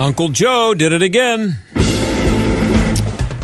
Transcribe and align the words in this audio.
Uncle 0.00 0.30
Joe 0.30 0.72
did 0.72 0.92
it 0.92 1.02
again. 1.02 1.58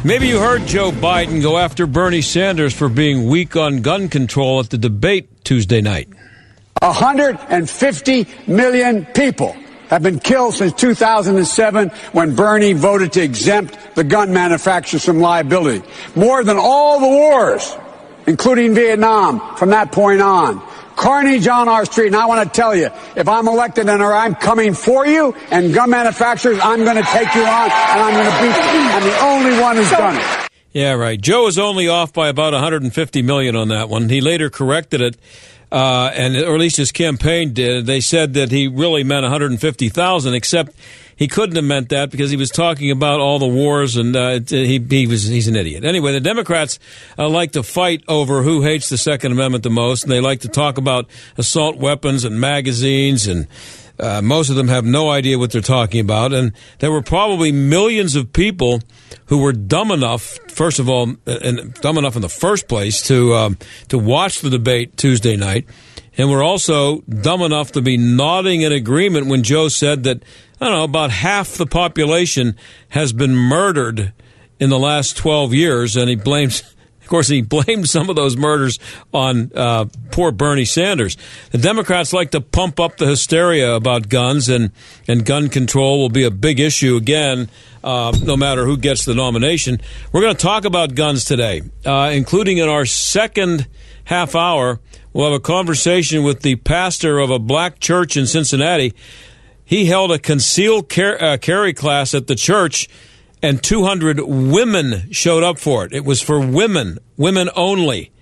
Maybe 0.03 0.29
you 0.29 0.39
heard 0.39 0.65
Joe 0.67 0.91
Biden 0.91 1.43
go 1.43 1.59
after 1.59 1.87
Bernie 1.87 2.23
Sanders 2.23 2.73
for 2.73 2.89
being 2.89 3.27
weak 3.27 3.57
on 3.57 3.83
gun 3.83 4.09
control 4.09 4.61
at 4.61 4.71
the 4.71 4.79
debate 4.79 5.45
Tuesday 5.45 5.83
night. 5.83 6.09
150 6.81 8.27
million 8.47 9.05
people 9.05 9.55
have 9.91 10.03
been 10.03 10.19
killed 10.19 10.55
since 10.55 10.73
2007 10.73 11.91
when 12.13 12.35
Bernie 12.35 12.73
voted 12.73 13.13
to 13.13 13.23
exempt 13.23 13.77
the 13.95 14.05
gun 14.05 14.33
manufacturers 14.33 15.05
from 15.05 15.21
liability. 15.21 15.87
More 16.15 16.43
than 16.43 16.57
all 16.57 17.01
the 17.01 17.07
wars, 17.07 17.77
including 18.27 18.75
Vietnam, 18.75 19.57
from 19.57 19.71
that 19.71 19.93
point 19.93 20.23
on. 20.23 20.67
Carnage 20.97 21.47
on 21.47 21.69
our 21.69 21.85
street. 21.85 22.09
And 22.09 22.17
I 22.17 22.27
want 22.27 22.53
to 22.53 22.55
tell 22.55 22.75
you, 22.75 22.91
if 23.15 23.29
I'm 23.29 23.47
elected 23.47 23.89
and 23.89 24.03
I'm 24.03 24.35
coming 24.35 24.75
for 24.75 25.07
you 25.07 25.35
and 25.51 25.73
gun 25.73 25.91
manufacturers, 25.91 26.59
I'm 26.61 26.85
going 26.85 26.97
to 26.97 27.03
take 27.03 27.35
you 27.35 27.43
on 27.43 27.71
and 27.71 28.01
I'm 28.01 28.15
going 28.15 28.27
to 28.27 28.43
beat 28.43 28.57
you. 28.75 28.81
I'm 28.81 29.03
the 29.05 29.19
only 29.21 29.61
one 29.61 29.77
who's 29.77 29.91
done 29.91 30.17
it. 30.17 30.47
Yeah, 30.73 30.93
right. 30.93 31.19
Joe 31.19 31.47
is 31.47 31.59
only 31.59 31.89
off 31.89 32.13
by 32.13 32.29
about 32.29 32.53
150 32.53 33.23
million 33.23 33.57
on 33.57 33.69
that 33.69 33.89
one. 33.89 34.11
He 34.11 34.21
later 34.21 34.51
corrected 34.51 35.01
it, 35.01 35.17
uh, 35.73 36.11
and 36.13 36.37
or 36.37 36.55
at 36.55 36.61
least 36.61 36.77
his 36.77 36.93
campaign 36.93 37.55
did. 37.55 37.87
They 37.87 38.01
said 38.01 38.35
that 38.35 38.51
he 38.51 38.69
really 38.69 39.03
meant 39.03 39.23
150,000, 39.23 40.35
except 40.35 40.73
he 41.17 41.29
couldn't 41.29 41.57
have 41.57 41.65
meant 41.65 41.89
that 41.89 42.11
because 42.11 42.31
he 42.31 42.37
was 42.37 42.51
talking 42.51 42.91
about 42.91 43.21
all 43.21 43.39
the 43.39 43.47
wars 43.47 43.97
and 43.97 44.15
uh, 44.15 44.39
he, 44.47 44.79
he 44.79 45.07
was 45.07 45.25
he's 45.25 45.49
an 45.49 45.57
idiot. 45.57 45.83
Anyway, 45.83 46.13
the 46.13 46.21
Democrats 46.21 46.79
uh, 47.19 47.29
like 47.29 47.53
to 47.53 47.63
fight 47.63 48.05
over 48.07 48.43
who 48.43 48.63
hates 48.63 48.91
the 48.91 48.99
Second 48.99 49.33
Amendment 49.33 49.65
the 49.65 49.71
most, 49.71 50.03
and 50.03 50.13
they 50.13 50.21
like 50.21 50.41
to 50.41 50.49
talk 50.49 50.79
about 50.79 51.07
assault 51.37 51.77
weapons 51.77 52.25
and 52.25 52.41
magazines 52.41 53.27
and. 53.27 53.49
Uh, 53.99 54.21
most 54.21 54.51
of 54.51 54.57
them 54.57 54.69
have 54.69 54.85
no 54.85 55.09
idea 55.09 55.39
what 55.39 55.51
they're 55.51 55.63
talking 55.63 56.01
about, 56.01 56.31
and 56.31 56.53
there 56.81 56.93
were 56.93 57.01
probably 57.01 57.51
millions 57.51 58.15
of 58.15 58.31
people 58.31 58.83
who 59.29 59.39
were 59.39 59.55
dumb 59.55 59.91
enough, 59.91 60.39
first 60.51 60.79
of 60.79 60.87
all, 60.87 61.15
and 61.25 61.73
dumb 61.77 61.97
enough 61.97 62.15
in 62.15 62.21
the 62.21 62.29
first 62.29 62.69
place 62.69 63.01
to 63.07 63.33
um, 63.33 63.57
to 63.89 63.97
watch 63.97 64.43
the 64.43 64.51
debate 64.51 64.99
Tuesday 64.99 65.35
night, 65.35 65.65
and 66.19 66.31
were 66.31 66.43
also 66.43 67.01
dumb 67.03 67.41
enough 67.41 67.73
to 67.73 67.81
be 67.81 67.97
nodding 67.97 68.61
in 68.61 68.71
agreement 68.71 69.29
when 69.29 69.43
Joe 69.43 69.69
said 69.69 70.03
that 70.05 70.23
I 70.61 70.65
don't 70.65 70.75
know 70.75 70.85
about 70.85 71.11
half 71.11 71.53
the 71.53 71.67
population 71.67 72.57
has 72.91 73.13
been 73.13 73.35
murdered 73.35 74.13
in 74.59 74.71
the 74.71 74.79
last 74.79 75.17
12 75.17 75.53
years, 75.53 75.97
and 75.97 76.09
he 76.09 76.17
blames. 76.17 76.63
Of 77.03 77.11
course, 77.11 77.29
he 77.29 77.41
blamed 77.41 77.89
some 77.89 78.11
of 78.11 78.17
those 78.17 78.37
murders 78.37 78.81
on 79.15 79.53
uh, 79.55 79.85
poor 80.11 80.33
Bernie 80.33 80.65
Sanders. 80.65 81.17
The 81.53 81.59
Democrats 81.59 82.13
like 82.13 82.33
to 82.33 82.41
pump 82.41 82.81
up 82.81 82.97
the 82.97 83.07
hysteria 83.07 83.77
about 83.77 84.09
guns, 84.09 84.49
and, 84.49 84.73
and 85.07 85.25
gun 85.25 85.49
control 85.49 86.01
will 86.01 86.09
be 86.09 86.25
a 86.25 86.33
big 86.33 86.59
issue 86.59 86.97
again, 86.97 87.49
uh, 87.85 88.13
no 88.25 88.37
matter 88.37 88.65
who 88.65 88.77
gets 88.77 89.05
the 89.05 89.15
nomination. 89.15 89.81
We're 90.11 90.23
going 90.23 90.35
to 90.35 90.43
talk 90.43 90.65
about 90.65 90.97
guns 90.97 91.25
today, 91.25 91.63
uh, 91.85 92.11
including 92.13 92.59
in 92.59 92.69
our 92.69 92.85
second 92.85 93.69
half 94.03 94.35
hour. 94.35 94.81
We'll 95.13 95.31
have 95.31 95.37
a 95.37 95.41
conversation 95.41 96.25
with 96.25 96.43
the 96.43 96.57
pastor 96.57 97.21
of 97.21 97.31
a 97.31 97.39
black 97.39 97.79
church 97.79 98.17
in 98.17 98.27
Cincinnati. 98.27 98.95
He 99.67 99.87
held 99.87 100.13
a 100.13 100.19
concealed 100.21 100.97
uh, 100.97 101.37
carry 101.39 101.75
class 101.75 102.15
at 102.15 102.29
the 102.29 102.37
church 102.37 102.89
and 103.43 103.63
200 103.63 104.21
women 104.21 105.11
showed 105.13 105.43
up 105.43 105.59
for 105.59 105.85
it. 105.85 105.93
It 105.93 106.05
was 106.05 106.23
for 106.23 106.41
women, 106.41 106.99
women 107.17 107.51
only. 107.57 108.13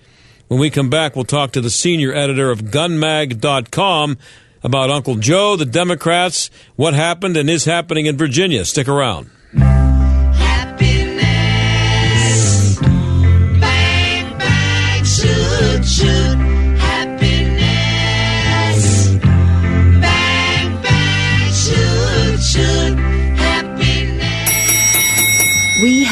When 0.49 0.59
we 0.59 0.71
come 0.71 0.89
back, 0.89 1.15
we'll 1.15 1.27
talk 1.27 1.53
to 1.53 1.61
the 1.61 1.71
senior 1.71 2.15
editor 2.15 2.51
of 2.51 2.63
gunmag.com 2.63 4.19
about 4.63 4.91
Uncle 4.91 5.17
Joe, 5.17 5.57
the 5.57 5.67
Democrats, 5.67 6.51
what 6.77 6.95
happened 6.95 7.37
and 7.37 7.51
is 7.51 7.67
happening 7.67 8.07
in 8.07 8.17
Virginia. 8.17 8.65
Stick 8.65 8.89
around. 8.89 9.31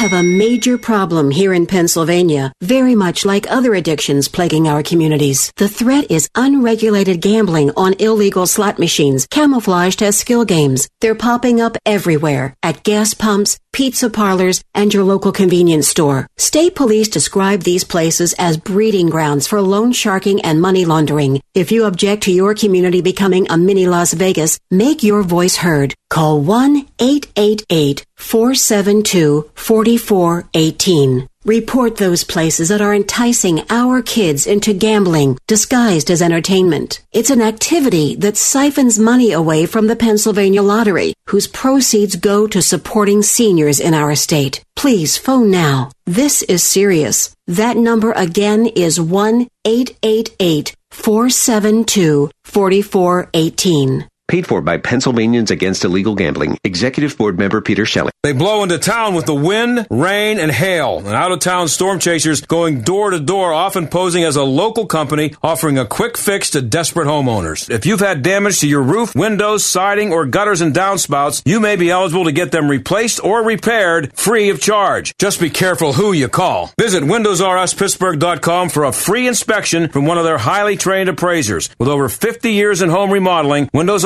Have 0.03 0.11
a 0.11 0.21
major 0.21 0.77
problem 0.77 1.31
here 1.31 1.53
in 1.53 1.65
Pennsylvania, 1.65 2.51
very 2.59 2.93
much 2.93 3.23
like 3.23 3.49
other 3.49 3.73
addictions 3.73 4.27
plaguing 4.27 4.67
our 4.67 4.83
communities. 4.83 5.49
The 5.55 5.69
threat 5.69 6.11
is 6.11 6.29
unregulated 6.35 7.21
gambling 7.21 7.71
on 7.77 7.93
illegal 7.99 8.45
slot 8.45 8.79
machines 8.79 9.25
camouflaged 9.27 10.03
as 10.03 10.19
skill 10.19 10.43
games. 10.43 10.89
They're 10.99 11.15
popping 11.15 11.61
up 11.61 11.77
everywhere 11.85 12.53
at 12.61 12.83
gas 12.83 13.13
pumps, 13.13 13.57
pizza 13.73 14.09
parlors, 14.09 14.63
and 14.73 14.93
your 14.93 15.03
local 15.03 15.33
convenience 15.33 15.87
store. 15.89 16.27
State 16.37 16.75
police 16.75 17.09
describe 17.09 17.63
these 17.63 17.83
places 17.83 18.33
as 18.37 18.55
breeding 18.55 19.09
grounds 19.09 19.47
for 19.47 19.61
loan 19.61 19.91
sharking 19.91 20.39
and 20.41 20.61
money 20.61 20.85
laundering. 20.85 21.41
If 21.53 21.71
you 21.71 21.83
object 21.83 22.23
to 22.23 22.31
your 22.31 22.55
community 22.55 23.01
becoming 23.01 23.47
a 23.49 23.57
mini 23.57 23.87
Las 23.87 24.13
Vegas, 24.13 24.59
make 24.71 25.03
your 25.03 25.23
voice 25.23 25.57
heard. 25.57 25.93
Call 26.09 26.39
1 26.39 26.87
888 26.99 28.05
472 28.15 29.51
4418. 29.55 31.27
Report 31.45 31.97
those 31.97 32.23
places 32.23 32.69
that 32.69 32.81
are 32.81 32.93
enticing 32.93 33.65
our 33.69 34.01
kids 34.01 34.47
into 34.47 34.73
gambling 34.73 35.37
disguised 35.45 36.09
as 36.09 36.21
entertainment. 36.21 37.01
It's 37.11 37.31
an 37.31 37.41
activity 37.41 38.15
that 38.15 38.37
siphons 38.37 38.97
money 38.97 39.33
away 39.33 39.65
from 39.65 39.87
the 39.87 39.97
Pennsylvania 39.97 40.61
Lottery, 40.61 41.13
whose 41.27 41.47
proceeds 41.47 42.15
go 42.15 42.47
to 42.47 42.61
supporting 42.61 43.21
seniors 43.21 43.81
in 43.81 43.93
our 43.93 44.15
state. 44.15 44.63
Please 44.77 45.17
phone 45.17 45.51
now. 45.51 45.91
This 46.05 46.43
is 46.43 46.63
serious. 46.63 47.35
That 47.47 47.75
number 47.75 48.13
again 48.13 48.67
is 48.67 49.01
1 49.01 49.45
888 49.65 50.75
472 50.91 52.31
4418. 52.45 54.07
Paid 54.29 54.47
for 54.47 54.61
by 54.61 54.77
Pennsylvanians 54.77 55.51
Against 55.51 55.83
Illegal 55.83 56.15
Gambling. 56.15 56.57
Executive 56.63 57.17
Board 57.17 57.37
Member 57.37 57.59
Peter 57.59 57.85
Shelley. 57.85 58.11
They 58.23 58.31
blow 58.31 58.63
into 58.63 58.79
town 58.79 59.15
with 59.15 59.25
the 59.25 59.35
wind, 59.35 59.85
rain, 59.89 60.39
and 60.39 60.49
hail. 60.49 60.99
And 60.99 61.09
out 61.09 61.33
of 61.33 61.39
town 61.41 61.67
storm 61.67 61.99
chasers 61.99 62.39
going 62.39 62.79
door 62.81 63.09
to 63.09 63.19
door, 63.19 63.51
often 63.51 63.85
posing 63.89 64.23
as 64.23 64.37
a 64.37 64.43
local 64.43 64.85
company 64.85 65.35
offering 65.43 65.77
a 65.77 65.85
quick 65.85 66.17
fix 66.17 66.51
to 66.51 66.61
desperate 66.61 67.05
homeowners. 67.05 67.69
If 67.69 67.85
you've 67.85 67.99
had 67.99 68.21
damage 68.21 68.61
to 68.61 68.67
your 68.67 68.81
roof, 68.81 69.13
windows, 69.13 69.65
siding, 69.65 70.13
or 70.13 70.25
gutters 70.25 70.61
and 70.61 70.73
downspouts, 70.73 71.41
you 71.45 71.59
may 71.59 71.75
be 71.75 71.91
eligible 71.91 72.23
to 72.23 72.31
get 72.31 72.53
them 72.53 72.71
replaced 72.71 73.21
or 73.21 73.43
repaired 73.43 74.13
free 74.17 74.49
of 74.49 74.61
charge. 74.61 75.13
Just 75.17 75.41
be 75.41 75.49
careful 75.49 75.91
who 75.91 76.13
you 76.13 76.29
call. 76.29 76.71
Visit 76.79 77.03
WindowsRUsPittsburgh.com 77.03 78.69
for 78.69 78.85
a 78.85 78.93
free 78.93 79.27
inspection 79.27 79.89
from 79.89 80.05
one 80.05 80.17
of 80.17 80.23
their 80.23 80.37
highly 80.37 80.77
trained 80.77 81.09
appraisers. 81.09 81.69
With 81.77 81.89
over 81.89 82.07
50 82.07 82.53
years 82.53 82.81
in 82.81 82.89
home 82.89 83.11
remodeling, 83.11 83.69
Windows 83.73 84.05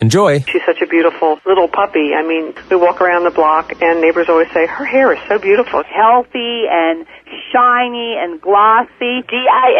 Enjoy. 0.00 0.40
She's 0.40 0.64
such 0.66 0.82
a 0.82 0.86
beautiful 0.86 1.40
little 1.46 1.68
puppy. 1.68 2.12
I 2.14 2.22
mean, 2.22 2.52
we 2.70 2.76
walk 2.76 3.00
around 3.00 3.24
the 3.24 3.30
block 3.30 3.72
and 3.80 4.00
neighbors 4.02 4.28
always 4.28 4.50
say, 4.52 4.66
her 4.66 4.84
hair 4.84 5.12
is 5.12 5.18
so 5.26 5.38
beautiful. 5.38 5.82
Healthy 5.84 6.66
and 6.70 7.06
shiny 7.50 8.16
and 8.18 8.38
glossy. 8.40 9.22
D-I-N-O-V-I-T-E 9.28 9.72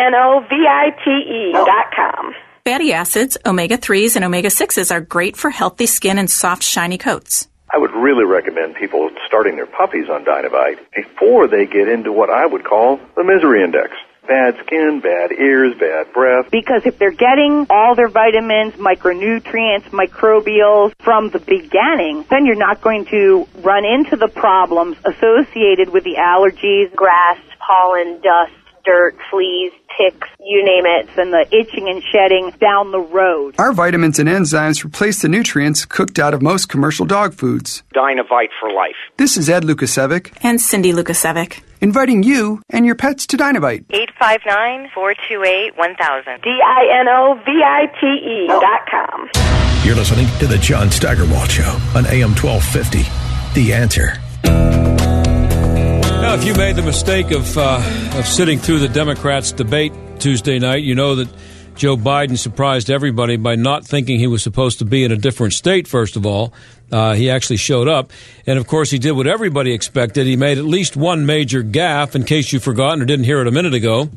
oh. 1.54 1.66
dot 1.66 1.92
com. 1.94 2.34
Fatty 2.64 2.92
acids, 2.94 3.36
omega 3.44 3.76
3s, 3.76 4.16
and 4.16 4.24
omega 4.24 4.48
6s 4.48 4.90
are 4.90 5.00
great 5.00 5.36
for 5.36 5.50
healthy 5.50 5.86
skin 5.86 6.18
and 6.18 6.30
soft, 6.30 6.62
shiny 6.64 6.98
coats. 6.98 7.46
I 7.72 7.78
would 7.78 7.92
really 7.92 8.24
recommend 8.24 8.74
people 8.76 9.10
starting 9.26 9.56
their 9.56 9.66
puppies 9.66 10.08
on 10.08 10.24
Dinovite 10.24 10.78
before 10.94 11.46
they 11.46 11.66
get 11.66 11.88
into 11.88 12.10
what 12.10 12.30
I 12.30 12.46
would 12.46 12.64
call 12.64 12.98
the 13.16 13.22
misery 13.22 13.62
index. 13.62 13.92
Bad 14.26 14.56
skin, 14.66 15.00
bad 15.00 15.30
ears, 15.32 15.74
bad 15.78 16.12
breath. 16.12 16.50
Because 16.50 16.82
if 16.84 16.98
they're 16.98 17.10
getting 17.14 17.66
all 17.70 17.94
their 17.94 18.08
vitamins, 18.08 18.74
micronutrients, 18.74 19.88
microbials 19.90 20.92
from 20.98 21.30
the 21.30 21.38
beginning, 21.38 22.24
then 22.28 22.44
you're 22.44 22.56
not 22.56 22.80
going 22.80 23.06
to 23.06 23.46
run 23.62 23.84
into 23.84 24.16
the 24.16 24.28
problems 24.28 24.96
associated 25.04 25.90
with 25.92 26.02
the 26.02 26.16
allergies, 26.18 26.94
grass, 26.94 27.38
pollen, 27.64 28.20
dust, 28.20 28.52
dirt, 28.84 29.16
fleas, 29.30 29.72
ticks, 29.98 30.28
you 30.40 30.64
name 30.64 30.84
it. 30.86 31.08
and 31.18 31.32
the 31.32 31.46
itching 31.50 31.88
and 31.88 32.02
shedding 32.12 32.50
down 32.60 32.92
the 32.92 33.00
road. 33.00 33.54
Our 33.58 33.72
vitamins 33.72 34.18
and 34.18 34.28
enzymes 34.28 34.84
replace 34.84 35.22
the 35.22 35.28
nutrients 35.28 35.84
cooked 35.84 36.18
out 36.18 36.34
of 36.34 36.42
most 36.42 36.68
commercial 36.68 37.06
dog 37.06 37.34
foods. 37.34 37.82
Dinovite 37.94 38.50
for 38.60 38.70
life. 38.72 38.96
This 39.16 39.36
is 39.36 39.48
Ed 39.48 39.64
Lukacevic. 39.64 40.32
And 40.42 40.60
Cindy 40.60 40.92
Lukacevic. 40.92 41.62
Inviting 41.80 42.22
you 42.22 42.62
and 42.70 42.86
your 42.86 42.94
pets 42.94 43.26
to 43.28 43.36
Dinovite. 43.36 43.84
859-428-1000. 43.86 46.42
D-I-N-O-V-I-T-E 46.42 48.46
dot 48.48 48.80
com. 48.90 49.28
You're 49.84 49.96
listening 49.96 50.26
to 50.38 50.46
The 50.46 50.58
John 50.58 50.90
Steigerwald 50.90 51.50
Show 51.50 51.78
on 51.94 52.06
AM 52.06 52.34
1250. 52.34 53.04
The 53.60 53.72
answer. 53.72 54.85
Now, 56.26 56.34
if 56.34 56.44
you 56.44 56.54
made 56.54 56.74
the 56.74 56.82
mistake 56.82 57.30
of 57.30 57.56
uh, 57.56 57.76
of 58.14 58.26
sitting 58.26 58.58
through 58.58 58.80
the 58.80 58.88
Democrats' 58.88 59.52
debate 59.52 59.92
Tuesday 60.18 60.58
night, 60.58 60.82
you 60.82 60.96
know 60.96 61.14
that 61.14 61.28
Joe 61.76 61.96
Biden 61.96 62.36
surprised 62.36 62.90
everybody 62.90 63.36
by 63.36 63.54
not 63.54 63.86
thinking 63.86 64.18
he 64.18 64.26
was 64.26 64.42
supposed 64.42 64.80
to 64.80 64.84
be 64.84 65.04
in 65.04 65.12
a 65.12 65.16
different 65.16 65.52
state. 65.52 65.86
First 65.86 66.16
of 66.16 66.26
all, 66.26 66.52
uh, 66.90 67.14
he 67.14 67.30
actually 67.30 67.58
showed 67.58 67.86
up, 67.86 68.10
and 68.44 68.58
of 68.58 68.66
course, 68.66 68.90
he 68.90 68.98
did 68.98 69.12
what 69.12 69.28
everybody 69.28 69.72
expected. 69.72 70.26
He 70.26 70.34
made 70.34 70.58
at 70.58 70.64
least 70.64 70.96
one 70.96 71.26
major 71.26 71.62
gaffe. 71.62 72.16
In 72.16 72.24
case 72.24 72.52
you've 72.52 72.64
forgotten 72.64 73.00
or 73.00 73.04
didn't 73.04 73.24
hear 73.24 73.40
it 73.40 73.46
a 73.46 73.52
minute 73.52 73.74
ago, 73.74 74.10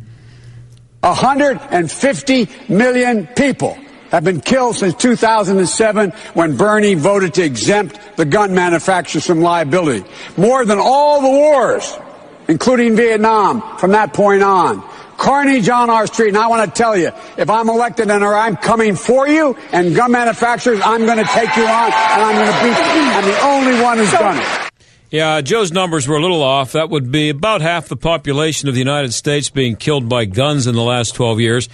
150 1.02 2.50
million 2.70 3.28
people 3.28 3.78
have 4.12 4.24
been 4.24 4.42
killed 4.42 4.76
since 4.76 4.96
2007 4.96 6.12
when 6.34 6.58
Bernie 6.58 6.96
voted 6.96 7.34
to 7.36 7.44
exempt 7.44 8.00
the 8.18 8.26
gun 8.26 8.54
manufacturers 8.54 9.26
from 9.26 9.42
liability. 9.42 10.06
More 10.38 10.66
than 10.66 10.80
all 10.80 11.22
the 11.22 11.30
wars, 11.30 11.98
including 12.48 12.96
Vietnam, 12.96 13.78
from 13.78 13.92
that 13.92 14.14
point 14.14 14.44
on. 14.44 14.84
Carnage 15.18 15.68
on 15.68 15.90
our 15.90 16.08
street. 16.08 16.30
And 16.30 16.38
I 16.38 16.48
want 16.48 16.74
to 16.74 16.78
tell 16.78 16.96
you, 16.96 17.12
if 17.38 17.50
I'm 17.50 17.70
elected 17.70 18.10
and 18.10 18.24
or 18.24 18.36
I'm 18.36 18.56
coming 18.56 18.96
for 18.96 19.28
you 19.28 19.56
and 19.74 19.94
gun 19.94 20.14
manufacturers, 20.14 20.80
I'm 20.82 21.06
going 21.06 21.18
to 21.18 21.26
take 21.26 21.56
you 21.58 21.64
on 21.64 21.92
and 21.92 22.22
I'm 22.22 22.36
going 22.36 22.52
to 22.52 22.64
beat 22.64 22.78
you. 22.96 23.12
I'm 23.12 23.26
the 23.26 23.42
only 23.42 23.84
one 23.84 23.98
who's 23.98 24.12
done 24.12 24.38
it. 24.38 24.70
Yeah, 25.12 25.42
Joe's 25.42 25.72
numbers 25.72 26.08
were 26.08 26.18
a 26.18 26.22
little 26.22 26.44
off. 26.44 26.74
That 26.74 26.92
would 26.92 27.12
be 27.12 27.30
about 27.30 27.62
half 27.62 27.88
the 27.88 27.98
population 27.98 28.70
of 28.70 28.76
the 28.76 28.80
United 28.80 29.12
States 29.12 29.50
being 29.50 29.76
killed 29.76 30.08
by 30.08 30.26
guns 30.26 30.68
in 30.68 30.76
the 30.76 30.84
last 30.84 31.16
12 31.16 31.40
years. 31.40 31.70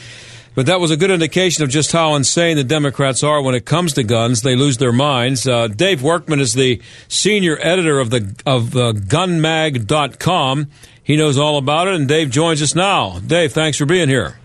But 0.55 0.67
that 0.67 0.79
was 0.79 0.89
a 0.89 0.97
good 0.97 1.11
indication 1.11 1.63
of 1.65 1.69
just 1.69 1.91
how 1.91 2.15
insane 2.15 2.55
the 2.55 2.63
Democrats 2.63 3.23
are 3.23 3.41
when 3.41 3.55
it 3.55 3.65
comes 3.65 3.93
to 3.93 4.03
guns. 4.03 4.41
They 4.41 4.55
lose 4.55 4.77
their 4.77 4.93
minds. 4.93 5.45
Uh, 5.45 5.67
Dave 5.67 6.01
Workman 6.01 6.39
is 6.39 6.53
the 6.53 6.81
senior 7.09 7.57
editor 7.61 7.99
of 7.99 8.09
the 8.09 8.33
of 8.45 8.75
uh, 8.75 8.93
gunmag.com. 8.93 10.67
He 11.03 11.17
knows 11.17 11.37
all 11.37 11.57
about 11.57 11.89
it, 11.89 11.95
and 11.95 12.07
Dave 12.07 12.31
joins 12.31 12.61
us 12.61 12.73
now. 12.73 13.19
Dave, 13.19 13.51
thanks 13.51 13.77
for 13.77 13.85
being 13.85 14.07
here. 14.07 14.39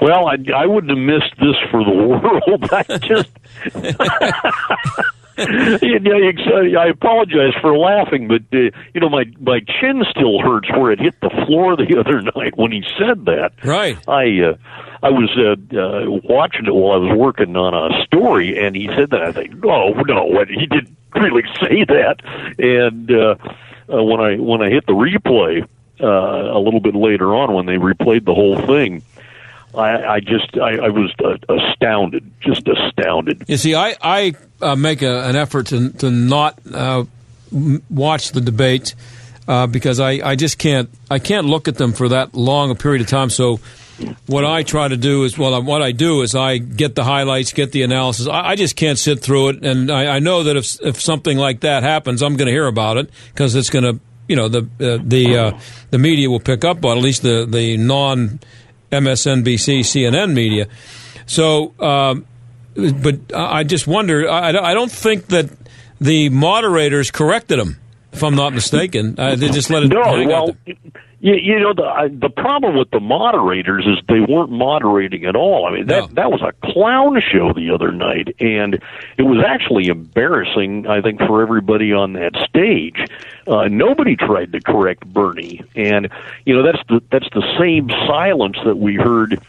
Well, 0.00 0.26
I, 0.26 0.36
I 0.56 0.66
wouldn't 0.66 0.90
have 0.90 0.98
missed 0.98 1.34
this 1.38 1.54
for 1.70 1.84
the 1.84 1.92
world. 2.48 2.68
I 2.72 2.98
just. 2.98 3.28
you 5.38 6.00
know, 6.00 6.78
I 6.78 6.86
apologize 6.88 7.54
for 7.60 7.76
laughing, 7.76 8.28
but 8.28 8.42
uh, 8.52 8.70
you 8.94 9.00
know 9.00 9.08
my 9.08 9.24
my 9.40 9.60
chin 9.60 10.04
still 10.10 10.40
hurts 10.40 10.70
where 10.70 10.92
it 10.92 11.00
hit 11.00 11.20
the 11.20 11.30
floor 11.46 11.76
the 11.76 11.98
other 12.00 12.22
night 12.22 12.56
when 12.56 12.72
he 12.72 12.82
said 12.98 13.24
that. 13.26 13.52
Right. 13.64 13.96
I 14.08 14.40
uh, 14.40 14.56
I 15.02 15.10
was 15.10 15.30
uh, 15.36 15.76
uh, 15.76 16.20
watching 16.24 16.66
it 16.66 16.74
while 16.74 16.92
I 16.92 16.96
was 16.98 17.18
working 17.18 17.56
on 17.56 17.74
a 17.74 18.04
story, 18.04 18.58
and 18.58 18.76
he 18.76 18.86
said 18.88 19.10
that. 19.10 19.22
I 19.22 19.32
think, 19.32 19.62
no, 19.62 19.90
no, 19.90 20.40
and 20.40 20.48
he 20.48 20.66
didn't 20.66 20.96
really 21.14 21.42
say 21.60 21.84
that. 21.84 22.16
And 22.58 23.10
uh, 23.10 23.34
uh, 23.92 24.02
when 24.02 24.20
I 24.20 24.36
when 24.36 24.62
I 24.62 24.70
hit 24.70 24.86
the 24.86 24.92
replay 24.92 25.66
uh, 26.00 26.56
a 26.56 26.60
little 26.60 26.80
bit 26.80 26.94
later 26.94 27.34
on, 27.34 27.52
when 27.52 27.66
they 27.66 27.76
replayed 27.76 28.24
the 28.24 28.34
whole 28.34 28.58
thing. 28.66 29.02
I, 29.74 30.14
I 30.14 30.20
just 30.20 30.56
I, 30.56 30.86
I 30.86 30.88
was 30.88 31.12
uh, 31.24 31.36
astounded, 31.48 32.30
just 32.40 32.66
astounded. 32.68 33.44
You 33.48 33.56
see, 33.56 33.74
I, 33.74 33.96
I 34.02 34.34
uh, 34.60 34.76
make 34.76 35.02
a, 35.02 35.24
an 35.24 35.36
effort 35.36 35.68
to, 35.68 35.90
to 35.90 36.10
not 36.10 36.58
uh, 36.72 37.04
watch 37.90 38.32
the 38.32 38.40
debate 38.40 38.94
uh, 39.48 39.66
because 39.66 40.00
I, 40.00 40.10
I 40.10 40.36
just 40.36 40.58
can't 40.58 40.90
I 41.10 41.18
can't 41.18 41.46
look 41.46 41.68
at 41.68 41.76
them 41.76 41.92
for 41.92 42.08
that 42.08 42.34
long 42.34 42.70
a 42.70 42.74
period 42.74 43.02
of 43.02 43.08
time. 43.08 43.30
So 43.30 43.60
what 44.26 44.44
I 44.44 44.62
try 44.62 44.88
to 44.88 44.96
do 44.96 45.24
is 45.24 45.38
well, 45.38 45.62
what 45.62 45.82
I 45.82 45.92
do 45.92 46.22
is 46.22 46.34
I 46.34 46.58
get 46.58 46.94
the 46.94 47.04
highlights, 47.04 47.52
get 47.52 47.72
the 47.72 47.82
analysis. 47.82 48.26
I, 48.26 48.50
I 48.50 48.56
just 48.56 48.76
can't 48.76 48.98
sit 48.98 49.20
through 49.20 49.50
it, 49.50 49.64
and 49.64 49.90
I, 49.90 50.16
I 50.16 50.18
know 50.18 50.42
that 50.44 50.56
if 50.56 50.80
if 50.82 51.00
something 51.00 51.38
like 51.38 51.60
that 51.60 51.82
happens, 51.82 52.22
I'm 52.22 52.36
going 52.36 52.46
to 52.46 52.52
hear 52.52 52.66
about 52.66 52.96
it 52.96 53.10
because 53.32 53.54
it's 53.54 53.70
going 53.70 53.84
to 53.84 54.00
you 54.28 54.36
know 54.36 54.48
the 54.48 54.60
uh, 54.80 55.02
the 55.02 55.36
uh, 55.36 55.60
the 55.90 55.98
media 55.98 56.30
will 56.30 56.40
pick 56.40 56.64
up 56.64 56.84
on 56.84 56.96
at 56.96 57.02
least 57.02 57.22
the 57.22 57.46
the 57.46 57.76
non 57.76 58.40
MSNBC 58.92 59.80
CNN 59.80 60.34
media. 60.34 60.68
So, 61.26 61.74
um, 61.80 62.26
but 62.74 63.34
I 63.34 63.64
just 63.64 63.86
wonder. 63.86 64.28
I, 64.28 64.48
I 64.50 64.74
don't 64.74 64.92
think 64.92 65.26
that 65.26 65.50
the 66.00 66.28
moderators 66.28 67.10
corrected 67.10 67.58
him. 67.58 67.78
If 68.12 68.22
I'm 68.22 68.34
not 68.34 68.52
mistaken, 68.52 69.14
uh, 69.18 69.36
they 69.36 69.48
just 69.48 69.70
let 69.70 69.84
it. 69.84 69.88
No, 69.88 70.02
hang 70.02 70.28
well, 70.28 70.54
you, 71.22 71.34
you 71.34 71.60
know 71.60 71.72
the 71.72 71.84
I, 71.84 72.08
the 72.08 72.28
problem 72.28 72.76
with 72.76 72.90
the 72.90 72.98
moderators 72.98 73.86
is 73.86 74.04
they 74.08 74.20
weren't 74.20 74.50
moderating 74.50 75.24
at 75.24 75.36
all. 75.36 75.66
I 75.66 75.72
mean 75.72 75.86
that 75.86 76.14
that 76.16 76.30
was 76.32 76.42
a 76.42 76.52
clown 76.72 77.20
show 77.20 77.52
the 77.52 77.70
other 77.70 77.92
night, 77.92 78.34
and 78.40 78.74
it 79.16 79.22
was 79.22 79.42
actually 79.46 79.86
embarrassing. 79.86 80.88
I 80.88 81.00
think 81.00 81.20
for 81.20 81.40
everybody 81.40 81.92
on 81.92 82.14
that 82.14 82.34
stage, 82.48 83.08
uh, 83.46 83.68
nobody 83.68 84.16
tried 84.16 84.52
to 84.52 84.60
correct 84.60 85.06
Bernie, 85.06 85.62
and 85.76 86.08
you 86.44 86.56
know 86.56 86.64
that's 86.64 86.82
the 86.88 87.00
that's 87.10 87.30
the 87.32 87.56
same 87.58 87.88
silence 88.08 88.56
that 88.64 88.76
we 88.76 88.96
heard 88.96 89.40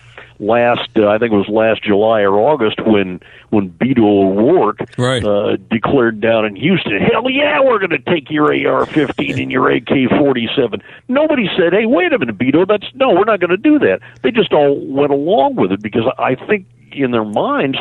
last 0.45 0.89
uh, 0.97 1.07
I 1.07 1.17
think 1.17 1.31
it 1.31 1.35
was 1.35 1.47
last 1.47 1.83
July 1.83 2.21
or 2.21 2.39
August 2.39 2.85
when 2.85 3.19
when 3.49 3.69
Beto 3.69 4.03
O'Rourke 4.03 4.79
right. 4.97 5.23
uh, 5.23 5.57
declared 5.69 6.21
down 6.21 6.45
in 6.45 6.55
Houston, 6.55 6.99
hell 7.01 7.29
yeah, 7.29 7.61
we're 7.61 7.79
going 7.79 7.91
to 7.91 7.99
take 7.99 8.29
your 8.29 8.45
AR-15 8.45 9.41
and 9.41 9.51
your 9.51 9.69
AK-47. 9.69 10.81
Nobody 11.07 11.47
said, 11.55 11.73
hey, 11.73 11.85
wait 11.85 12.11
a 12.13 12.19
minute, 12.19 12.37
Beto, 12.37 12.67
that's 12.67 12.87
no, 12.95 13.09
we're 13.09 13.25
not 13.25 13.39
going 13.39 13.51
to 13.51 13.57
do 13.57 13.79
that. 13.79 13.99
They 14.21 14.31
just 14.31 14.53
all 14.53 14.79
went 14.87 15.11
along 15.11 15.55
with 15.55 15.71
it 15.71 15.81
because 15.81 16.03
I 16.17 16.35
think 16.35 16.65
in 16.91 17.11
their 17.11 17.25
minds 17.25 17.77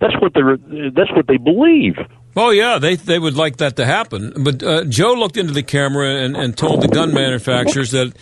that's 0.00 0.14
what 0.20 0.34
they're 0.34 0.58
that's 0.90 1.12
what 1.12 1.26
they 1.26 1.36
believe. 1.36 1.96
Oh 2.36 2.50
yeah, 2.50 2.78
they 2.78 2.96
they 2.96 3.18
would 3.18 3.34
like 3.34 3.56
that 3.56 3.76
to 3.76 3.86
happen. 3.86 4.32
But 4.36 4.62
uh, 4.62 4.84
Joe 4.84 5.14
looked 5.14 5.38
into 5.38 5.54
the 5.54 5.62
camera 5.62 6.16
and, 6.16 6.36
and 6.36 6.56
told 6.56 6.82
the 6.82 6.88
gun 6.88 7.14
manufacturers 7.14 7.92
that 7.92 8.12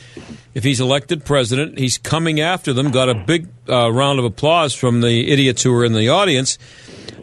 if 0.54 0.62
he's 0.62 0.80
elected 0.80 1.24
president, 1.24 1.78
he's 1.78 1.98
coming 1.98 2.40
after 2.40 2.72
them. 2.72 2.92
Got 2.92 3.08
a 3.08 3.14
big 3.14 3.48
uh, 3.68 3.90
round 3.90 4.20
of 4.20 4.24
applause 4.24 4.72
from 4.72 5.00
the 5.00 5.32
idiots 5.32 5.64
who 5.64 5.72
were 5.72 5.84
in 5.84 5.94
the 5.94 6.10
audience. 6.10 6.58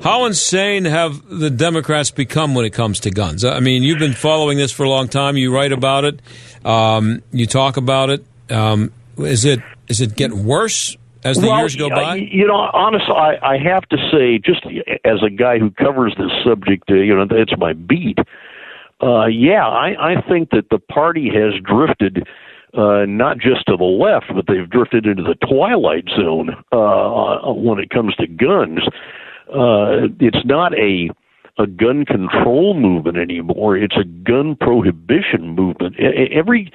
How 0.03 0.25
insane 0.25 0.83
have 0.83 1.25
the 1.29 1.49
Democrats 1.49 2.11
become 2.11 2.55
when 2.55 2.65
it 2.65 2.71
comes 2.71 2.99
to 3.01 3.11
guns? 3.11 3.45
I 3.45 3.61
mean, 3.61 3.83
you've 3.83 3.99
been 3.99 4.13
following 4.13 4.57
this 4.57 4.71
for 4.71 4.83
a 4.83 4.89
long 4.89 5.07
time. 5.07 5.37
You 5.37 5.53
write 5.53 5.71
about 5.71 6.03
it. 6.03 6.19
Um, 6.65 7.21
you 7.31 7.45
talk 7.45 7.77
about 7.77 8.09
it. 8.09 8.25
Um, 8.49 8.91
is 9.17 9.45
it 9.45 9.61
is 9.87 10.01
it 10.01 10.15
getting 10.15 10.43
worse 10.45 10.97
as 11.23 11.37
the 11.37 11.47
well, 11.47 11.59
years 11.59 11.75
go 11.75 11.89
by? 11.89 12.15
You 12.15 12.47
know, 12.47 12.55
honestly, 12.55 13.13
I, 13.15 13.53
I 13.53 13.57
have 13.57 13.87
to 13.89 13.97
say, 14.11 14.37
just 14.37 14.65
as 15.05 15.23
a 15.25 15.29
guy 15.29 15.59
who 15.59 15.71
covers 15.71 16.15
this 16.17 16.31
subject, 16.43 16.89
uh, 16.89 16.95
you 16.95 17.15
know, 17.15 17.25
it's 17.29 17.53
my 17.57 17.73
beat. 17.73 18.19
Uh, 19.01 19.25
yeah, 19.25 19.67
I, 19.67 20.13
I 20.13 20.21
think 20.29 20.51
that 20.51 20.69
the 20.69 20.77
party 20.77 21.29
has 21.33 21.53
drifted 21.63 22.27
uh, 22.77 23.05
not 23.07 23.37
just 23.37 23.65
to 23.67 23.75
the 23.75 23.83
left, 23.83 24.27
but 24.33 24.45
they've 24.47 24.69
drifted 24.69 25.05
into 25.05 25.23
the 25.23 25.35
twilight 25.45 26.05
zone 26.15 26.51
uh, 26.71 27.51
when 27.53 27.79
it 27.79 27.89
comes 27.89 28.15
to 28.15 28.27
guns. 28.27 28.79
Uh, 29.49 30.07
it's 30.19 30.45
not 30.45 30.73
a 30.77 31.09
a 31.57 31.67
gun 31.67 32.05
control 32.05 32.73
movement 32.73 33.17
anymore. 33.17 33.77
It's 33.77 33.97
a 33.97 34.05
gun 34.05 34.55
prohibition 34.55 35.49
movement. 35.49 35.95
Every 35.99 36.71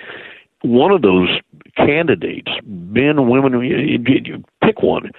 one 0.63 0.91
of 0.91 1.03
those 1.03 1.29
candidates, 1.77 2.51
men, 2.65 3.29
women, 3.29 3.61
you 3.63 4.45
pick 4.63 4.83
one. 4.83 5.11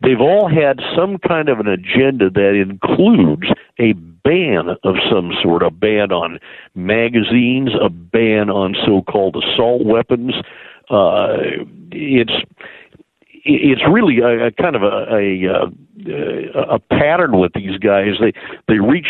They've 0.00 0.20
all 0.20 0.48
had 0.48 0.80
some 0.96 1.18
kind 1.18 1.48
of 1.48 1.58
an 1.58 1.66
agenda 1.66 2.30
that 2.30 2.54
includes 2.54 3.48
a 3.80 3.92
ban 3.92 4.76
of 4.84 4.94
some 5.10 5.32
sort, 5.42 5.62
a 5.62 5.70
ban 5.70 6.12
on 6.12 6.38
magazines, 6.74 7.70
a 7.80 7.88
ban 7.88 8.48
on 8.48 8.76
so-called 8.86 9.36
assault 9.36 9.84
weapons. 9.84 10.34
Uh, 10.88 11.36
it's 11.90 12.32
it's 13.44 13.82
really 13.90 14.18
a, 14.18 14.46
a 14.46 14.50
kind 14.52 14.76
of 14.76 14.82
a, 14.82 15.06
a 15.10 16.74
a 16.74 16.78
pattern 16.78 17.38
with 17.38 17.52
these 17.54 17.78
guys. 17.78 18.14
They 18.20 18.32
they 18.68 18.78
reach 18.78 19.08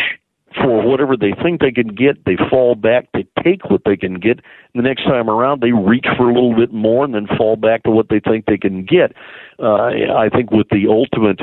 for 0.55 0.81
whatever 0.87 1.15
they 1.15 1.33
think 1.43 1.61
they 1.61 1.71
can 1.71 1.89
get. 1.89 2.25
They 2.25 2.37
fall 2.49 2.75
back 2.75 3.11
to 3.13 3.23
take 3.43 3.69
what 3.69 3.81
they 3.85 3.97
can 3.97 4.15
get. 4.19 4.39
The 4.75 4.81
next 4.81 5.03
time 5.03 5.29
around, 5.29 5.61
they 5.61 5.71
reach 5.71 6.05
for 6.17 6.29
a 6.29 6.33
little 6.33 6.55
bit 6.55 6.73
more 6.73 7.05
and 7.05 7.13
then 7.13 7.27
fall 7.37 7.55
back 7.55 7.83
to 7.83 7.91
what 7.91 8.09
they 8.09 8.19
think 8.19 8.45
they 8.45 8.57
can 8.57 8.85
get. 8.85 9.13
Uh, 9.61 9.85
I 10.15 10.29
think 10.33 10.51
with 10.51 10.67
the 10.69 10.87
ultimate 10.87 11.39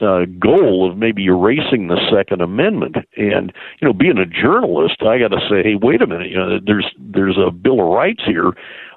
uh, 0.00 0.24
goal 0.38 0.90
of 0.90 0.98
maybe 0.98 1.24
erasing 1.26 1.88
the 1.88 2.00
Second 2.10 2.40
Amendment. 2.40 2.96
And 3.16 3.52
you 3.80 3.86
know, 3.86 3.92
being 3.92 4.18
a 4.18 4.26
journalist, 4.26 5.02
I 5.02 5.18
got 5.18 5.28
to 5.28 5.40
say, 5.48 5.62
hey, 5.62 5.74
wait 5.80 6.02
a 6.02 6.06
minute. 6.06 6.30
You 6.30 6.36
know, 6.36 6.58
there's 6.64 6.90
there's 6.98 7.38
a 7.38 7.50
Bill 7.50 7.80
of 7.80 7.92
Rights 7.92 8.22
here. 8.26 8.52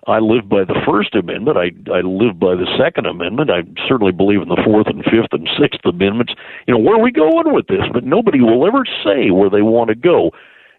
I 0.07 0.19
live 0.19 0.47
by 0.47 0.63
the 0.63 0.79
First 0.87 1.15
Amendment. 1.15 1.57
I 1.57 1.69
I 1.91 2.01
live 2.01 2.39
by 2.39 2.55
the 2.55 2.67
Second 2.79 3.05
Amendment. 3.05 3.51
I 3.51 3.61
certainly 3.87 4.13
believe 4.13 4.41
in 4.41 4.49
the 4.49 4.61
Fourth 4.65 4.87
and 4.87 5.03
Fifth 5.03 5.33
and 5.33 5.47
Sixth 5.59 5.85
Amendments. 5.85 6.33
You 6.65 6.73
know, 6.73 6.79
where 6.79 6.95
are 6.95 7.03
we 7.03 7.11
going 7.11 7.53
with 7.53 7.67
this? 7.67 7.85
But 7.93 8.03
nobody 8.03 8.41
will 8.41 8.65
ever 8.65 8.85
say 9.03 9.29
where 9.31 9.49
they 9.49 9.61
want 9.61 9.89
to 9.89 9.95
go. 9.95 10.31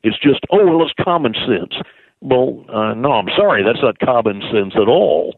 It's 0.03 0.19
just, 0.19 0.41
oh, 0.51 0.65
well, 0.65 0.83
it's 0.87 0.95
common 1.03 1.35
sense. 1.35 1.75
Well, 2.21 2.65
uh, 2.69 2.95
no, 2.95 3.13
I'm 3.13 3.29
sorry, 3.37 3.63
that's 3.63 3.83
not 3.83 3.99
common 3.99 4.43
sense 4.53 4.75
at 4.75 4.89
all. 4.89 5.35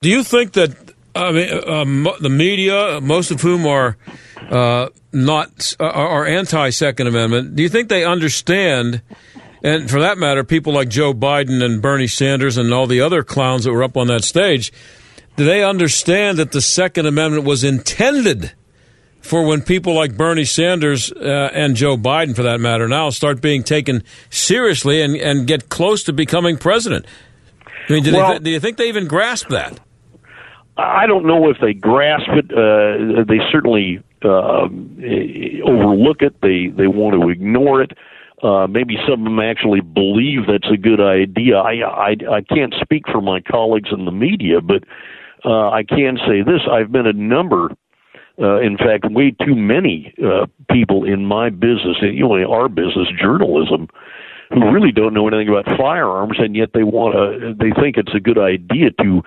Do 0.00 0.10
you 0.10 0.22
think 0.22 0.52
that 0.52 0.95
I 1.16 1.32
mean, 1.32 1.48
uh, 1.52 2.12
the 2.20 2.28
media, 2.28 3.00
most 3.00 3.30
of 3.30 3.40
whom 3.40 3.66
are 3.66 3.96
uh, 4.50 4.88
not 5.12 5.74
are 5.80 6.26
anti 6.26 6.70
Second 6.70 7.06
Amendment, 7.06 7.56
do 7.56 7.62
you 7.62 7.68
think 7.68 7.88
they 7.88 8.04
understand? 8.04 9.02
And 9.62 9.90
for 9.90 10.00
that 10.00 10.18
matter, 10.18 10.44
people 10.44 10.72
like 10.72 10.88
Joe 10.88 11.12
Biden 11.12 11.64
and 11.64 11.82
Bernie 11.82 12.06
Sanders 12.06 12.56
and 12.56 12.72
all 12.72 12.86
the 12.86 13.00
other 13.00 13.22
clowns 13.22 13.64
that 13.64 13.72
were 13.72 13.82
up 13.82 13.96
on 13.96 14.06
that 14.08 14.22
stage, 14.22 14.72
do 15.36 15.44
they 15.44 15.64
understand 15.64 16.38
that 16.38 16.52
the 16.52 16.60
Second 16.60 17.06
Amendment 17.06 17.44
was 17.44 17.64
intended 17.64 18.52
for 19.26 19.44
when 19.44 19.62
people 19.62 19.94
like 19.94 20.16
Bernie 20.16 20.44
Sanders 20.44 21.10
uh, 21.10 21.50
and 21.52 21.74
Joe 21.74 21.96
Biden, 21.96 22.36
for 22.36 22.44
that 22.44 22.60
matter, 22.60 22.86
now 22.86 23.10
start 23.10 23.40
being 23.40 23.64
taken 23.64 24.04
seriously 24.30 25.02
and, 25.02 25.16
and 25.16 25.46
get 25.46 25.68
close 25.68 26.04
to 26.04 26.12
becoming 26.12 26.56
president? 26.56 27.06
I 27.88 27.92
mean, 27.92 28.04
do, 28.04 28.12
well, 28.12 28.34
they, 28.34 28.38
do 28.38 28.50
you 28.50 28.60
think 28.60 28.76
they 28.76 28.88
even 28.88 29.06
grasp 29.06 29.48
that? 29.48 29.80
I 30.78 31.06
don't 31.06 31.26
know 31.26 31.48
if 31.48 31.56
they 31.60 31.72
grasp 31.72 32.28
it. 32.28 32.52
Uh, 32.52 33.24
they 33.24 33.38
certainly 33.50 34.02
uh, 34.24 34.68
overlook 35.64 36.20
it. 36.20 36.40
They 36.42 36.68
they 36.68 36.86
want 36.86 37.20
to 37.20 37.28
ignore 37.28 37.82
it. 37.82 37.92
Uh, 38.42 38.66
maybe 38.66 38.96
some 39.08 39.20
of 39.20 39.24
them 39.24 39.40
actually 39.40 39.80
believe 39.80 40.46
that's 40.46 40.70
a 40.70 40.76
good 40.76 41.00
idea. 41.00 41.56
I 41.56 41.80
I, 41.82 42.16
I 42.30 42.40
can't 42.42 42.74
speak 42.80 43.04
for 43.10 43.22
my 43.22 43.40
colleagues 43.40 43.88
in 43.90 44.04
the 44.04 44.12
media, 44.12 44.60
but 44.60 44.84
uh, 45.44 45.70
I 45.70 45.82
can 45.82 46.18
say 46.26 46.42
this: 46.42 46.62
I've 46.70 46.92
been 46.92 47.06
a 47.06 47.12
number. 47.12 47.70
Uh, 48.38 48.60
in 48.60 48.76
fact, 48.76 49.10
way 49.10 49.30
too 49.30 49.54
many 49.54 50.12
uh, 50.22 50.44
people 50.70 51.04
in 51.04 51.24
my 51.24 51.48
business, 51.48 51.96
you 52.02 52.20
know, 52.20 52.52
our 52.52 52.68
business, 52.68 53.08
journalism, 53.18 53.88
who 54.50 54.70
really 54.70 54.92
don't 54.92 55.14
know 55.14 55.26
anything 55.26 55.48
about 55.48 55.64
firearms, 55.78 56.36
and 56.38 56.54
yet 56.54 56.70
they 56.74 56.82
want 56.82 57.14
to. 57.14 57.54
They 57.54 57.72
think 57.80 57.96
it's 57.96 58.14
a 58.14 58.20
good 58.20 58.38
idea 58.38 58.90
to 59.02 59.22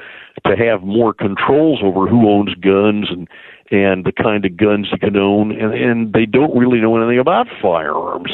to 0.46 0.56
have 0.56 0.84
more 0.84 1.14
controls 1.14 1.80
over 1.84 2.08
who 2.08 2.30
owns 2.30 2.54
guns 2.56 3.08
and 3.10 3.28
and 3.72 4.04
the 4.04 4.12
kind 4.12 4.46
of 4.46 4.58
guns 4.58 4.88
you 4.92 4.98
can 4.98 5.16
own, 5.16 5.52
and, 5.52 5.74
and 5.74 6.14
they 6.14 6.26
don't 6.26 6.58
really 6.58 6.80
know 6.82 6.98
anything 6.98 7.20
about 7.20 7.46
firearms. 7.62 8.32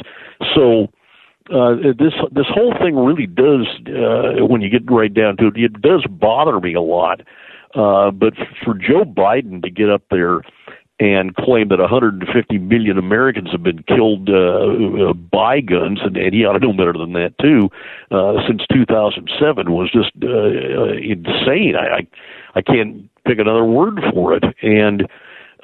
So 0.55 0.87
uh, 1.53 1.75
this 1.97 2.13
this 2.31 2.47
whole 2.49 2.73
thing 2.79 2.95
really 2.95 3.27
does, 3.27 3.67
uh, 3.87 4.45
when 4.45 4.61
you 4.61 4.69
get 4.69 4.89
right 4.89 5.13
down 5.13 5.37
to 5.37 5.47
it, 5.47 5.57
it 5.57 5.81
does 5.81 6.05
bother 6.09 6.59
me 6.59 6.73
a 6.73 6.81
lot. 6.81 7.21
Uh, 7.75 8.09
but 8.09 8.33
for 8.63 8.73
Joe 8.73 9.03
Biden 9.03 9.61
to 9.61 9.69
get 9.69 9.89
up 9.89 10.03
there 10.09 10.41
and 10.99 11.35
claim 11.35 11.67
that 11.69 11.79
150 11.79 12.57
million 12.57 12.97
Americans 12.97 13.51
have 13.51 13.63
been 13.63 13.83
killed 13.83 14.29
uh, 14.29 15.09
uh, 15.09 15.13
by 15.13 15.59
guns, 15.59 15.99
and, 16.03 16.15
and 16.15 16.33
he 16.33 16.45
ought 16.45 16.53
to 16.53 16.59
know 16.59 16.71
better 16.71 16.93
than 16.93 17.13
that 17.13 17.33
too. 17.41 17.69
Uh, 18.11 18.35
since 18.47 18.61
2007 18.71 19.71
was 19.71 19.91
just 19.91 20.11
uh, 20.23 20.27
uh, 20.27 20.93
insane. 20.93 21.75
I, 21.75 21.97
I 21.97 22.07
I 22.57 22.61
can't 22.61 23.09
pick 23.25 23.39
another 23.39 23.65
word 23.65 23.99
for 24.13 24.33
it, 24.33 24.43
and 24.61 25.07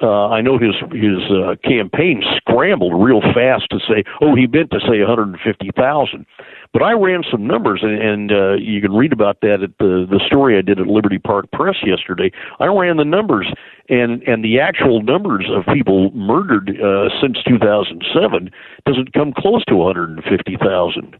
uh, 0.02 0.28
I 0.28 0.40
know 0.40 0.58
his 0.58 0.74
his 0.92 1.22
uh, 1.30 1.54
campaign 1.64 2.22
scrambled 2.36 3.02
real 3.02 3.20
fast 3.20 3.68
to 3.70 3.78
say, 3.80 4.04
oh, 4.20 4.34
he 4.34 4.46
meant 4.46 4.70
to 4.72 4.80
say 4.80 4.98
150,000. 4.98 6.26
But 6.72 6.82
I 6.82 6.92
ran 6.92 7.22
some 7.30 7.46
numbers, 7.46 7.80
and, 7.82 8.00
and 8.00 8.32
uh, 8.32 8.52
you 8.54 8.80
can 8.80 8.92
read 8.92 9.12
about 9.12 9.40
that 9.42 9.62
at 9.62 9.76
the 9.78 10.06
the 10.08 10.20
story 10.26 10.56
I 10.58 10.62
did 10.62 10.80
at 10.80 10.86
Liberty 10.86 11.18
Park 11.18 11.50
Press 11.52 11.76
yesterday. 11.84 12.32
I 12.60 12.66
ran 12.66 12.96
the 12.96 13.04
numbers, 13.04 13.46
and 13.88 14.22
and 14.22 14.42
the 14.42 14.60
actual 14.60 15.02
numbers 15.02 15.46
of 15.54 15.66
people 15.74 16.10
murdered 16.12 16.70
uh, 16.70 17.08
since 17.20 17.36
2007 17.46 18.50
doesn't 18.86 19.12
come 19.12 19.32
close 19.36 19.64
to 19.66 19.76
150,000. 19.76 21.16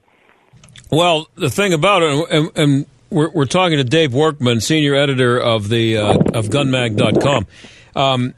Well, 0.91 1.29
the 1.37 1.51
thing 1.51 1.73
about 1.73 2.03
it, 2.03 2.31
and, 2.31 2.51
and 2.57 2.87
we're, 3.11 3.31
we're 3.31 3.47
talking 3.47 3.77
to 3.79 3.85
Dave 3.85 4.15
Workman, 4.15 4.61
senior 4.61 4.95
editor 4.95 5.39
of 5.39 5.69
the 5.69 5.99
uh, 5.99 6.15
of 6.35 6.47
GunMag.com. 6.47 7.47
Um, 7.95 8.35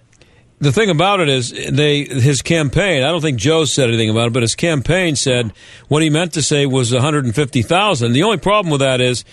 the 0.65 0.73
thing 0.73 0.91
about 0.91 1.21
it 1.21 1.29
is 1.29 1.53
they 1.71 2.05
his 2.05 2.43
campaign. 2.43 3.03
I 3.03 3.09
don't 3.09 3.21
think 3.21 3.39
Joe 3.39 3.65
said 3.65 3.89
anything 3.89 4.11
about 4.11 4.29
it, 4.29 4.33
but 4.33 4.43
his 4.43 4.55
campaign 4.55 5.15
said 5.15 5.53
what 5.89 6.03
he 6.03 6.11
meant 6.11 6.33
to 6.33 6.43
say 6.43 6.67
was 6.67 6.93
150,000. 6.93 8.13
The 8.13 8.23
only 8.23 8.39
problem 8.39 8.71
with 8.73 8.81
that 8.81 9.01
is 9.01 9.25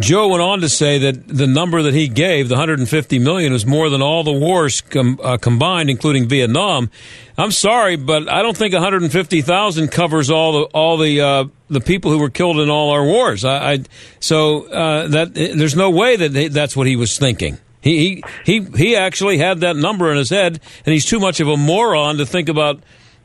Joe 0.00 0.28
went 0.28 0.42
on 0.42 0.60
to 0.62 0.68
say 0.68 0.98
that 0.98 1.28
the 1.28 1.46
number 1.46 1.82
that 1.82 1.94
he 1.94 2.08
gave, 2.08 2.48
the 2.48 2.54
150 2.54 3.18
million, 3.18 3.52
was 3.52 3.66
more 3.66 3.90
than 3.90 4.00
all 4.00 4.24
the 4.24 4.32
wars 4.32 4.80
com- 4.80 5.20
uh, 5.22 5.36
combined, 5.36 5.90
including 5.90 6.28
Vietnam. 6.28 6.90
I'm 7.36 7.52
sorry, 7.52 7.96
but 7.96 8.28
I 8.28 8.42
don't 8.42 8.56
think 8.56 8.72
150,000 8.72 9.88
covers 9.88 10.30
all 10.30 10.52
the 10.52 10.64
all 10.74 10.96
the 10.96 11.20
uh, 11.20 11.44
the 11.68 11.80
people 11.80 12.10
who 12.10 12.18
were 12.18 12.30
killed 12.30 12.58
in 12.58 12.70
all 12.70 12.90
our 12.90 13.04
wars. 13.04 13.44
I, 13.44 13.72
I 13.72 13.78
so 14.20 14.66
uh, 14.66 15.08
that 15.08 15.34
there's 15.34 15.76
no 15.76 15.90
way 15.90 16.16
that 16.16 16.32
they, 16.32 16.48
that's 16.48 16.76
what 16.76 16.86
he 16.86 16.96
was 16.96 17.18
thinking. 17.18 17.58
He, 17.82 18.22
he, 18.44 18.60
he, 18.60 18.60
he 18.76 18.96
actually 18.96 19.38
had 19.38 19.60
that 19.60 19.76
number 19.76 20.10
in 20.10 20.16
his 20.16 20.30
head, 20.30 20.60
and 20.86 20.92
he's 20.92 21.04
too 21.04 21.20
much 21.20 21.40
of 21.40 21.48
a 21.48 21.56
moron 21.56 22.16
to 22.18 22.26
think 22.26 22.48
about 22.48 22.80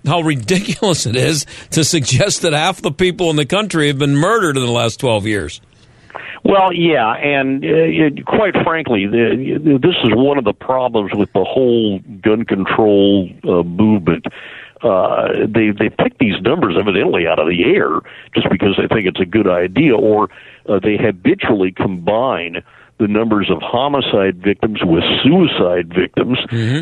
how 0.06 0.22
ridiculous 0.22 1.06
it 1.06 1.16
is 1.16 1.46
to 1.72 1.84
suggest 1.84 2.42
that 2.42 2.54
half 2.54 2.82
the 2.82 2.92
people 2.92 3.30
in 3.30 3.36
the 3.36 3.46
country 3.46 3.88
have 3.88 4.00
been 4.00 4.16
murdered 4.16 4.58
in 4.58 4.66
the 4.66 4.72
last 4.72 5.00
12 5.00 5.28
years. 5.28 5.62
Well, 6.44 6.72
yeah, 6.72 7.12
and 7.14 7.64
uh, 7.64 7.68
it, 7.68 8.26
quite 8.26 8.54
frankly, 8.64 9.06
the, 9.06 9.80
this 9.82 9.96
is 10.04 10.12
one 10.16 10.38
of 10.38 10.46
the 10.46 10.54
problems 10.54 11.12
with 11.14 11.32
the 11.34 11.44
whole 11.44 12.00
gun 12.22 12.46
control 12.46 13.30
uh, 13.44 13.64
movement. 13.64 14.26
Uh, 14.82 15.46
they 15.48 15.72
they 15.72 15.90
pick 15.90 16.18
these 16.20 16.40
numbers 16.42 16.78
evidently 16.80 17.28
out 17.28 17.40
of 17.40 17.48
the 17.50 17.64
air 17.66 18.00
just 18.36 18.48
because 18.50 18.78
they 18.78 18.88
think 18.88 19.08
it's 19.08 19.20
a 19.20 19.26
good 19.26 19.48
idea, 19.48 19.96
or 19.96 20.30
uh, 20.70 20.80
they 20.80 20.96
habitually 20.96 21.72
combine 21.72 22.64
the 23.00 23.08
numbers 23.08 23.50
of 23.52 23.60
homicide 23.62 24.42
victims, 24.42 24.80
with 24.84 25.04
suicide 25.24 25.94
victims, 25.94 26.40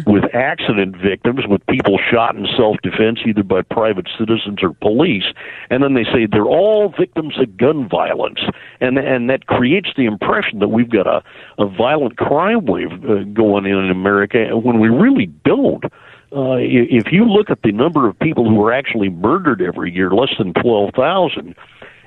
with 0.07 0.23
accident 0.33 0.95
victims, 0.95 1.41
with 1.47 1.65
people 1.67 1.97
shot 2.11 2.35
in 2.35 2.47
self 2.57 2.77
defense 2.83 3.19
either 3.25 3.43
by 3.43 3.61
private 3.61 4.07
citizens 4.17 4.59
or 4.63 4.73
police, 4.75 5.25
and 5.69 5.83
then 5.83 5.93
they 5.93 6.05
say 6.05 6.25
they're 6.25 6.45
all 6.45 6.93
victims 6.97 7.37
of 7.39 7.57
gun 7.57 7.87
violence, 7.89 8.39
and 8.79 8.97
and 8.97 9.29
that 9.29 9.47
creates 9.47 9.89
the 9.97 10.05
impression 10.05 10.59
that 10.59 10.69
we've 10.69 10.89
got 10.89 11.05
a 11.07 11.21
a 11.57 11.65
violent 11.67 12.17
crime 12.17 12.65
wave 12.65 12.91
uh, 13.09 13.23
going 13.33 13.65
in 13.65 13.75
in 13.77 13.89
America 13.91 14.57
when 14.57 14.79
we 14.79 14.87
really 14.89 15.27
don't. 15.43 15.83
Uh, 16.31 16.53
i- 16.53 16.61
if 16.89 17.11
you 17.11 17.25
look 17.25 17.49
at 17.49 17.61
the 17.61 17.71
number 17.71 18.07
of 18.07 18.17
people 18.19 18.47
who 18.49 18.61
are 18.65 18.73
actually 18.73 19.09
murdered 19.09 19.61
every 19.61 19.91
year, 19.93 20.11
less 20.11 20.31
than 20.37 20.53
twelve 20.53 20.91
thousand, 20.95 21.55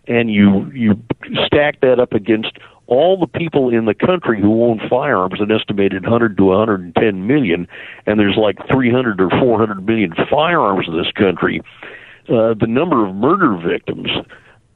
and 0.07 0.31
you 0.31 0.71
you 0.75 0.99
stack 1.47 1.81
that 1.81 2.01
up 2.01 2.13
against 2.15 2.53
all 2.89 3.19
the 3.19 3.27
people 3.27 3.69
in 3.69 3.85
the 3.85 3.95
country 3.95 4.41
who 4.41 4.65
own 4.65 4.81
firearms, 4.89 5.41
an 5.41 5.53
estimated 5.53 6.03
100 6.03 6.37
to 6.39 6.45
110 6.45 7.27
million, 7.27 7.69
and 8.07 8.19
there's 8.19 8.37
like 8.37 8.57
300 8.71 9.21
or 9.21 9.31
400 9.31 9.87
million 9.87 10.15
firearms 10.29 10.89
in 10.89 10.97
this 10.97 11.13
country. 11.13 11.61
Uh, 12.29 12.55
the 12.55 12.67
number 12.67 13.07
of 13.07 13.15
murder 13.15 13.57
victims 13.57 14.09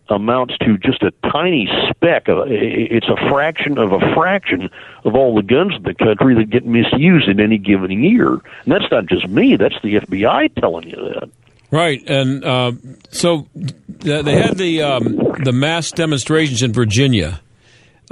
amounts 0.09 0.55
to 0.59 0.77
just 0.79 1.03
a 1.03 1.13
tiny 1.31 1.69
speck 1.89 2.29
of 2.29 2.47
it's 2.49 3.07
a 3.09 3.17
fraction 3.31 3.79
of 3.79 3.93
a 3.93 4.15
fraction 4.15 4.69
of 5.05 5.15
all 5.15 5.35
the 5.35 5.43
guns 5.43 5.75
in 5.77 5.83
the 5.85 5.95
country 5.95 6.35
that 6.35 6.51
get 6.51 6.67
misused 6.67 7.29
in 7.29 7.41
any 7.41 7.57
given 7.57 7.91
year 7.91 8.33
and 8.33 8.43
that's 8.67 8.91
not 8.91 9.07
just 9.07 9.27
me 9.29 9.57
that's 9.57 9.77
the 9.83 9.95
FBI 9.95 10.55
telling 10.57 10.89
you 10.89 10.97
that 10.97 11.31
Right, 11.73 12.07
and 12.07 12.45
uh, 12.45 12.73
so 13.13 13.49
they 13.55 14.35
had 14.39 14.59
the 14.59 14.83
um, 14.83 15.17
the 15.43 15.53
mass 15.55 15.91
demonstrations 15.91 16.63
in 16.63 16.75
Virginia, 16.75 17.41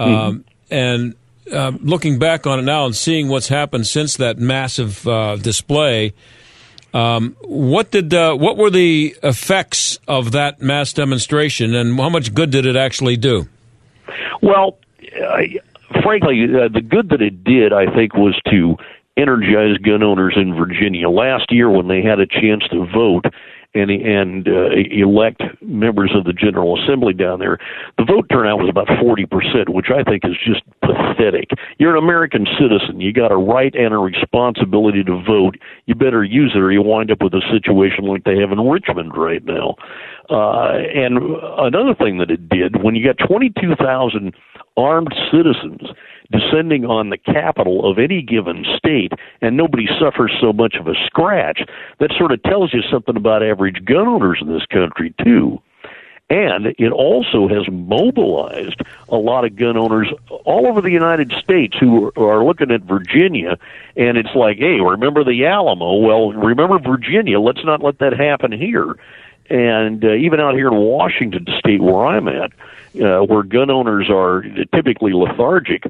um, 0.01 0.45
and 0.71 1.15
uh, 1.53 1.73
looking 1.81 2.19
back 2.19 2.47
on 2.47 2.59
it 2.59 2.63
now 2.63 2.87
and 2.87 2.95
seeing 2.95 3.29
what's 3.29 3.49
happened 3.49 3.87
since 3.87 4.17
that 4.17 4.39
massive 4.39 5.07
uh, 5.07 5.37
display, 5.37 6.15
um, 6.93 7.37
what 7.43 7.91
did 7.91 8.13
uh, 8.13 8.35
what 8.35 8.57
were 8.57 8.71
the 8.71 9.17
effects 9.23 9.99
of 10.09 10.33
that 10.33 10.61
mass 10.61 10.93
demonstration, 10.93 11.75
and 11.75 11.97
how 11.97 12.09
much 12.09 12.35
good 12.35 12.51
did 12.51 12.67
it 12.67 12.77
actually 12.77 13.17
do? 13.17 13.49
Well, 14.43 14.79
I, 15.23 15.61
frankly, 16.03 16.45
uh, 16.45 16.69
the 16.69 16.81
good 16.81 17.11
that 17.11 17.23
it 17.23 17.45
did, 17.45 17.73
I 17.73 17.93
think, 17.95 18.15
was 18.15 18.39
to 18.51 18.77
energize 19.17 19.77
gun 19.79 20.03
owners 20.03 20.35
in 20.37 20.55
Virginia. 20.55 21.09
Last 21.09 21.47
year, 21.51 21.71
when 21.71 21.89
they 21.89 22.03
had 22.03 22.21
a 22.21 22.27
chance 22.27 22.65
to 22.71 22.87
vote 22.87 23.27
and 23.75 23.91
and 23.91 24.49
uh, 24.49 24.71
elect 24.91 25.43
members 25.63 26.11
of 26.15 26.25
the 26.25 26.33
General 26.33 26.81
Assembly 26.83 27.15
down 27.15 27.39
there, 27.39 27.59
the 27.99 28.05
vote 28.05 28.27
turnout 28.31 28.59
was 28.59 28.69
about 28.69 28.89
forty 29.01 29.27
percent, 29.27 29.69
which 29.69 29.87
I 29.95 30.03
think 30.03 30.25
is 30.25 30.37
just 30.45 30.63
pathetic. 30.81 31.51
You're 31.79 31.97
an 31.97 32.03
American 32.03 32.47
citizen. 32.59 33.01
You 33.01 33.13
got 33.13 33.31
a 33.31 33.37
right 33.37 33.75
and 33.75 33.95
a 33.95 33.99
responsibility 33.99 35.05
to 35.05 35.23
vote. 35.23 35.57
You 35.87 35.95
better 35.95 36.25
use 36.25 36.53
it, 36.55 36.59
or 36.59 36.73
you 36.73 36.83
wind 36.83 37.11
up 37.11 37.23
with 37.23 37.35
a 37.35 37.43
situation 37.51 38.05
like 38.05 38.25
they 38.25 38.39
have 38.39 38.51
in 38.51 38.59
Richmond 38.59 39.17
right 39.17 39.45
now. 39.45 39.77
Uh, 40.29 40.79
and 40.95 41.19
another 41.59 41.95
thing 41.95 42.19
that 42.19 42.31
it 42.31 42.49
did, 42.49 42.83
when 42.83 42.95
you 42.95 43.05
got 43.05 43.19
22,000 43.27 44.33
armed 44.77 45.15
citizens 45.31 45.91
descending 46.31 46.85
on 46.85 47.11
the 47.11 47.19
capital 47.19 47.91
of 47.91 47.99
any 47.99 48.23
given 48.23 48.65
state, 48.77 49.13
and 49.41 49.57
nobody 49.57 49.89
suffers 49.99 50.33
so 50.41 50.53
much 50.53 50.75
of 50.77 50.87
a 50.87 50.95
scratch, 51.07 51.63
that 51.99 52.13
sort 52.17 52.33
of 52.33 52.43
tells 52.43 52.73
you 52.73 52.83
something 52.91 53.17
about 53.17 53.43
average 53.43 53.85
gun 53.85 54.07
owners 54.07 54.39
in 54.41 54.49
this 54.49 54.67
country, 54.67 55.15
too. 55.25 55.61
And 56.31 56.67
it 56.79 56.93
also 56.93 57.49
has 57.49 57.69
mobilized 57.69 58.83
a 59.09 59.17
lot 59.17 59.45
of 59.45 59.57
gun 59.57 59.77
owners 59.77 60.07
all 60.45 60.69
over 60.69 60.81
the 60.81 60.93
United 60.93 61.33
States 61.33 61.77
who 61.79 62.13
are, 62.17 62.45
looking 62.45 62.71
at 62.71 62.83
Virginia, 62.83 63.59
and 63.97 64.17
it's 64.17 64.35
like, 64.37 64.59
hey, 64.59 64.79
remember 64.81 65.25
the 65.25 65.45
Alamo? 65.47 65.97
Well, 65.97 66.33
remember 66.33 66.79
Virginia. 66.79 67.41
Let's 67.41 67.65
not 67.65 67.83
let 67.83 67.99
that 67.99 68.13
happen 68.13 68.53
here. 68.53 68.95
And 69.51 70.05
uh, 70.05 70.13
even 70.13 70.39
out 70.39 70.55
here 70.55 70.69
in 70.69 70.77
Washington 70.77 71.47
State, 71.59 71.83
where 71.83 72.07
I'm 72.07 72.29
at, 72.29 72.53
uh, 73.03 73.23
where 73.25 73.43
gun 73.43 73.69
owners 73.69 74.09
are 74.09 74.45
typically 74.73 75.13
lethargic, 75.13 75.83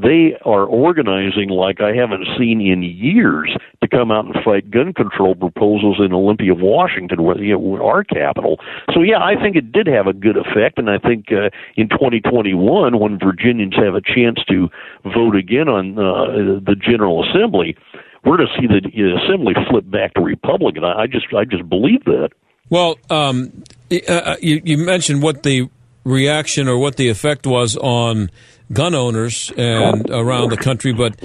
they 0.00 0.38
are 0.44 0.64
organizing 0.64 1.48
like 1.48 1.80
I 1.80 1.92
haven't 1.92 2.24
seen 2.38 2.60
in 2.60 2.82
years 2.82 3.50
to 3.82 3.88
come 3.88 4.12
out 4.12 4.26
and 4.26 4.34
fight 4.44 4.70
gun 4.70 4.94
control 4.94 5.34
proposals 5.34 5.98
in 5.98 6.12
Olympia, 6.12 6.54
Washington, 6.54 7.24
where 7.24 7.36
you 7.42 7.58
know, 7.58 7.84
our 7.84 8.04
capital. 8.04 8.58
So 8.94 9.02
yeah, 9.02 9.18
I 9.18 9.34
think 9.34 9.56
it 9.56 9.72
did 9.72 9.88
have 9.88 10.06
a 10.06 10.12
good 10.12 10.36
effect, 10.36 10.78
and 10.78 10.88
I 10.88 10.98
think 10.98 11.26
uh, 11.32 11.50
in 11.76 11.88
2021, 11.88 12.98
when 12.98 13.18
Virginians 13.18 13.74
have 13.74 13.96
a 13.96 14.00
chance 14.00 14.38
to 14.48 14.68
vote 15.02 15.34
again 15.34 15.68
on 15.68 15.98
uh, 15.98 16.60
the 16.60 16.76
General 16.78 17.28
Assembly, 17.28 17.76
we're 18.24 18.36
going 18.36 18.48
to 18.48 18.60
see 18.60 18.68
the 18.68 18.78
uh, 18.78 19.24
Assembly 19.24 19.54
flip 19.68 19.90
back 19.90 20.14
to 20.14 20.20
Republican. 20.20 20.84
I, 20.84 21.02
I 21.02 21.06
just 21.08 21.26
I 21.36 21.44
just 21.44 21.68
believe 21.68 22.04
that. 22.04 22.30
Well, 22.70 22.98
um, 23.10 23.64
uh, 24.08 24.36
you, 24.40 24.60
you 24.62 24.78
mentioned 24.78 25.22
what 25.22 25.42
the 25.42 25.68
reaction 26.04 26.68
or 26.68 26.78
what 26.78 26.96
the 26.96 27.08
effect 27.08 27.46
was 27.46 27.76
on 27.76 28.30
gun 28.72 28.94
owners 28.94 29.52
and 29.56 30.10
around 30.10 30.50
the 30.50 30.56
country, 30.56 30.92
but 30.92 31.18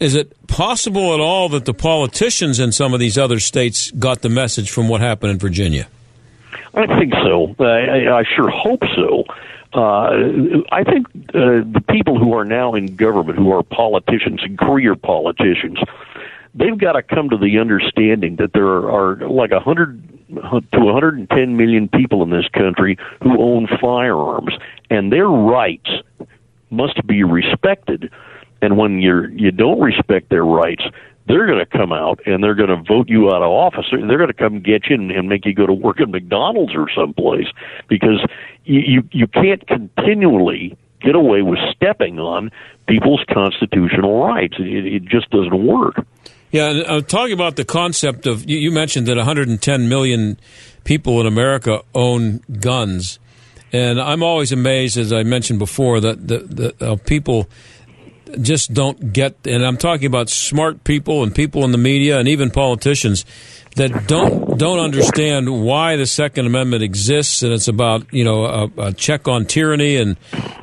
is 0.00 0.14
it 0.14 0.46
possible 0.46 1.14
at 1.14 1.20
all 1.20 1.48
that 1.50 1.64
the 1.64 1.74
politicians 1.74 2.60
in 2.60 2.72
some 2.72 2.94
of 2.94 3.00
these 3.00 3.16
other 3.16 3.40
states 3.40 3.90
got 3.92 4.22
the 4.22 4.28
message 4.28 4.70
from 4.70 4.88
what 4.88 5.00
happened 5.00 5.32
in 5.32 5.38
Virginia? 5.38 5.86
I 6.74 6.86
think 6.98 7.12
so. 7.14 7.54
I, 7.60 8.18
I, 8.18 8.24
sure 8.36 8.50
hope 8.50 8.82
so. 8.96 9.24
Uh, 9.72 10.62
I 10.72 10.82
think 10.84 11.06
uh, 11.28 11.62
the 11.62 11.82
people 11.88 12.18
who 12.18 12.34
are 12.34 12.44
now 12.44 12.74
in 12.74 12.96
government, 12.96 13.38
who 13.38 13.52
are 13.52 13.62
politicians 13.62 14.40
and 14.42 14.58
career 14.58 14.96
politicians, 14.96 15.78
they've 16.54 16.76
got 16.76 16.92
to 16.92 17.02
come 17.02 17.30
to 17.30 17.36
the 17.36 17.58
understanding 17.58 18.36
that 18.36 18.52
there 18.52 18.66
are 18.66 19.16
like 19.28 19.52
a 19.52 19.60
hundred 19.60 20.02
to 20.34 20.80
110 20.80 21.56
million 21.56 21.88
people 21.88 22.22
in 22.22 22.30
this 22.30 22.48
country 22.48 22.98
who 23.22 23.40
own 23.40 23.68
firearms, 23.80 24.54
and 24.90 25.12
their 25.12 25.28
rights 25.28 25.90
must 26.74 27.06
be 27.06 27.22
respected. 27.22 28.10
And 28.62 28.76
when 28.76 29.00
you're 29.00 29.30
you 29.30 29.50
don't 29.50 29.80
respect 29.80 30.30
their 30.30 30.44
rights, 30.44 30.82
they're 31.26 31.46
going 31.46 31.58
to 31.58 31.66
come 31.66 31.92
out 31.92 32.20
and 32.26 32.42
they're 32.42 32.54
going 32.54 32.68
to 32.68 32.82
vote 32.82 33.08
you 33.08 33.28
out 33.28 33.42
of 33.42 33.50
office. 33.50 33.86
They're 33.90 34.18
going 34.18 34.28
to 34.28 34.34
come 34.34 34.60
get 34.60 34.88
you 34.88 34.96
and, 34.96 35.10
and 35.10 35.28
make 35.28 35.46
you 35.46 35.54
go 35.54 35.66
to 35.66 35.72
work 35.72 36.00
at 36.00 36.08
McDonald's 36.08 36.74
or 36.74 36.86
someplace 36.94 37.46
because 37.88 38.24
you 38.64 38.80
you, 38.80 39.08
you 39.12 39.26
can't 39.26 39.66
continually 39.66 40.76
get 41.00 41.14
away 41.14 41.42
with 41.42 41.58
stepping 41.76 42.18
on 42.18 42.50
people's 42.88 43.22
constitutional 43.32 44.24
rights. 44.24 44.54
It, 44.58 44.86
it 44.86 45.04
just 45.04 45.30
doesn't 45.30 45.66
work. 45.66 46.04
Yeah, 46.50 46.70
and 46.70 46.86
uh, 46.86 46.94
I'm 46.94 47.04
talking 47.04 47.32
about 47.32 47.56
the 47.56 47.64
concept 47.64 48.26
of 48.26 48.48
you, 48.48 48.56
you 48.56 48.70
mentioned 48.70 49.06
that 49.08 49.16
110 49.16 49.88
million 49.88 50.38
people 50.84 51.20
in 51.20 51.26
America 51.26 51.82
own 51.94 52.42
guns, 52.60 53.18
and 53.74 54.00
I'm 54.00 54.22
always 54.22 54.52
amazed, 54.52 54.96
as 54.96 55.12
I 55.12 55.24
mentioned 55.24 55.58
before, 55.58 55.98
that 55.98 56.28
the, 56.28 56.38
the 56.38 56.92
uh, 56.92 56.96
people 57.04 57.48
just 58.40 58.72
don't 58.72 59.12
get. 59.12 59.34
And 59.44 59.66
I'm 59.66 59.76
talking 59.76 60.06
about 60.06 60.28
smart 60.28 60.84
people 60.84 61.24
and 61.24 61.34
people 61.34 61.64
in 61.64 61.72
the 61.72 61.78
media 61.78 62.20
and 62.20 62.28
even 62.28 62.52
politicians 62.52 63.24
that 63.74 64.06
don't 64.06 64.56
don't 64.56 64.78
understand 64.78 65.64
why 65.64 65.96
the 65.96 66.06
Second 66.06 66.46
Amendment 66.46 66.84
exists, 66.84 67.42
and 67.42 67.52
it's 67.52 67.66
about 67.66 68.12
you 68.12 68.22
know 68.22 68.44
a, 68.44 68.70
a 68.78 68.92
check 68.92 69.26
on 69.26 69.44
tyranny 69.44 69.96
and 69.96 70.16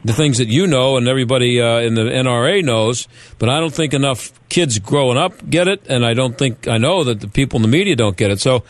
the 0.06 0.14
things 0.14 0.38
that 0.38 0.48
you 0.48 0.66
know 0.66 0.96
and 0.96 1.10
everybody 1.10 1.62
uh, 1.62 1.80
in 1.80 1.96
the 1.96 2.04
NRA 2.04 2.64
knows. 2.64 3.10
But 3.40 3.50
I 3.50 3.60
don't 3.60 3.74
think 3.74 3.94
enough 3.94 4.32
kids 4.48 4.80
growing 4.80 5.18
up 5.18 5.50
get 5.50 5.68
it, 5.68 5.86
and 5.90 6.06
I 6.06 6.14
don't 6.14 6.38
think 6.38 6.70
I 6.70 6.78
know 6.78 7.04
that 7.04 7.20
the 7.20 7.28
people 7.28 7.58
in 7.58 7.64
the 7.64 7.68
media 7.68 7.98
don't 7.98 8.16
get 8.16 8.32
it. 8.32 8.40
So. 8.40 8.64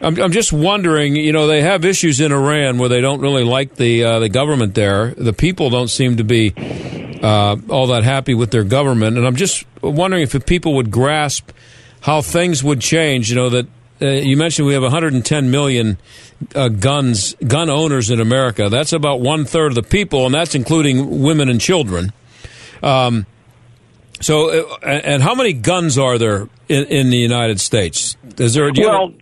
I'm, 0.00 0.18
I'm 0.20 0.32
just 0.32 0.52
wondering, 0.52 1.16
you 1.16 1.32
know, 1.32 1.46
they 1.46 1.62
have 1.62 1.84
issues 1.84 2.20
in 2.20 2.32
Iran 2.32 2.78
where 2.78 2.88
they 2.88 3.00
don't 3.00 3.20
really 3.20 3.44
like 3.44 3.74
the 3.74 4.04
uh, 4.04 4.18
the 4.20 4.28
government 4.28 4.74
there. 4.74 5.10
The 5.10 5.32
people 5.32 5.70
don't 5.70 5.88
seem 5.88 6.18
to 6.18 6.24
be 6.24 6.54
uh, 7.22 7.56
all 7.68 7.88
that 7.88 8.04
happy 8.04 8.34
with 8.34 8.50
their 8.50 8.64
government, 8.64 9.16
and 9.18 9.26
I'm 9.26 9.36
just 9.36 9.64
wondering 9.82 10.22
if 10.22 10.46
people 10.46 10.74
would 10.74 10.90
grasp 10.90 11.50
how 12.00 12.22
things 12.22 12.62
would 12.62 12.80
change. 12.80 13.30
You 13.30 13.36
know 13.36 13.48
that 13.50 13.66
uh, 14.00 14.06
you 14.06 14.36
mentioned 14.36 14.66
we 14.68 14.74
have 14.74 14.82
110 14.82 15.50
million 15.50 15.98
uh, 16.54 16.68
guns 16.68 17.34
gun 17.46 17.68
owners 17.68 18.10
in 18.10 18.20
America. 18.20 18.68
That's 18.68 18.92
about 18.92 19.20
one 19.20 19.44
third 19.44 19.72
of 19.72 19.74
the 19.74 19.82
people, 19.82 20.26
and 20.26 20.34
that's 20.34 20.54
including 20.54 21.22
women 21.22 21.48
and 21.48 21.60
children. 21.60 22.12
Um, 22.82 23.26
so, 24.20 24.76
uh, 24.80 24.86
and 24.86 25.22
how 25.22 25.34
many 25.34 25.52
guns 25.52 25.98
are 25.98 26.18
there 26.18 26.48
in, 26.68 26.84
in 26.86 27.10
the 27.10 27.16
United 27.16 27.60
States? 27.60 28.16
Is 28.36 28.54
there? 28.54 28.70
Well, 28.76 29.12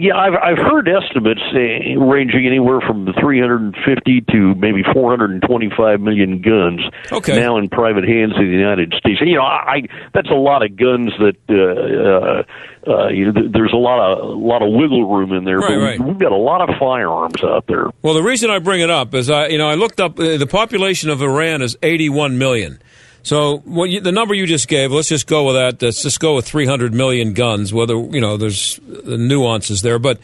yeah, 0.00 0.16
I've 0.16 0.32
I've 0.32 0.56
heard 0.56 0.88
estimates 0.88 1.42
uh, 1.52 2.00
ranging 2.00 2.46
anywhere 2.46 2.80
from 2.80 3.04
350 3.20 4.20
to 4.32 4.54
maybe 4.54 4.82
425 4.94 6.00
million 6.00 6.40
guns 6.40 6.80
Okay. 7.12 7.38
now 7.38 7.58
in 7.58 7.68
private 7.68 8.04
hands 8.08 8.32
in 8.36 8.46
the 8.46 8.56
United 8.56 8.94
States. 8.96 9.20
And, 9.20 9.28
you 9.28 9.36
know, 9.36 9.42
I, 9.42 9.74
I 9.74 9.82
that's 10.14 10.30
a 10.30 10.34
lot 10.34 10.64
of 10.64 10.74
guns 10.76 11.12
that 11.18 11.36
uh, 11.50 12.90
uh, 12.90 12.94
uh, 12.96 13.08
you 13.08 13.30
know, 13.30 13.48
there's 13.52 13.74
a 13.74 13.76
lot 13.76 14.00
of 14.00 14.18
a 14.20 14.32
lot 14.32 14.62
of 14.62 14.72
wiggle 14.72 15.04
room 15.04 15.32
in 15.32 15.44
there. 15.44 15.58
Right, 15.58 15.68
but 15.68 15.78
right. 15.78 16.00
we've 16.00 16.18
got 16.18 16.32
a 16.32 16.36
lot 16.36 16.66
of 16.66 16.76
firearms 16.78 17.44
out 17.44 17.66
there. 17.66 17.90
Well, 18.00 18.14
the 18.14 18.22
reason 18.22 18.50
I 18.50 18.58
bring 18.58 18.80
it 18.80 18.90
up 18.90 19.12
is 19.14 19.28
I, 19.28 19.48
you 19.48 19.58
know, 19.58 19.68
I 19.68 19.74
looked 19.74 20.00
up 20.00 20.18
uh, 20.18 20.38
the 20.38 20.46
population 20.46 21.10
of 21.10 21.20
Iran 21.20 21.60
is 21.60 21.76
81 21.82 22.38
million. 22.38 22.80
So 23.22 23.58
what 23.58 23.90
you, 23.90 24.00
the 24.00 24.12
number 24.12 24.34
you 24.34 24.46
just 24.46 24.68
gave, 24.68 24.92
let's 24.92 25.08
just 25.08 25.26
go 25.26 25.46
with 25.46 25.56
that. 25.56 25.82
Let's 25.82 26.02
just 26.02 26.20
go 26.20 26.36
with 26.36 26.46
300 26.46 26.94
million 26.94 27.34
guns. 27.34 27.72
Whether 27.72 27.94
you 27.94 28.20
know, 28.20 28.36
there's 28.36 28.80
nuances 29.04 29.82
there, 29.82 29.98
but 29.98 30.18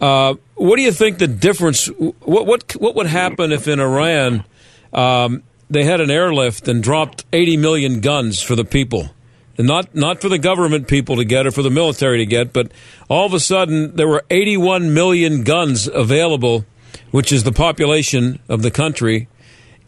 uh, 0.00 0.34
what 0.54 0.76
do 0.76 0.82
you 0.82 0.92
think 0.92 1.18
the 1.18 1.26
difference? 1.26 1.86
What 1.86 2.46
what 2.46 2.72
what 2.72 2.94
would 2.94 3.06
happen 3.06 3.52
if 3.52 3.68
in 3.68 3.80
Iran 3.80 4.44
um, 4.92 5.42
they 5.70 5.84
had 5.84 6.00
an 6.00 6.10
airlift 6.10 6.68
and 6.68 6.82
dropped 6.82 7.24
80 7.32 7.56
million 7.58 8.00
guns 8.00 8.42
for 8.42 8.56
the 8.56 8.64
people? 8.64 9.10
And 9.56 9.66
not 9.66 9.94
not 9.94 10.20
for 10.20 10.28
the 10.28 10.38
government 10.38 10.88
people 10.88 11.16
to 11.16 11.24
get 11.24 11.46
or 11.46 11.52
for 11.52 11.62
the 11.62 11.70
military 11.70 12.18
to 12.18 12.26
get, 12.26 12.52
but 12.52 12.72
all 13.08 13.26
of 13.26 13.34
a 13.34 13.40
sudden 13.40 13.94
there 13.96 14.08
were 14.08 14.24
81 14.30 14.92
million 14.92 15.44
guns 15.44 15.86
available, 15.86 16.64
which 17.10 17.32
is 17.32 17.44
the 17.44 17.52
population 17.52 18.40
of 18.48 18.62
the 18.62 18.70
country, 18.70 19.28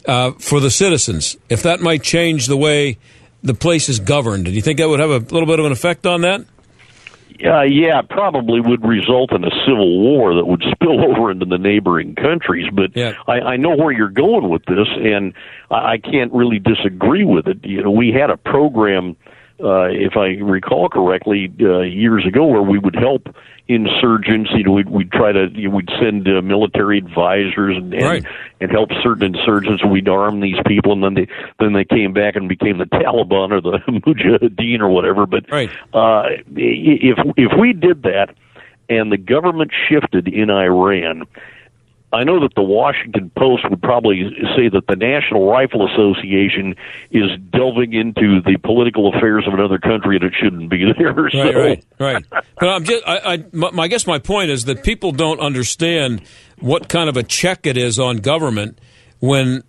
uh, 0.07 0.33
for 0.33 0.61
the 0.61 0.71
citizens. 0.71 1.37
If 1.49 1.63
that 1.63 1.81
might 1.81 2.03
change 2.03 2.47
the 2.47 2.57
way 2.57 2.99
the 3.43 3.55
place 3.55 3.89
is 3.89 4.01
governed, 4.01 4.47
do 4.47 4.51
you 4.51 4.63
think 4.63 4.79
that 4.79 4.89
would 4.89 5.01
have 5.01 5.11
a 5.11 5.19
little 5.19 5.47
bit 5.47 5.59
of 5.59 5.67
an 5.67 5.73
effect 5.73 6.07
on 6.07 6.23
that? 6.23 6.45
Uh, 7.45 7.63
yeah, 7.63 8.01
probably 8.03 8.61
would 8.61 8.85
result 8.85 9.33
in 9.33 9.45
a 9.45 9.51
civil 9.67 10.01
war 10.01 10.35
that 10.35 10.47
would 10.47 10.63
spill 10.73 11.05
over 11.05 11.31
into 11.31 11.45
the 11.45 11.59
neighboring 11.59 12.15
countries. 12.15 12.67
But 12.73 12.97
yeah. 12.97 13.15
I, 13.27 13.41
I 13.41 13.57
know 13.57 13.77
where 13.77 13.93
you're 13.93 14.09
going 14.09 14.49
with 14.49 14.65
this, 14.65 14.89
and 14.97 15.35
I, 15.71 15.93
I 15.93 15.99
can't 15.99 16.33
really 16.33 16.59
disagree 16.59 17.25
with 17.25 17.47
it. 17.47 17.65
You 17.65 17.83
know, 17.83 17.91
we 17.91 18.13
had 18.13 18.31
a 18.31 18.37
program, 18.37 19.17
uh, 19.63 19.89
if 19.91 20.17
I 20.17 20.37
recall 20.43 20.89
correctly, 20.89 21.53
uh, 21.61 21.81
years 21.81 22.27
ago, 22.27 22.47
where 22.47 22.63
we 22.63 22.79
would 22.79 22.95
help 22.97 23.35
insurgents. 23.69 24.51
You 24.55 24.65
know, 24.65 24.73
we'd, 24.73 24.89
we'd 24.89 25.13
try 25.13 25.33
to 25.33 25.49
you 25.55 25.69
know, 25.69 25.77
we'd 25.77 25.89
send 26.01 26.29
uh, 26.29 26.41
military 26.43 26.99
advisors 26.99 27.77
and 27.77 27.93
and, 27.95 28.03
Right. 28.05 28.25
and 28.61 28.71
help 28.71 28.91
certain 29.03 29.35
insurgents. 29.35 29.83
and 29.83 29.91
We'd 29.91 30.09
arm 30.09 30.41
these 30.41 30.57
people, 30.67 30.93
and 30.93 31.03
then 31.03 31.15
they 31.15 31.27
then 31.59 31.73
they 31.73 31.85
came 31.85 32.13
back 32.13 32.37
and 32.37 32.49
became 32.49 32.79
the 32.79 32.85
Taliban 32.85 33.51
or 33.53 33.61
the 33.61 33.79
Mujahideen 33.89 34.81
or 34.81 34.89
whatever. 34.89 35.27
But 35.27 35.51
uh, 35.95 35.99
i- 35.99 36.41
if 36.57 37.19
if 37.37 37.59
we 37.59 37.73
did 37.73 38.03
that, 38.03 38.35
and 38.89 39.11
the 39.11 39.17
government 39.19 39.73
shifted 39.89 40.29
in 40.29 40.51
Iran. 40.51 41.25
I 42.13 42.25
know 42.25 42.41
that 42.41 42.55
the 42.55 42.63
Washington 42.63 43.31
Post 43.37 43.69
would 43.69 43.83
probably 43.83 44.31
say 44.57 44.69
that 44.69 44.87
the 44.89 44.97
National 44.97 45.51
Rifle 45.51 45.87
Association 45.93 46.77
is 47.11 47.31
delving 47.51 47.93
into 47.93 48.41
the 48.43 48.57
political 48.63 49.13
affairs 49.15 49.45
of 49.47 49.55
another 49.55 49.79
country 49.79 50.17
and 50.17 50.25
it 50.25 50.33
shouldn't 50.41 50.71
be 50.71 50.85
there. 50.99 51.13
Right, 51.13 51.33
so, 51.33 51.53
right, 51.53 51.85
right. 51.99 52.25
But 52.59 52.69
I'm 52.69 52.85
just, 52.85 53.03
I, 53.07 53.19
I, 53.19 53.45
my, 53.53 53.85
I 53.85 53.89
guess 53.89 54.07
my 54.07 54.19
point 54.19 54.51
is 54.51 54.67
that 54.67 54.85
people 54.85 55.13
don't 55.13 55.41
understand 55.41 56.23
what 56.61 56.89
kind 56.89 57.09
of 57.09 57.17
a 57.17 57.23
check 57.23 57.67
it 57.67 57.77
is 57.77 57.99
on 57.99 58.19
government 58.19 58.79
when 59.19 59.65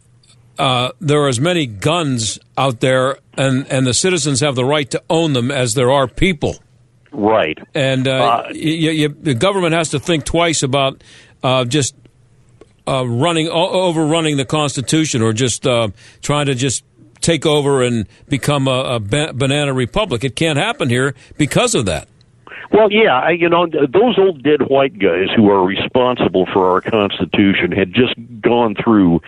uh, 0.60 0.92
there 1.00 1.22
are 1.22 1.28
as 1.28 1.40
many 1.40 1.66
guns 1.66 2.40
out 2.58 2.80
there, 2.80 3.20
and 3.38 3.68
and 3.72 3.86
the 3.86 3.94
citizens 3.94 4.40
have 4.40 4.56
the 4.56 4.66
right 4.66 4.90
to 4.92 5.04
own 5.10 5.34
them 5.34 5.52
as 5.52 5.76
there 5.76 5.92
are 5.92 6.08
people. 6.08 6.56
Right. 7.12 7.58
And 7.74 8.08
uh, 8.08 8.46
y 8.50 8.80
y 8.82 9.08
y 9.08 9.14
the 9.22 9.34
government 9.36 9.74
has 9.74 9.90
to 9.90 10.00
think 10.00 10.26
twice 10.26 10.64
about 10.64 11.04
uh, 11.44 11.66
just 11.66 11.96
uh, 12.88 13.06
running 13.08 13.50
overrunning 13.50 14.38
the 14.38 14.46
Constitution 14.46 15.22
or 15.22 15.34
just 15.34 15.68
uh, 15.68 15.90
trying 16.22 16.46
to 16.48 16.56
just 16.56 16.84
take 17.22 17.46
over 17.46 17.84
and 17.84 18.08
become 18.30 18.68
a, 18.68 18.96
a 18.96 19.00
ba- 19.00 19.34
banana 19.34 19.74
republic. 19.74 20.24
It 20.24 20.36
can't 20.36 20.58
happen 20.58 20.90
here 20.90 21.16
because 21.38 21.76
of 21.76 21.86
that. 21.86 22.08
Well, 22.72 22.92
yeah, 22.92 23.20
I, 23.20 23.32
you 23.32 23.50
know, 23.50 23.66
those 23.68 24.18
old 24.18 24.44
dead 24.44 24.62
white 24.68 25.00
guys 25.00 25.28
who 25.36 25.50
are 25.50 25.66
responsible 25.66 26.46
for 26.52 26.70
our 26.72 26.82
Constitution 26.82 27.72
had 27.72 27.94
just 27.94 28.14
gone 28.42 28.76
through 28.76 29.22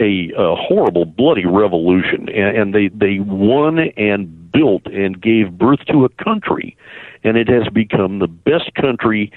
a, 0.00 0.32
a 0.36 0.54
horrible, 0.56 1.04
bloody 1.04 1.46
revolution, 1.46 2.28
and, 2.28 2.56
and 2.56 2.74
they 2.74 2.88
they 2.88 3.20
won 3.20 3.78
and 3.78 4.50
built 4.52 4.86
and 4.86 5.20
gave 5.20 5.52
birth 5.52 5.80
to 5.90 6.04
a 6.04 6.08
country, 6.08 6.76
and 7.22 7.36
it 7.36 7.48
has 7.48 7.68
become 7.72 8.18
the 8.18 8.28
best 8.28 8.74
country 8.74 9.32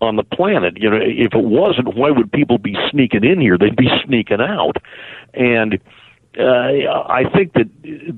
on 0.00 0.16
the 0.16 0.22
planet. 0.22 0.78
You 0.78 0.90
know, 0.90 0.98
if 1.00 1.34
it 1.34 1.44
wasn't, 1.44 1.94
why 1.96 2.10
would 2.10 2.32
people 2.32 2.58
be 2.58 2.76
sneaking 2.90 3.24
in 3.24 3.40
here? 3.40 3.58
They'd 3.58 3.76
be 3.76 3.90
sneaking 4.04 4.40
out, 4.40 4.76
and 5.34 5.80
uh, 6.38 6.42
I 7.08 7.24
think 7.34 7.54
that 7.54 7.68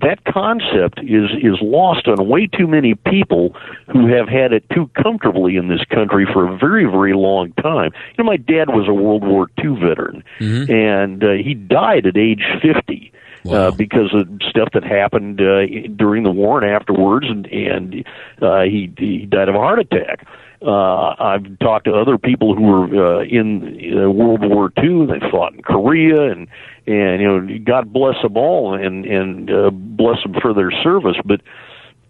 that 0.00 0.22
concept 0.30 0.98
is 0.98 1.30
is 1.42 1.58
lost 1.62 2.08
on 2.08 2.28
way 2.28 2.46
too 2.46 2.66
many 2.66 2.94
people 2.94 3.56
who 3.90 4.06
have 4.06 4.28
had 4.28 4.52
it 4.52 4.68
too 4.70 4.90
comfortably 5.02 5.56
in 5.56 5.68
this 5.68 5.82
country 5.86 6.26
for 6.30 6.46
a 6.46 6.58
very 6.58 6.84
very 6.84 7.14
long 7.14 7.52
time. 7.54 7.92
You 8.10 8.24
know, 8.24 8.30
my 8.30 8.36
dad 8.36 8.68
was 8.68 8.86
a 8.86 8.92
World 8.92 9.24
War 9.26 9.48
II 9.64 9.76
veteran, 9.80 10.22
and 10.70 11.24
uh, 11.24 11.30
he 11.32 11.54
died 11.54 12.06
at 12.06 12.16
age 12.16 12.44
fifty. 12.60 13.12
Uh, 13.44 13.72
because 13.72 14.14
of 14.14 14.28
stuff 14.48 14.68
that 14.72 14.84
happened 14.84 15.40
uh, 15.40 15.66
during 15.96 16.22
the 16.22 16.30
war 16.30 16.62
and 16.62 16.70
afterwards, 16.70 17.26
and 17.28 17.46
and 17.46 18.04
uh, 18.40 18.60
he 18.60 18.88
he 18.96 19.26
died 19.26 19.48
of 19.48 19.56
a 19.56 19.58
heart 19.58 19.80
attack. 19.80 20.24
Uh, 20.64 21.14
I've 21.18 21.58
talked 21.58 21.86
to 21.86 21.94
other 21.94 22.18
people 22.18 22.54
who 22.54 22.62
were 22.62 23.18
uh, 23.18 23.24
in 23.24 23.98
uh, 23.98 24.10
World 24.10 24.44
War 24.44 24.72
II. 24.78 25.06
They 25.06 25.18
fought 25.30 25.54
in 25.54 25.62
Korea, 25.62 26.30
and 26.30 26.46
and 26.86 27.20
you 27.20 27.26
know, 27.26 27.58
God 27.64 27.92
bless 27.92 28.20
them 28.22 28.36
all, 28.36 28.74
and 28.74 29.04
and 29.04 29.50
uh, 29.50 29.70
bless 29.70 30.22
them 30.22 30.34
for 30.40 30.54
their 30.54 30.70
service. 30.70 31.16
But 31.24 31.40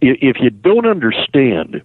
if 0.00 0.36
you 0.40 0.50
don't 0.50 0.86
understand 0.86 1.82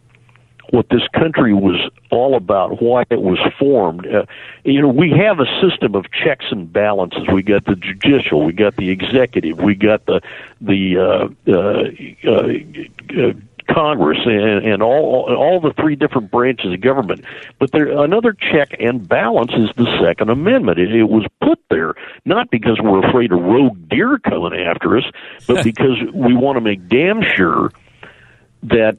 what 0.71 0.89
this 0.89 1.07
country 1.13 1.53
was 1.53 1.89
all 2.09 2.35
about, 2.35 2.81
why 2.81 3.03
it 3.09 3.21
was 3.21 3.39
formed. 3.57 4.05
Uh, 4.05 4.25
you 4.63 4.81
know, 4.81 4.89
we 4.89 5.11
have 5.11 5.39
a 5.39 5.45
system 5.61 5.95
of 5.95 6.05
checks 6.11 6.45
and 6.51 6.71
balances. 6.71 7.25
We 7.31 7.43
got 7.43 7.65
the 7.65 7.75
judicial, 7.75 8.43
we 8.43 8.53
got 8.53 8.75
the 8.75 8.89
executive, 8.89 9.59
we 9.59 9.75
got 9.75 10.05
the 10.05 10.21
the 10.59 10.97
uh, 10.97 11.29
uh, 11.47 12.29
uh, 12.29 13.29
uh, 13.29 13.33
Congress, 13.69 14.19
and, 14.25 14.65
and 14.65 14.81
all 14.81 15.33
all 15.35 15.59
the 15.59 15.73
three 15.73 15.95
different 15.95 16.31
branches 16.31 16.73
of 16.73 16.81
government. 16.81 17.23
But 17.59 17.71
there, 17.71 17.87
another 18.03 18.33
check 18.33 18.75
and 18.79 19.07
balance 19.07 19.51
is 19.53 19.69
the 19.75 19.85
Second 20.01 20.29
Amendment. 20.29 20.79
It, 20.79 20.93
it 20.93 21.03
was 21.03 21.25
put 21.41 21.59
there 21.69 21.95
not 22.25 22.49
because 22.49 22.79
we're 22.81 23.07
afraid 23.07 23.31
of 23.31 23.39
rogue 23.41 23.89
deer 23.89 24.19
coming 24.19 24.59
after 24.59 24.97
us, 24.97 25.05
but 25.47 25.63
because 25.63 25.97
we 26.13 26.35
want 26.35 26.57
to 26.57 26.61
make 26.61 26.87
damn 26.87 27.21
sure 27.21 27.71
that 28.63 28.97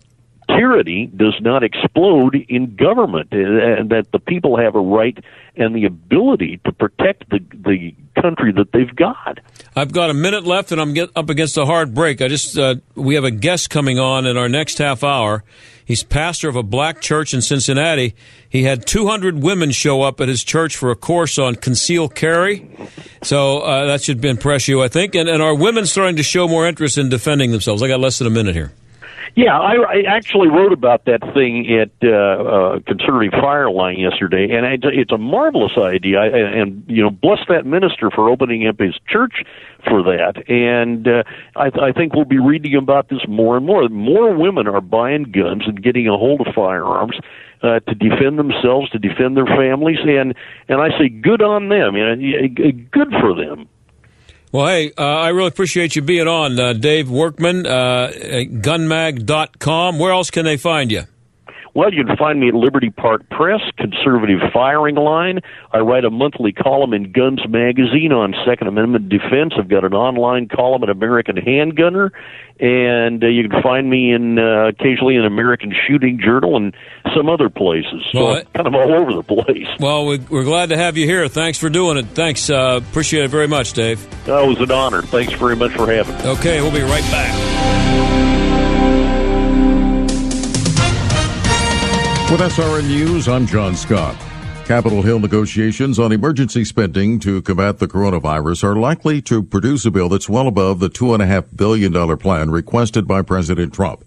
tyranny 0.48 1.06
does 1.06 1.36
not 1.40 1.62
explode 1.62 2.34
in 2.48 2.74
government, 2.76 3.28
uh, 3.32 3.36
and 3.36 3.90
that 3.90 4.06
the 4.12 4.18
people 4.18 4.56
have 4.56 4.74
a 4.74 4.80
right 4.80 5.16
and 5.56 5.74
the 5.74 5.84
ability 5.84 6.60
to 6.64 6.72
protect 6.72 7.28
the 7.30 7.38
the 7.52 7.94
country 8.20 8.52
that 8.52 8.72
they've 8.72 8.94
got. 8.94 9.38
I've 9.76 9.92
got 9.92 10.10
a 10.10 10.14
minute 10.14 10.44
left, 10.44 10.72
and 10.72 10.80
I'm 10.80 10.94
get 10.94 11.10
up 11.14 11.30
against 11.30 11.56
a 11.56 11.66
hard 11.66 11.94
break. 11.94 12.20
I 12.20 12.28
just 12.28 12.58
uh, 12.58 12.76
we 12.94 13.14
have 13.14 13.24
a 13.24 13.30
guest 13.30 13.70
coming 13.70 13.98
on 13.98 14.26
in 14.26 14.36
our 14.36 14.48
next 14.48 14.78
half 14.78 15.04
hour. 15.04 15.44
He's 15.84 16.02
pastor 16.02 16.50
of 16.50 16.56
a 16.56 16.62
black 16.62 17.00
church 17.00 17.32
in 17.32 17.40
Cincinnati. 17.40 18.14
He 18.46 18.64
had 18.64 18.86
200 18.86 19.42
women 19.42 19.70
show 19.70 20.02
up 20.02 20.20
at 20.20 20.28
his 20.28 20.44
church 20.44 20.76
for 20.76 20.90
a 20.90 20.96
course 20.96 21.38
on 21.38 21.54
concealed 21.54 22.14
carry. 22.14 22.68
So 23.22 23.60
uh, 23.60 23.86
that 23.86 24.02
should 24.02 24.22
impress 24.22 24.68
you, 24.68 24.82
I 24.82 24.88
think. 24.88 25.14
And, 25.14 25.30
and 25.30 25.42
are 25.42 25.54
women 25.54 25.86
starting 25.86 26.16
to 26.16 26.22
show 26.22 26.46
more 26.46 26.68
interest 26.68 26.98
in 26.98 27.08
defending 27.08 27.52
themselves? 27.52 27.82
I 27.82 27.88
got 27.88 28.00
less 28.00 28.18
than 28.18 28.26
a 28.26 28.30
minute 28.30 28.54
here. 28.54 28.74
Yeah, 29.34 29.58
I, 29.58 29.74
I 29.74 30.02
actually 30.06 30.48
wrote 30.48 30.72
about 30.72 31.04
that 31.04 31.20
thing 31.34 31.66
at 31.72 31.90
uh, 32.02 32.08
uh, 32.08 32.80
Conservative 32.86 33.32
Firing 33.32 33.74
Line 33.74 33.98
yesterday, 33.98 34.48
and 34.50 34.66
a, 34.84 34.88
it's 34.88 35.12
a 35.12 35.18
marvelous 35.18 35.76
idea. 35.76 36.18
I, 36.18 36.26
and 36.26 36.84
you 36.88 37.02
know, 37.02 37.10
bless 37.10 37.40
that 37.48 37.66
minister 37.66 38.10
for 38.10 38.28
opening 38.28 38.66
up 38.66 38.78
his 38.78 38.98
church 39.08 39.44
for 39.88 40.02
that. 40.02 40.48
And 40.48 41.06
uh, 41.06 41.22
I, 41.56 41.70
I 41.80 41.92
think 41.92 42.14
we'll 42.14 42.24
be 42.24 42.38
reading 42.38 42.74
about 42.74 43.08
this 43.08 43.20
more 43.28 43.56
and 43.56 43.66
more. 43.66 43.88
More 43.88 44.34
women 44.34 44.66
are 44.66 44.80
buying 44.80 45.24
guns 45.24 45.64
and 45.66 45.82
getting 45.82 46.08
a 46.08 46.16
hold 46.16 46.46
of 46.46 46.54
firearms. 46.54 47.18
Uh, 47.60 47.80
to 47.80 47.94
defend 47.96 48.38
themselves, 48.38 48.88
to 48.88 49.00
defend 49.00 49.36
their 49.36 49.44
families, 49.44 49.98
and 50.06 50.32
and 50.68 50.80
I 50.80 50.96
say 50.96 51.08
good 51.08 51.42
on 51.42 51.70
them, 51.70 51.96
you 51.96 52.04
know, 52.04 52.84
good 52.92 53.10
for 53.20 53.34
them. 53.34 53.68
Well, 54.50 54.66
hey, 54.66 54.92
uh, 54.96 55.02
I 55.02 55.28
really 55.28 55.48
appreciate 55.48 55.94
you 55.94 56.00
being 56.00 56.26
on, 56.26 56.58
uh, 56.58 56.72
Dave 56.72 57.10
Workman, 57.10 57.66
uh, 57.66 58.10
gunmag.com. 58.14 59.98
Where 59.98 60.12
else 60.12 60.30
can 60.30 60.46
they 60.46 60.56
find 60.56 60.90
you? 60.90 61.02
Well, 61.78 61.94
you 61.94 62.04
can 62.04 62.16
find 62.16 62.40
me 62.40 62.48
at 62.48 62.54
Liberty 62.54 62.90
Park 62.90 63.30
Press, 63.30 63.60
Conservative 63.76 64.40
Firing 64.52 64.96
Line. 64.96 65.38
I 65.72 65.78
write 65.78 66.04
a 66.04 66.10
monthly 66.10 66.50
column 66.50 66.92
in 66.92 67.12
Guns 67.12 67.38
Magazine 67.48 68.10
on 68.10 68.34
Second 68.44 68.66
Amendment 68.66 69.08
defense. 69.08 69.52
I've 69.56 69.68
got 69.68 69.84
an 69.84 69.94
online 69.94 70.48
column 70.48 70.82
at 70.82 70.88
American 70.88 71.36
Handgunner, 71.36 72.10
and 72.58 73.22
uh, 73.22 73.28
you 73.28 73.48
can 73.48 73.62
find 73.62 73.88
me 73.88 74.12
in 74.12 74.40
uh, 74.40 74.70
occasionally 74.70 75.14
in 75.14 75.24
American 75.24 75.72
Shooting 75.86 76.18
Journal 76.20 76.56
and 76.56 76.74
some 77.16 77.28
other 77.28 77.48
places. 77.48 78.02
So 78.10 78.24
Well, 78.24 78.36
I'm 78.38 78.44
kind 78.54 78.66
of 78.66 78.74
all 78.74 78.92
over 78.94 79.12
the 79.12 79.22
place. 79.22 79.68
Well, 79.78 80.06
we- 80.06 80.18
we're 80.18 80.42
glad 80.42 80.70
to 80.70 80.76
have 80.76 80.96
you 80.96 81.06
here. 81.06 81.28
Thanks 81.28 81.58
for 81.58 81.70
doing 81.70 81.96
it. 81.96 82.06
Thanks. 82.06 82.50
Uh, 82.50 82.80
appreciate 82.90 83.22
it 83.22 83.30
very 83.30 83.46
much, 83.46 83.74
Dave. 83.74 84.04
That 84.24 84.44
was 84.44 84.58
an 84.60 84.72
honor. 84.72 85.02
Thanks 85.02 85.32
very 85.34 85.54
much 85.54 85.70
for 85.74 85.86
having 85.86 86.16
me. 86.18 86.24
Okay, 86.38 86.60
we'll 86.60 86.72
be 86.72 86.82
right 86.82 87.08
back. 87.12 87.57
With 92.30 92.40
SRN 92.40 92.88
News, 92.88 93.26
I'm 93.26 93.46
John 93.46 93.74
Scott. 93.74 94.14
Capitol 94.66 95.00
Hill 95.00 95.18
negotiations 95.18 95.98
on 95.98 96.12
emergency 96.12 96.62
spending 96.62 97.18
to 97.20 97.40
combat 97.40 97.78
the 97.78 97.88
coronavirus 97.88 98.64
are 98.64 98.76
likely 98.76 99.22
to 99.22 99.42
produce 99.42 99.86
a 99.86 99.90
bill 99.90 100.10
that's 100.10 100.28
well 100.28 100.46
above 100.46 100.78
the 100.78 100.90
$2.5 100.90 101.56
billion 101.56 102.18
plan 102.18 102.50
requested 102.50 103.08
by 103.08 103.22
President 103.22 103.72
Trump. 103.72 104.04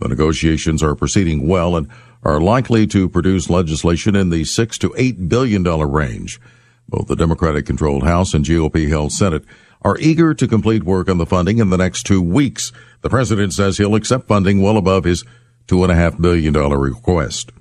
The 0.00 0.08
negotiations 0.08 0.82
are 0.82 0.96
proceeding 0.96 1.46
well 1.46 1.76
and 1.76 1.86
are 2.24 2.40
likely 2.40 2.84
to 2.88 3.08
produce 3.08 3.48
legislation 3.48 4.16
in 4.16 4.30
the 4.30 4.42
six 4.42 4.76
to 4.78 4.92
eight 4.96 5.28
billion 5.28 5.62
dollar 5.62 5.86
range. 5.86 6.40
Both 6.88 7.06
the 7.06 7.14
Democratic 7.14 7.64
controlled 7.64 8.02
House 8.02 8.34
and 8.34 8.44
GOP 8.44 8.88
held 8.88 9.12
Senate 9.12 9.44
are 9.82 9.96
eager 10.00 10.34
to 10.34 10.48
complete 10.48 10.82
work 10.82 11.08
on 11.08 11.18
the 11.18 11.26
funding 11.26 11.58
in 11.58 11.70
the 11.70 11.78
next 11.78 12.02
two 12.06 12.22
weeks. 12.22 12.72
The 13.02 13.08
president 13.08 13.52
says 13.52 13.78
he'll 13.78 13.94
accept 13.94 14.26
funding 14.26 14.60
well 14.60 14.76
above 14.76 15.04
his 15.04 15.24
two 15.66 15.82
and 15.82 15.92
a 15.92 15.96
half 15.96 16.20
billion 16.20 16.52
dollar 16.52 16.78
request. 16.78 17.52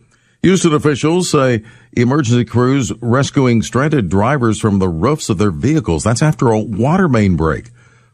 Houston 0.44 0.74
officials 0.74 1.30
say 1.30 1.64
emergency 1.94 2.46
crews 2.46 2.92
rescuing 3.00 3.62
stranded 3.62 4.10
drivers 4.10 4.60
from 4.60 4.80
the 4.80 4.90
roofs 4.90 5.30
of 5.30 5.38
their 5.38 5.52
vehicles. 5.52 6.04
That's 6.04 6.24
after 6.24 6.50
a 6.50 6.60
water 6.60 7.08
main 7.08 7.36
break 7.36 7.70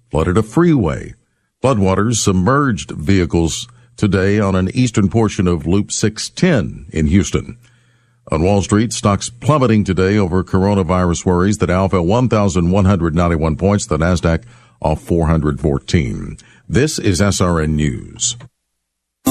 flooded 0.09 0.37
a 0.37 0.43
freeway. 0.43 1.13
Floodwaters 1.63 2.15
submerged 2.15 2.91
vehicles 2.91 3.67
today 3.95 4.39
on 4.39 4.55
an 4.55 4.69
eastern 4.75 5.09
portion 5.09 5.47
of 5.47 5.65
Loop 5.65 5.91
610 5.91 6.87
in 6.91 7.07
Houston. 7.07 7.57
On 8.29 8.43
Wall 8.43 8.61
Street, 8.61 8.91
stocks 8.91 9.29
plummeting 9.29 9.85
today 9.85 10.17
over 10.17 10.43
coronavirus 10.43 11.25
worries. 11.25 11.57
The 11.57 11.67
Dow 11.67 11.87
fell 11.87 12.05
1,191 12.05 13.55
points. 13.55 13.85
The 13.85 13.97
Nasdaq 13.97 14.43
off 14.81 15.01
414. 15.01 16.37
This 16.67 16.99
is 16.99 17.21
SRN 17.21 17.69
News. 17.69 18.35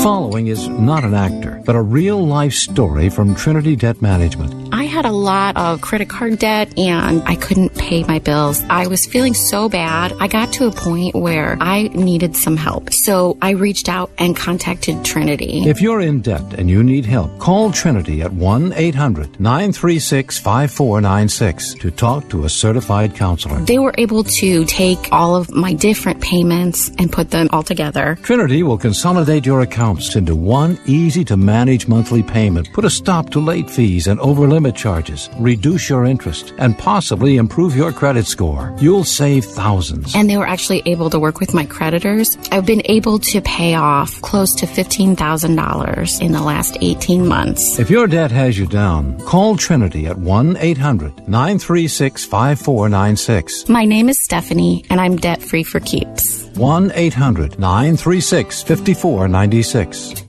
Following 0.07 0.47
is 0.47 0.69
not 0.69 1.03
an 1.03 1.15
actor, 1.15 1.61
but 1.67 1.75
a 1.75 1.83
real 1.83 2.25
life 2.25 2.53
story 2.53 3.09
from 3.09 3.35
Trinity 3.35 3.75
Debt 3.75 4.01
Management. 4.01 4.73
I 4.73 4.85
had 4.85 5.05
a 5.05 5.11
lot 5.11 5.57
of 5.57 5.81
credit 5.81 6.09
card 6.09 6.39
debt 6.39 6.79
and 6.79 7.25
I 7.27 7.35
couldn't 7.35 7.75
pay 7.75 8.05
my 8.05 8.21
bills. 8.21 8.63
I 8.71 8.87
was 8.87 9.05
feeling 9.05 9.35
so 9.35 9.69
bad. 9.69 10.13
I 10.21 10.29
got 10.29 10.53
to 10.55 10.69
a 10.69 10.71
point 10.71 11.17
where 11.17 11.57
I 11.61 11.89
needed 11.89 12.37
some 12.37 12.57
help. 12.57 12.93
So 12.93 13.37
I 13.43 13.51
reached 13.51 13.89
out 13.89 14.13
and 14.17 14.37
contacted 14.37 15.05
Trinity. 15.05 15.65
If 15.67 15.83
you're 15.83 16.01
in 16.01 16.21
debt 16.21 16.55
and 16.55 16.71
you 16.71 16.85
need 16.85 17.05
help, 17.05 17.37
call 17.41 17.73
Trinity 17.73 18.23
at 18.23 18.33
1 18.33 18.75
800 18.75 19.41
936 19.41 20.39
5496 20.39 21.75
to 21.75 21.91
talk 21.91 22.29
to 22.29 22.45
a 22.45 22.49
certified 22.49 23.17
counselor. 23.17 23.59
They 23.59 23.81
were 23.81 23.95
able 23.99 24.23
to 24.23 24.65
take 24.67 25.09
all 25.11 25.35
of 25.35 25.51
my 25.51 25.73
different 25.73 26.21
payments 26.21 26.91
and 26.97 27.11
put 27.13 27.31
them 27.31 27.49
all 27.51 27.65
together. 27.65 28.19
Trinity 28.23 28.63
will 28.63 28.79
consolidate 28.79 29.45
your 29.47 29.63
into 29.97 30.37
one 30.37 30.79
easy 30.87 31.25
to 31.25 31.37
manage 31.37 31.89
monthly 31.89 32.23
payment, 32.23 32.73
put 32.73 32.85
a 32.85 32.91
stop 32.91 33.31
to 33.31 33.41
late 33.41 33.71
fees 33.71 34.07
and 34.07 34.21
over 34.21 34.47
limit 34.47 34.77
charges, 34.77 35.31
reduce 35.39 35.89
your 35.89 36.05
interest, 36.05 36.53
and 36.59 36.79
possibly 36.79 37.37
improve 37.37 37.75
your 37.75 37.93
credit 37.93 38.27
score. 38.27 38.77
You'll 38.79 39.05
save 39.05 39.45
thousands. 39.45 40.15
And 40.15 40.29
they 40.29 40.37
were 40.37 40.47
actually 40.47 40.83
able 40.87 41.09
to 41.11 41.19
work 41.19 41.41
with 41.41 41.55
my 41.55 41.65
creditors. 41.65 42.37
I've 42.53 42.67
been 42.67 42.83
able 42.85 43.19
to 43.21 43.41
pay 43.41 43.75
off 43.75 44.21
close 44.23 44.55
to 44.57 44.67
$15,000 44.67 46.21
in 46.21 46.33
the 46.33 46.43
last 46.43 46.77
18 46.81 47.27
months. 47.27 47.79
If 47.79 47.91
your 47.91 48.07
debt 48.07 48.31
has 48.31 48.59
you 48.59 48.67
down, 48.67 49.19
call 49.21 49.57
Trinity 49.57 50.07
at 50.07 50.19
1 50.19 50.57
800 50.59 51.29
936 51.29 52.25
5496. 52.25 53.69
My 53.69 53.85
name 53.85 54.09
is 54.09 54.23
Stephanie, 54.23 54.85
and 54.91 55.01
I'm 55.01 55.17
debt 55.17 55.43
free 55.43 55.63
for 55.63 55.81
keeps. 55.81 56.46
1 56.57 56.93
800 56.95 57.59
936 57.59 58.63
5496. 58.63 60.27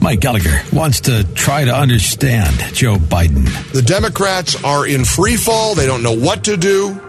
Mike 0.00 0.20
Gallagher 0.20 0.62
wants 0.72 1.00
to 1.00 1.24
try 1.34 1.64
to 1.64 1.74
understand 1.74 2.56
Joe 2.74 2.96
Biden. 2.96 3.46
The 3.72 3.82
Democrats 3.82 4.62
are 4.62 4.86
in 4.86 5.04
free 5.04 5.36
fall. 5.36 5.74
They 5.74 5.86
don't 5.86 6.02
know 6.02 6.16
what 6.16 6.44
to 6.44 6.56
do. 6.56 7.00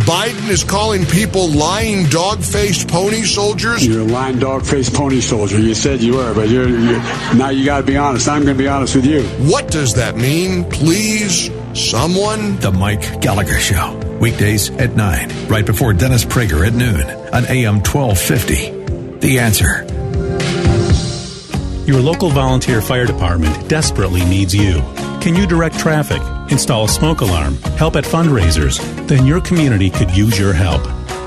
Biden 0.00 0.50
is 0.50 0.64
calling 0.64 1.06
people 1.06 1.48
lying 1.48 2.08
dog 2.08 2.42
faced 2.42 2.88
pony 2.88 3.22
soldiers. 3.22 3.86
You're 3.86 4.00
a 4.00 4.04
lying 4.04 4.38
dog 4.38 4.66
faced 4.66 4.92
pony 4.92 5.20
soldier. 5.20 5.58
You 5.58 5.74
said 5.74 6.02
you 6.02 6.16
were, 6.16 6.34
but 6.34 6.48
you're, 6.48 6.68
you're 6.68 6.98
now 7.34 7.50
you 7.50 7.64
got 7.64 7.78
to 7.78 7.84
be 7.84 7.96
honest. 7.96 8.28
I'm 8.28 8.42
going 8.44 8.56
to 8.56 8.62
be 8.62 8.68
honest 8.68 8.96
with 8.96 9.06
you. 9.06 9.22
What 9.50 9.70
does 9.70 9.94
that 9.94 10.16
mean? 10.16 10.64
Please, 10.64 11.48
someone? 11.74 12.56
The 12.56 12.72
Mike 12.72 13.20
Gallagher 13.20 13.58
Show. 13.58 13.96
Weekdays 14.20 14.70
at 14.70 14.96
9, 14.96 15.48
right 15.48 15.64
before 15.64 15.92
Dennis 15.92 16.24
Prager 16.24 16.66
at 16.66 16.74
noon 16.74 17.02
on 17.32 17.46
AM 17.46 17.76
1250. 17.76 19.18
The 19.20 19.38
answer. 19.38 19.84
Your 21.90 22.00
local 22.00 22.30
volunteer 22.30 22.80
fire 22.80 23.06
department 23.06 23.68
desperately 23.68 24.24
needs 24.24 24.54
you. 24.54 24.80
Can 25.20 25.36
you 25.36 25.46
direct 25.46 25.78
traffic, 25.78 26.20
install 26.50 26.84
a 26.84 26.88
smoke 26.88 27.20
alarm, 27.20 27.56
help 27.78 27.96
at 27.96 28.04
fundraisers? 28.04 28.78
Then 29.06 29.26
your 29.26 29.40
community 29.40 29.90
could 29.90 30.16
use 30.16 30.38
your 30.38 30.52
help. 30.52 30.82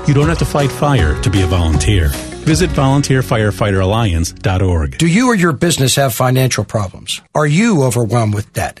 You 0.08 0.14
don't 0.14 0.28
have 0.28 0.38
to 0.38 0.44
fight 0.44 0.72
fire 0.72 1.20
to 1.22 1.30
be 1.30 1.42
a 1.42 1.46
volunteer. 1.46 2.10
Visit 2.48 2.70
volunteerfirefighteralliance.org. 2.70 4.98
Do 4.98 5.06
you 5.06 5.28
or 5.28 5.34
your 5.34 5.52
business 5.52 5.96
have 5.96 6.14
financial 6.14 6.64
problems? 6.64 7.20
Are 7.34 7.46
you 7.46 7.82
overwhelmed 7.82 8.34
with 8.34 8.54
debt? 8.54 8.80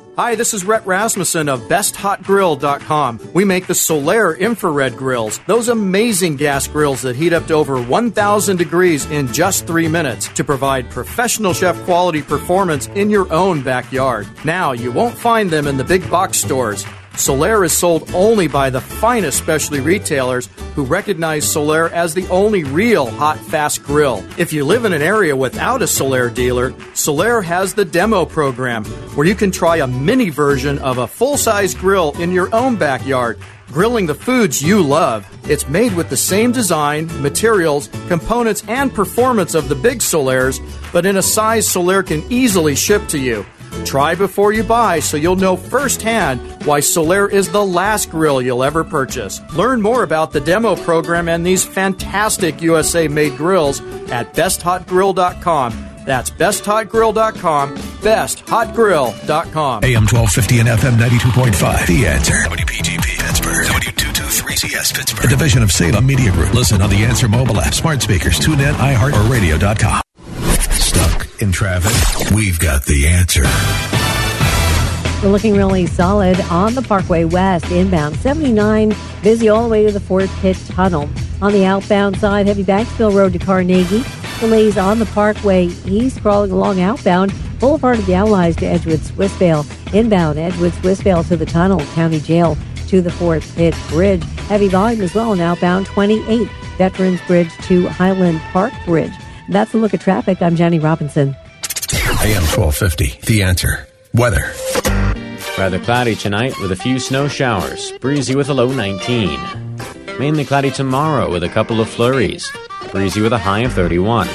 Hi, 0.17 0.35
this 0.35 0.53
is 0.53 0.65
Rhett 0.65 0.85
Rasmussen 0.85 1.47
of 1.47 1.61
BestHotGrill.com. 1.69 3.31
We 3.33 3.45
make 3.45 3.67
the 3.67 3.73
Solaire 3.73 4.37
infrared 4.37 4.97
grills, 4.97 5.39
those 5.47 5.69
amazing 5.69 6.35
gas 6.35 6.67
grills 6.67 7.03
that 7.03 7.15
heat 7.15 7.31
up 7.31 7.47
to 7.47 7.53
over 7.53 7.81
1,000 7.81 8.57
degrees 8.57 9.05
in 9.05 9.31
just 9.31 9.65
three 9.65 9.87
minutes 9.87 10.27
to 10.27 10.43
provide 10.43 10.89
professional 10.89 11.53
chef 11.53 11.81
quality 11.85 12.21
performance 12.21 12.87
in 12.87 13.09
your 13.09 13.31
own 13.31 13.63
backyard. 13.63 14.27
Now, 14.43 14.73
you 14.73 14.91
won't 14.91 15.17
find 15.17 15.49
them 15.49 15.65
in 15.65 15.77
the 15.77 15.85
big 15.85 16.07
box 16.11 16.39
stores. 16.39 16.85
Solaire 17.13 17.65
is 17.65 17.73
sold 17.73 18.09
only 18.13 18.47
by 18.47 18.69
the 18.69 18.81
finest 18.81 19.37
specialty 19.37 19.79
retailers 19.81 20.49
who 20.75 20.83
recognize 20.83 21.45
Solaire 21.45 21.91
as 21.91 22.13
the 22.13 22.27
only 22.29 22.63
real 22.63 23.09
hot, 23.11 23.37
fast 23.37 23.83
grill. 23.83 24.23
If 24.37 24.53
you 24.53 24.65
live 24.65 24.85
in 24.85 24.93
an 24.93 25.01
area 25.01 25.35
without 25.35 25.81
a 25.81 25.85
Solaire 25.85 26.33
dealer, 26.33 26.71
Solaire 26.93 27.43
has 27.43 27.73
the 27.73 27.85
demo 27.85 28.25
program 28.25 28.85
where 29.15 29.27
you 29.27 29.35
can 29.35 29.51
try 29.51 29.77
a 29.77 29.87
mini 29.87 30.29
version 30.29 30.79
of 30.79 30.97
a 30.97 31.07
full 31.07 31.37
size 31.37 31.75
grill 31.75 32.11
in 32.19 32.31
your 32.31 32.53
own 32.55 32.75
backyard 32.75 33.39
grilling 33.71 34.05
the 34.05 34.15
foods 34.15 34.61
you 34.61 34.81
love. 34.81 35.25
It's 35.49 35.67
made 35.67 35.95
with 35.95 36.09
the 36.09 36.17
same 36.17 36.51
design, 36.51 37.07
materials, 37.21 37.89
components, 38.07 38.63
and 38.67 38.93
performance 38.93 39.55
of 39.55 39.69
the 39.69 39.75
big 39.75 39.99
Solaires, 39.99 40.59
but 40.91 41.05
in 41.05 41.17
a 41.17 41.21
size 41.21 41.65
Solaire 41.67 42.05
can 42.05 42.23
easily 42.29 42.75
ship 42.75 43.07
to 43.07 43.17
you. 43.17 43.45
Try 43.85 44.15
before 44.15 44.53
you 44.53 44.63
buy 44.63 44.99
so 44.99 45.17
you'll 45.17 45.35
know 45.35 45.55
firsthand 45.55 46.41
why 46.65 46.79
Solaire 46.79 47.31
is 47.31 47.51
the 47.51 47.65
last 47.65 48.09
grill 48.09 48.41
you'll 48.41 48.63
ever 48.63 48.83
purchase. 48.83 49.41
Learn 49.55 49.81
more 49.81 50.03
about 50.03 50.31
the 50.31 50.41
demo 50.41 50.75
program 50.75 51.27
and 51.27 51.45
these 51.45 51.63
fantastic 51.63 52.61
USA 52.61 53.07
made 53.07 53.35
grills 53.37 53.81
at 54.11 54.33
besthotgrill.com. 54.33 55.87
That's 56.05 56.31
besthotgrill.com, 56.31 57.75
besthotgrill.com. 57.77 59.83
AM 59.83 60.05
1250 60.07 60.59
and 60.59 60.69
FM 60.69 60.97
92.5. 60.97 61.87
The 61.87 62.07
answer. 62.07 62.33
WPGP 62.33 63.19
Pittsburgh. 63.19 63.65
W223CS 63.67 64.95
Pittsburgh. 64.95 65.25
A 65.25 65.27
division 65.27 65.61
of 65.61 65.71
Salem 65.71 66.05
Media 66.05 66.31
Group. 66.31 66.53
Listen 66.53 66.81
on 66.81 66.89
the 66.89 67.03
Answer 67.05 67.27
mobile 67.27 67.59
app, 67.61 67.73
smart 67.73 68.01
speakers, 68.01 68.39
tune 68.39 68.59
in, 68.59 68.73
iHeart, 68.75 69.13
or 69.13 69.31
radio.com. 69.31 70.01
Stuck 70.71 71.20
in 71.41 71.51
traffic? 71.51 72.31
We've 72.31 72.59
got 72.59 72.85
the 72.85 73.07
answer. 73.07 73.43
We're 75.21 75.31
looking 75.31 75.55
really 75.55 75.85
solid 75.85 76.39
on 76.49 76.73
the 76.73 76.81
Parkway 76.81 77.25
West 77.25 77.69
inbound. 77.71 78.15
79 78.17 78.95
busy 79.21 79.49
all 79.49 79.63
the 79.63 79.69
way 79.69 79.85
to 79.85 79.91
the 79.91 79.99
Fort 79.99 80.29
Pitt 80.39 80.57
Tunnel. 80.69 81.09
On 81.41 81.51
the 81.51 81.65
outbound 81.65 82.17
side, 82.17 82.47
heavy 82.47 82.63
Banksville 82.63 83.13
Road 83.13 83.33
to 83.33 83.39
Carnegie. 83.39 84.03
Delays 84.39 84.77
on 84.77 84.97
the 84.97 85.05
Parkway 85.07 85.65
East, 85.85 86.21
crawling 86.21 86.51
along 86.51 86.81
outbound. 86.81 87.33
Boulevard 87.59 87.99
of 87.99 88.05
the 88.07 88.15
Allies 88.15 88.55
to 88.57 88.65
Edgewood 88.65 88.99
Swissvale. 88.99 89.93
Inbound, 89.93 90.39
Edgewood 90.39 90.71
Swissvale 90.73 91.27
to 91.27 91.37
the 91.37 91.45
tunnel. 91.45 91.79
County 91.93 92.19
Jail 92.19 92.57
to 92.87 93.01
the 93.01 93.11
Fort 93.11 93.43
Pitt 93.55 93.75
Bridge. 93.89 94.23
Heavy 94.47 94.67
volume 94.67 95.01
as 95.01 95.13
well 95.13 95.31
on 95.31 95.39
outbound 95.39 95.85
28. 95.85 96.47
Veterans 96.77 97.21
Bridge 97.27 97.55
to 97.63 97.87
Highland 97.89 98.39
Park 98.51 98.73
Bridge. 98.85 99.13
That's 99.51 99.73
a 99.73 99.77
look 99.77 99.93
at 99.93 99.99
traffic. 99.99 100.41
I'm 100.41 100.55
Jenny 100.55 100.79
Robinson. 100.79 101.35
AM 102.23 102.43
1250. 102.55 103.19
The 103.27 103.43
answer. 103.43 103.85
Weather. 104.13 104.53
Rather 105.57 105.77
cloudy 105.77 106.15
tonight 106.15 106.57
with 106.61 106.71
a 106.71 106.75
few 106.77 106.99
snow 106.99 107.27
showers, 107.27 107.91
breezy 107.99 108.33
with 108.33 108.47
a 108.47 108.53
low 108.53 108.71
19. 108.71 109.37
Mainly 110.17 110.45
cloudy 110.45 110.71
tomorrow 110.71 111.29
with 111.29 111.43
a 111.43 111.49
couple 111.49 111.81
of 111.81 111.89
flurries, 111.89 112.49
breezy 112.91 113.21
with 113.21 113.33
a 113.33 113.37
high 113.37 113.59
of 113.59 113.73
31. 113.73 114.29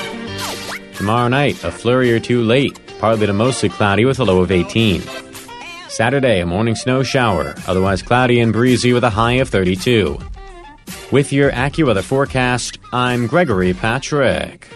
Tomorrow 0.96 1.28
night, 1.28 1.64
a 1.64 1.70
flurry 1.70 2.12
or 2.12 2.20
two 2.20 2.42
late, 2.42 2.78
partly 2.98 3.26
to 3.26 3.32
mostly 3.32 3.70
cloudy 3.70 4.04
with 4.04 4.20
a 4.20 4.24
low 4.24 4.42
of 4.42 4.50
18. 4.50 5.00
Saturday, 5.88 6.40
a 6.40 6.46
morning 6.46 6.74
snow 6.74 7.02
shower, 7.02 7.54
otherwise 7.66 8.02
cloudy 8.02 8.40
and 8.40 8.52
breezy 8.52 8.92
with 8.92 9.04
a 9.04 9.10
high 9.10 9.40
of 9.40 9.48
32. 9.48 10.18
With 11.10 11.32
your 11.32 11.50
AccuWeather 11.52 12.02
forecast, 12.02 12.78
I'm 12.92 13.26
Gregory 13.26 13.72
Patrick. 13.72 14.68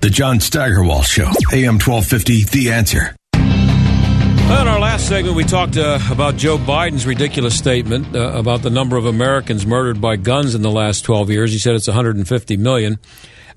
The 0.00 0.10
John 0.10 0.38
Steigerwald 0.38 1.06
Show, 1.06 1.30
AM 1.52 1.78
1250, 1.78 2.44
The 2.44 2.72
Answer. 2.72 3.16
In 3.34 4.68
our 4.68 4.78
last 4.78 5.08
segment, 5.08 5.34
we 5.34 5.44
talked 5.44 5.76
uh, 5.76 5.98
about 6.10 6.36
Joe 6.36 6.58
Biden's 6.58 7.06
ridiculous 7.06 7.56
statement 7.56 8.14
uh, 8.14 8.32
about 8.34 8.62
the 8.62 8.70
number 8.70 8.96
of 8.96 9.06
Americans 9.06 9.66
murdered 9.66 10.00
by 10.00 10.16
guns 10.16 10.54
in 10.54 10.62
the 10.62 10.70
last 10.70 11.02
12 11.06 11.30
years. 11.30 11.52
He 11.52 11.58
said 11.58 11.74
it's 11.74 11.88
150 11.88 12.56
million. 12.58 12.98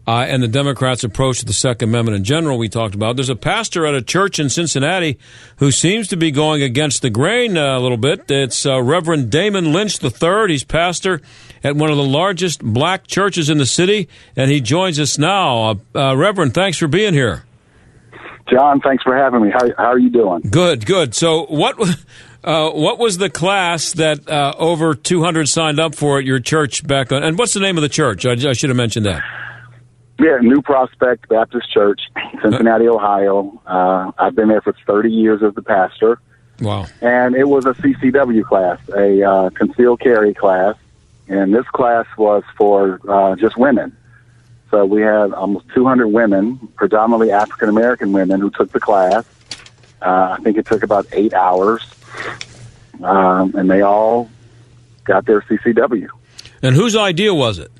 Uh, 0.08 0.26
and 0.28 0.42
the 0.42 0.48
Democrats' 0.48 1.04
approach 1.04 1.40
to 1.40 1.46
the 1.46 1.52
Second 1.52 1.90
Amendment 1.90 2.16
in 2.16 2.24
general, 2.24 2.58
we 2.58 2.70
talked 2.70 2.96
about. 2.96 3.18
There's 3.18 3.30
a 3.30 3.36
pastor 3.36 3.86
at 3.86 3.94
a 3.94 4.02
church 4.02 4.40
in 4.40 4.50
Cincinnati 4.50 5.20
who 5.58 5.70
seems 5.70 6.08
to 6.08 6.16
be 6.16 6.32
going 6.32 6.64
against 6.64 7.02
the 7.02 7.10
grain 7.10 7.58
uh, 7.58 7.78
a 7.78 7.82
little 7.82 7.98
bit. 7.98 8.32
It's 8.32 8.66
uh, 8.66 8.82
Reverend 8.82 9.30
Damon 9.30 9.74
Lynch 9.74 10.02
III. 10.02 10.48
He's 10.48 10.64
pastor 10.64 11.22
at 11.64 11.76
one 11.76 11.90
of 11.90 11.98
the 11.98 12.04
largest 12.04 12.64
black 12.64 13.08
churches 13.08 13.50
in 13.50 13.58
the 13.58 13.66
city, 13.66 14.08
and 14.36 14.52
he 14.52 14.62
joins 14.62 15.00
us 15.00 15.18
now. 15.18 15.64
Uh, 15.64 15.76
uh, 15.96 16.16
Reverend, 16.16 16.54
thanks 16.54 16.78
for 16.78 16.88
being 16.88 17.14
here. 17.14 17.44
John, 18.50 18.80
thanks 18.80 19.04
for 19.04 19.16
having 19.16 19.44
me. 19.44 19.52
How, 19.52 19.68
how 19.78 19.92
are 19.92 20.00
you 20.00 20.10
doing? 20.10 20.42
Good, 20.50 20.86
good. 20.86 21.14
So, 21.14 21.46
what 21.48 21.78
uh, 22.44 22.70
what 22.72 22.98
was 22.98 23.18
the 23.18 23.30
class 23.30 23.94
that 23.94 24.28
uh, 24.30 24.54
over 24.58 24.96
200 24.96 25.50
signed 25.50 25.80
up 25.80 25.96
for 25.96 26.20
at 26.20 26.26
your 26.26 26.40
church 26.40 26.86
back 26.86 27.12
on? 27.12 27.24
And 27.24 27.38
what's 27.38 27.54
the 27.54 27.60
name 27.60 27.78
of 27.78 27.82
the 27.82 27.90
church? 27.90 28.26
I, 28.26 28.32
I 28.32 28.54
should 28.54 28.70
have 28.70 28.78
mentioned 28.78 29.06
that. 29.06 29.24
Yeah, 30.20 30.38
New 30.42 30.64
Prospect 30.64 31.30
Baptist 31.30 31.72
Church, 31.72 32.02
Cincinnati, 32.42 32.88
Ohio. 32.88 33.62
Uh, 33.68 34.12
I've 34.18 34.36
been 34.36 34.48
there 34.48 34.62
for 34.62 34.74
30 34.88 35.12
years 35.12 35.44
as 35.44 35.54
the 35.54 35.62
pastor. 35.62 36.20
Wow. 36.60 36.88
And 37.02 37.36
it 37.36 37.48
was 37.48 37.66
a 37.68 37.74
CCW 37.74 38.44
class, 38.44 38.80
a 38.90 39.24
uh, 39.24 39.50
concealed 39.52 40.00
carry 40.00 40.34
class. 40.34 40.76
And 41.28 41.54
this 41.54 41.66
class 41.68 42.06
was 42.18 42.44
for 42.58 43.00
uh, 43.08 43.36
just 43.36 43.58
women. 43.58 43.96
So 44.72 44.86
we 44.86 45.02
had 45.02 45.34
almost 45.34 45.66
200 45.74 46.08
women, 46.08 46.58
predominantly 46.76 47.32
African 47.32 47.70
American 47.70 48.12
women, 48.12 48.40
who 48.40 48.50
took 48.50 48.72
the 48.72 48.80
class. 48.80 49.26
Uh, 50.02 50.36
I 50.38 50.44
think 50.44 50.58
it 50.58 50.66
took 50.66 50.84
about 50.84 51.08
eight 51.12 51.34
hours. 51.34 51.84
Um, 53.02 53.54
and 53.56 53.70
they 53.70 53.82
all 53.82 54.30
got 55.04 55.26
their 55.26 55.42
CCW. 55.42 56.08
And 56.62 56.76
whose 56.76 56.96
idea 56.96 57.34
was 57.34 57.60
it? 57.60 57.72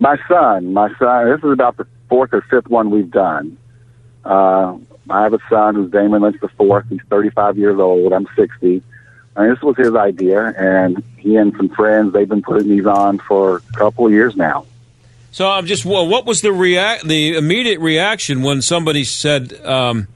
My 0.00 0.16
son, 0.28 0.72
my 0.72 0.88
son. 0.98 1.30
This 1.30 1.42
is 1.42 1.50
about 1.50 1.76
the 1.76 1.86
fourth 2.08 2.32
or 2.32 2.42
fifth 2.42 2.68
one 2.68 2.90
we've 2.90 3.10
done. 3.10 3.58
Uh, 4.24 4.78
I 5.10 5.22
have 5.22 5.34
a 5.34 5.38
son 5.50 5.74
who's 5.74 5.90
Damon 5.90 6.22
Lynch 6.22 6.36
the 6.40 6.48
fourth. 6.48 6.86
He's 6.88 7.00
35 7.10 7.58
years 7.58 7.78
old. 7.78 8.12
I'm 8.12 8.26
60. 8.36 8.82
And 9.38 9.52
this 9.52 9.62
was 9.62 9.76
his 9.76 9.94
idea, 9.94 10.52
and 10.58 11.00
he 11.16 11.36
and 11.36 11.54
some 11.56 11.68
friends 11.68 12.12
they've 12.12 12.28
been 12.28 12.42
putting 12.42 12.68
these 12.68 12.86
on 12.86 13.18
for 13.18 13.62
a 13.72 13.76
couple 13.76 14.04
of 14.04 14.10
years 14.10 14.34
now. 14.34 14.66
So 15.30 15.48
I'm 15.48 15.64
just 15.64 15.84
well, 15.84 16.08
what 16.08 16.26
was 16.26 16.40
the 16.40 16.52
react 16.52 17.06
the 17.06 17.36
immediate 17.36 17.78
reaction 17.78 18.42
when 18.42 18.62
somebody 18.62 19.04
said, 19.04 19.52
um, 19.64 20.08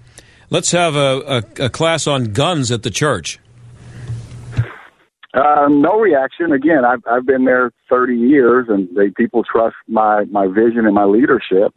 "Let's 0.50 0.72
have 0.72 0.96
a, 0.96 1.44
a, 1.60 1.66
a 1.66 1.70
class 1.70 2.08
on 2.08 2.32
guns 2.32 2.72
at 2.72 2.82
the 2.82 2.90
church"? 2.90 3.38
Uh, 5.32 5.68
no 5.70 6.00
reaction. 6.00 6.50
Again, 6.52 6.84
I've 6.84 7.04
I've 7.08 7.24
been 7.24 7.44
there 7.44 7.70
30 7.90 8.16
years, 8.16 8.66
and 8.68 8.88
they 8.96 9.10
people 9.10 9.44
trust 9.44 9.76
my 9.86 10.24
my 10.24 10.48
vision 10.48 10.84
and 10.84 10.96
my 10.96 11.04
leadership. 11.04 11.72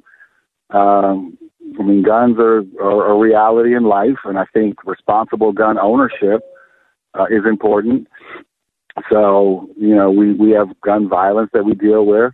Um, 0.71 1.37
I 1.79 1.83
mean, 1.83 2.01
guns 2.01 2.39
are, 2.39 2.63
are 2.81 3.11
a 3.11 3.15
reality 3.19 3.75
in 3.75 3.83
life, 3.83 4.17
and 4.23 4.39
I 4.39 4.45
think 4.51 4.83
responsible 4.83 5.53
gun 5.53 5.77
ownership 5.77 6.41
uh, 7.17 7.25
is 7.25 7.45
important. 7.45 8.07
So, 9.09 9.69
you 9.77 9.95
know, 9.95 10.11
we 10.11 10.33
we 10.33 10.51
have 10.51 10.69
gun 10.81 11.09
violence 11.09 11.49
that 11.53 11.65
we 11.65 11.73
deal 11.73 12.05
with, 12.05 12.33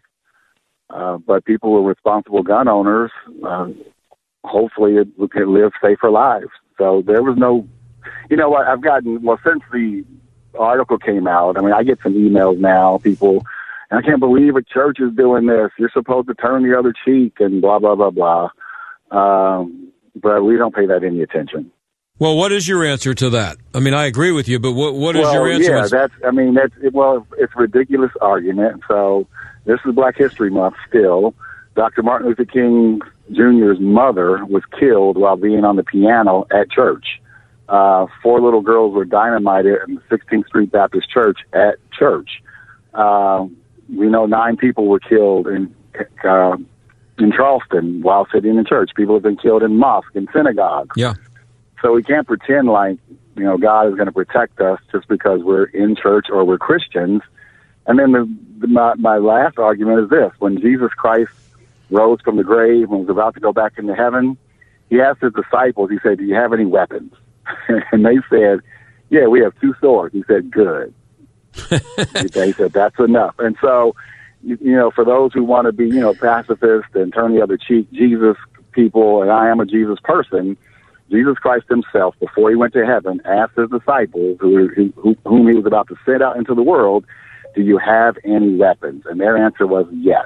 uh, 0.89 1.17
but 1.17 1.45
people 1.45 1.69
who 1.69 1.77
are 1.77 1.89
responsible 1.89 2.43
gun 2.43 2.67
owners, 2.67 3.11
uh, 3.43 3.69
hopefully, 4.43 4.97
it, 4.97 5.07
can 5.31 5.53
live 5.53 5.71
safer 5.81 6.11
lives. 6.11 6.51
So 6.77 7.03
there 7.05 7.23
was 7.23 7.37
no, 7.37 7.67
you 8.29 8.37
know 8.37 8.49
what? 8.49 8.67
I've 8.67 8.81
gotten 8.81 9.21
well 9.23 9.39
since 9.43 9.63
the 9.71 10.03
article 10.57 10.97
came 10.97 11.27
out. 11.27 11.57
I 11.57 11.61
mean, 11.61 11.73
I 11.73 11.83
get 11.83 11.99
some 12.03 12.13
emails 12.13 12.59
now, 12.59 12.99
people, 12.99 13.43
I 13.91 14.01
can't 14.01 14.21
believe 14.21 14.55
a 14.55 14.61
church 14.61 14.99
is 14.99 15.13
doing 15.13 15.47
this. 15.47 15.69
You're 15.77 15.91
supposed 15.93 16.27
to 16.29 16.33
turn 16.33 16.63
the 16.63 16.77
other 16.77 16.93
cheek 17.05 17.39
and 17.39 17.61
blah, 17.61 17.79
blah, 17.79 17.95
blah, 17.95 18.09
blah. 18.09 18.49
Um, 19.11 19.91
but 20.15 20.43
we 20.43 20.55
don't 20.55 20.73
pay 20.73 20.85
that 20.85 21.03
any 21.03 21.21
attention. 21.21 21.71
Well, 22.21 22.37
what 22.37 22.51
is 22.51 22.67
your 22.67 22.85
answer 22.85 23.13
to 23.15 23.31
that? 23.31 23.57
I 23.73 23.79
mean, 23.79 23.93
I 23.93 24.05
agree 24.05 24.31
with 24.31 24.47
you, 24.47 24.59
but 24.59 24.73
what 24.73 24.93
what 24.93 25.15
is 25.15 25.23
well, 25.23 25.33
your 25.33 25.51
answer? 25.51 25.75
Yeah, 25.75 25.87
that's. 25.87 26.13
I 26.25 26.31
mean, 26.31 26.53
that's. 26.53 26.73
Well, 26.93 27.25
it's 27.37 27.51
a 27.55 27.59
ridiculous 27.59 28.11
argument. 28.21 28.83
So 28.87 29.27
this 29.65 29.79
is 29.85 29.95
Black 29.95 30.17
History 30.17 30.51
Month. 30.51 30.75
Still, 30.87 31.33
Dr. 31.75 32.03
Martin 32.03 32.27
Luther 32.27 32.45
King 32.45 33.01
Jr.'s 33.31 33.79
mother 33.79 34.45
was 34.45 34.63
killed 34.79 35.17
while 35.17 35.35
being 35.35 35.65
on 35.65 35.75
the 35.77 35.83
piano 35.83 36.45
at 36.51 36.69
church 36.69 37.05
uh, 37.71 38.05
four 38.21 38.41
little 38.41 38.61
girls 38.61 38.93
were 38.93 39.05
dynamited 39.05 39.79
in 39.87 39.95
the 39.95 40.01
16th 40.17 40.45
Street 40.47 40.71
Baptist 40.71 41.09
Church 41.09 41.39
at 41.53 41.75
church. 41.97 42.29
Uh, 42.93 43.47
we 43.89 44.09
know 44.09 44.25
nine 44.25 44.57
people 44.57 44.87
were 44.87 44.99
killed 44.99 45.47
in 45.47 45.73
uh, 46.25 46.57
in 47.17 47.31
Charleston 47.31 48.01
while 48.01 48.27
sitting 48.33 48.57
in 48.57 48.65
church. 48.65 48.91
People 48.95 49.15
have 49.15 49.23
been 49.23 49.37
killed 49.37 49.63
in 49.63 49.77
mosques 49.77 50.11
and 50.15 50.27
synagogues. 50.33 50.91
Yeah. 50.97 51.13
So 51.81 51.93
we 51.93 52.03
can't 52.03 52.27
pretend 52.27 52.67
like 52.67 52.97
you 53.35 53.43
know 53.43 53.57
God 53.57 53.87
is 53.87 53.95
going 53.95 54.05
to 54.05 54.11
protect 54.11 54.59
us 54.61 54.79
just 54.91 55.07
because 55.07 55.41
we're 55.43 55.65
in 55.65 55.95
church 55.95 56.27
or 56.31 56.45
we're 56.45 56.57
Christians. 56.57 57.21
And 57.87 57.97
then 57.97 58.11
the, 58.11 58.37
the, 58.59 58.67
my, 58.67 58.93
my 58.95 59.17
last 59.17 59.57
argument 59.57 60.03
is 60.03 60.09
this: 60.09 60.31
when 60.39 60.59
Jesus 60.61 60.91
Christ 60.91 61.31
rose 61.89 62.21
from 62.21 62.37
the 62.37 62.43
grave 62.43 62.89
and 62.91 63.01
was 63.01 63.09
about 63.09 63.33
to 63.33 63.39
go 63.39 63.51
back 63.51 63.73
into 63.77 63.95
heaven, 63.95 64.37
he 64.89 65.01
asked 65.01 65.21
his 65.21 65.33
disciples. 65.33 65.89
He 65.89 65.97
said, 66.03 66.19
"Do 66.19 66.23
you 66.23 66.35
have 66.35 66.53
any 66.53 66.65
weapons?" 66.65 67.13
and 67.91 68.05
they 68.05 68.17
said, 68.29 68.59
"Yeah, 69.09 69.27
we 69.27 69.41
have 69.41 69.59
two 69.59 69.73
swords." 69.79 70.13
He 70.13 70.23
said, 70.27 70.51
"Good." 70.51 70.93
he 71.69 72.53
said, 72.53 72.73
"That's 72.73 72.99
enough." 72.99 73.35
And 73.39 73.57
so, 73.59 73.95
you, 74.43 74.57
you 74.61 74.75
know, 74.75 74.91
for 74.91 75.03
those 75.03 75.33
who 75.33 75.43
want 75.43 75.65
to 75.65 75.71
be, 75.71 75.85
you 75.85 75.99
know, 75.99 76.13
pacifist 76.13 76.93
and 76.93 77.11
turn 77.11 77.33
the 77.33 77.41
other 77.41 77.57
cheek, 77.57 77.91
Jesus 77.91 78.37
people, 78.71 79.21
and 79.21 79.31
I 79.31 79.49
am 79.49 79.59
a 79.59 79.65
Jesus 79.65 79.99
person. 80.03 80.55
Jesus 81.11 81.37
Christ 81.37 81.65
Himself, 81.69 82.15
before 82.19 82.49
He 82.49 82.55
went 82.55 82.73
to 82.73 82.85
heaven, 82.85 83.21
asked 83.25 83.57
His 83.57 83.69
disciples, 83.69 84.37
who, 84.39 84.67
who, 84.69 85.15
whom 85.25 85.47
He 85.47 85.55
was 85.55 85.65
about 85.65 85.87
to 85.89 85.95
send 86.05 86.23
out 86.23 86.37
into 86.37 86.55
the 86.55 86.63
world, 86.63 87.05
"Do 87.55 87.61
you 87.61 87.77
have 87.77 88.17
any 88.23 88.55
weapons?" 88.55 89.03
And 89.05 89.19
their 89.19 89.37
answer 89.37 89.67
was 89.67 89.87
yes. 89.91 90.25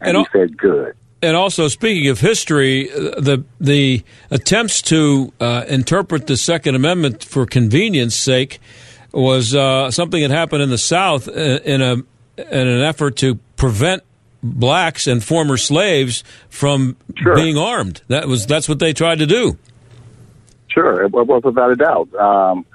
And, 0.00 0.16
and 0.16 0.26
He 0.32 0.38
said, 0.38 0.56
"Good." 0.56 0.94
and 1.22 1.36
also, 1.36 1.68
speaking 1.68 2.08
of 2.08 2.20
history, 2.20 2.88
the 2.88 3.44
the 3.60 4.04
attempts 4.30 4.82
to 4.82 5.32
uh, 5.40 5.64
interpret 5.68 6.26
the 6.26 6.36
Second 6.36 6.74
Amendment 6.74 7.24
for 7.24 7.46
convenience 7.46 8.14
sake 8.14 8.60
was 9.12 9.54
uh, 9.54 9.90
something 9.90 10.20
that 10.22 10.30
happened 10.30 10.62
in 10.62 10.70
the 10.70 10.78
South 10.78 11.26
uh, 11.28 11.32
in 11.32 11.80
a 11.80 11.92
in 12.36 12.68
an 12.68 12.82
effort 12.82 13.16
to 13.16 13.36
prevent 13.56 14.02
blacks 14.42 15.06
and 15.06 15.24
former 15.24 15.56
slaves 15.56 16.22
from 16.48 16.96
sure. 17.16 17.34
being 17.34 17.56
armed. 17.56 18.02
That 18.08 18.28
was 18.28 18.46
that's 18.46 18.68
what 18.68 18.78
they 18.78 18.92
tried 18.92 19.18
to 19.18 19.26
do. 19.26 19.58
Sure, 20.76 21.04
it 21.04 21.12
was 21.12 21.42
without 21.42 21.70
a 21.70 21.76
doubt. 21.76 22.14
Um, 22.14 22.66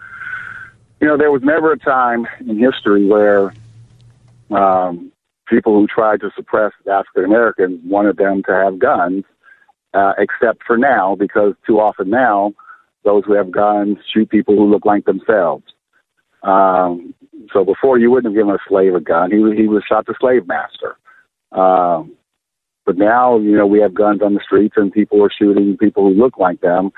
you 1.00 1.08
know, 1.08 1.18
there 1.18 1.32
was 1.32 1.42
never 1.44 1.72
a 1.72 1.78
time 1.78 2.26
in 2.40 2.58
history 2.58 3.06
where 3.06 3.54
um, 4.50 5.12
people 5.48 5.74
who 5.80 5.86
tried 5.88 6.22
to 6.22 6.32
suppress 6.36 6.72
African 6.92 7.26
Americans 7.26 7.80
wanted 7.86 8.18
them 8.18 8.42
to 8.48 8.54
have 8.54 8.80
guns, 8.80 9.24
uh, 9.94 10.14
except 10.18 10.64
for 10.66 10.78
now, 10.78 11.16
because 11.16 11.54
too 11.68 11.80
often 11.80 12.10
now, 12.10 12.54
those 13.04 13.24
who 13.26 13.34
have 13.34 13.52
guns 13.52 13.98
shoot 14.12 14.30
people 14.30 14.56
who 14.56 14.70
look 14.70 14.86
like 14.86 15.06
themselves. 15.06 15.66
Um, 16.44 17.14
so 17.54 17.64
before, 17.64 18.00
you 18.00 18.10
wouldn't 18.10 18.34
have 18.34 18.40
given 18.40 18.56
a 18.56 18.60
slave 18.68 18.96
a 18.96 19.00
gun; 19.00 19.32
he 19.32 19.38
he 19.56 19.68
was 19.68 19.84
shot 19.88 20.06
the 20.08 20.16
slave 20.20 20.48
master. 20.48 20.98
Um, 21.52 22.16
but 22.86 22.98
now, 22.98 23.38
you 23.38 23.56
know, 23.56 23.68
we 23.68 23.80
have 23.80 23.94
guns 23.94 24.22
on 24.24 24.34
the 24.34 24.42
streets, 24.44 24.76
and 24.78 24.92
people 24.92 25.24
are 25.24 25.30
shooting 25.32 25.78
people 25.78 26.04
who 26.04 26.20
look 26.20 26.38
like 26.40 26.62
them. 26.62 26.92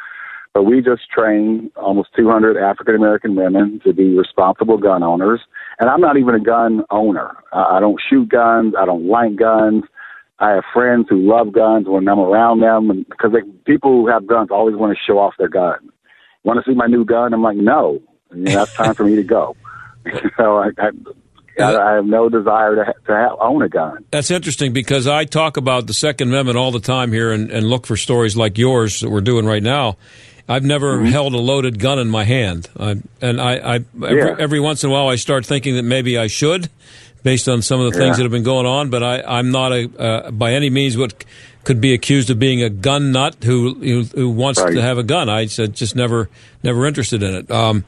But 0.53 0.63
we 0.63 0.81
just 0.81 1.09
train 1.09 1.71
almost 1.75 2.09
200 2.15 2.57
African 2.57 2.95
American 2.95 3.35
women 3.35 3.81
to 3.83 3.93
be 3.93 4.15
responsible 4.15 4.77
gun 4.77 5.01
owners. 5.01 5.41
And 5.79 5.89
I'm 5.89 6.01
not 6.01 6.17
even 6.17 6.35
a 6.35 6.39
gun 6.39 6.83
owner. 6.91 7.31
I 7.51 7.79
don't 7.79 7.99
shoot 8.09 8.29
guns. 8.29 8.75
I 8.79 8.85
don't 8.85 9.07
like 9.07 9.35
guns. 9.35 9.83
I 10.39 10.51
have 10.51 10.63
friends 10.73 11.07
who 11.09 11.17
love 11.27 11.53
guns 11.53 11.87
when 11.87 12.07
I'm 12.07 12.19
around 12.19 12.59
them, 12.59 13.05
because 13.09 13.31
people 13.65 13.91
who 13.91 14.07
have 14.07 14.27
guns 14.27 14.49
always 14.51 14.75
want 14.75 14.95
to 14.95 14.99
show 15.07 15.17
off 15.17 15.35
their 15.37 15.47
gun. 15.47 15.89
want 16.43 16.63
to 16.63 16.69
see 16.69 16.75
my 16.75 16.87
new 16.87 17.05
gun? 17.05 17.33
I'm 17.33 17.41
like, 17.41 17.57
no, 17.57 18.01
that's 18.29 18.73
time 18.73 18.93
for 18.93 19.05
me 19.05 19.15
to 19.15 19.23
go. 19.23 19.55
so 20.37 20.57
I, 20.57 20.69
I, 20.77 21.63
I, 21.63 21.95
have 21.95 22.05
no 22.05 22.29
desire 22.29 22.75
to, 22.75 22.93
to 23.05 23.13
have, 23.13 23.37
own 23.39 23.61
a 23.61 23.69
gun. 23.69 24.03
That's 24.11 24.31
interesting 24.31 24.73
because 24.73 25.07
I 25.07 25.25
talk 25.25 25.55
about 25.55 25.87
the 25.87 25.93
Second 25.93 26.29
Amendment 26.29 26.57
all 26.57 26.71
the 26.71 26.79
time 26.79 27.11
here 27.13 27.31
and, 27.31 27.49
and 27.49 27.69
look 27.69 27.85
for 27.85 27.95
stories 27.95 28.35
like 28.35 28.57
yours 28.57 28.99
that 28.99 29.09
we're 29.09 29.21
doing 29.21 29.45
right 29.45 29.63
now. 29.63 29.97
I've 30.47 30.63
never 30.63 30.97
mm-hmm. 30.97 31.05
held 31.07 31.33
a 31.33 31.37
loaded 31.37 31.79
gun 31.79 31.99
in 31.99 32.09
my 32.09 32.23
hand, 32.25 32.69
I, 32.77 32.97
and 33.21 33.39
I, 33.39 33.53
I 33.55 33.75
every, 33.95 34.17
Yeah. 34.17 34.35
every 34.37 34.59
once 34.59 34.83
in 34.83 34.89
a 34.89 34.93
while 34.93 35.07
I 35.07 35.15
start 35.15 35.45
thinking 35.45 35.75
that 35.75 35.83
maybe 35.83 36.17
I 36.17 36.27
should, 36.27 36.69
based 37.23 37.47
on 37.47 37.61
some 37.61 37.79
of 37.79 37.91
the 37.93 37.97
Yeah. 37.97 38.05
things 38.05 38.17
that 38.17 38.23
have 38.23 38.31
been 38.31 38.43
going 38.43 38.65
on. 38.65 38.89
But 38.89 39.03
I, 39.03 39.21
I'm 39.21 39.51
not 39.51 39.71
a 39.71 39.89
uh, 39.97 40.31
by 40.31 40.53
any 40.53 40.69
means 40.69 40.97
what 40.97 41.23
could 41.63 41.79
be 41.79 41.93
accused 41.93 42.29
of 42.29 42.39
being 42.39 42.61
a 42.61 42.69
gun 42.69 43.11
nut 43.13 43.37
who 43.43 43.75
who, 43.75 44.03
who 44.03 44.29
wants 44.29 44.59
Right. 44.61 44.73
to 44.75 44.81
have 44.81 44.97
a 44.97 45.03
gun. 45.03 45.29
I 45.29 45.45
said 45.45 45.73
just 45.75 45.95
never 45.95 46.29
never 46.61 46.85
interested 46.85 47.23
in 47.23 47.33
it. 47.35 47.49
Um, 47.49 47.85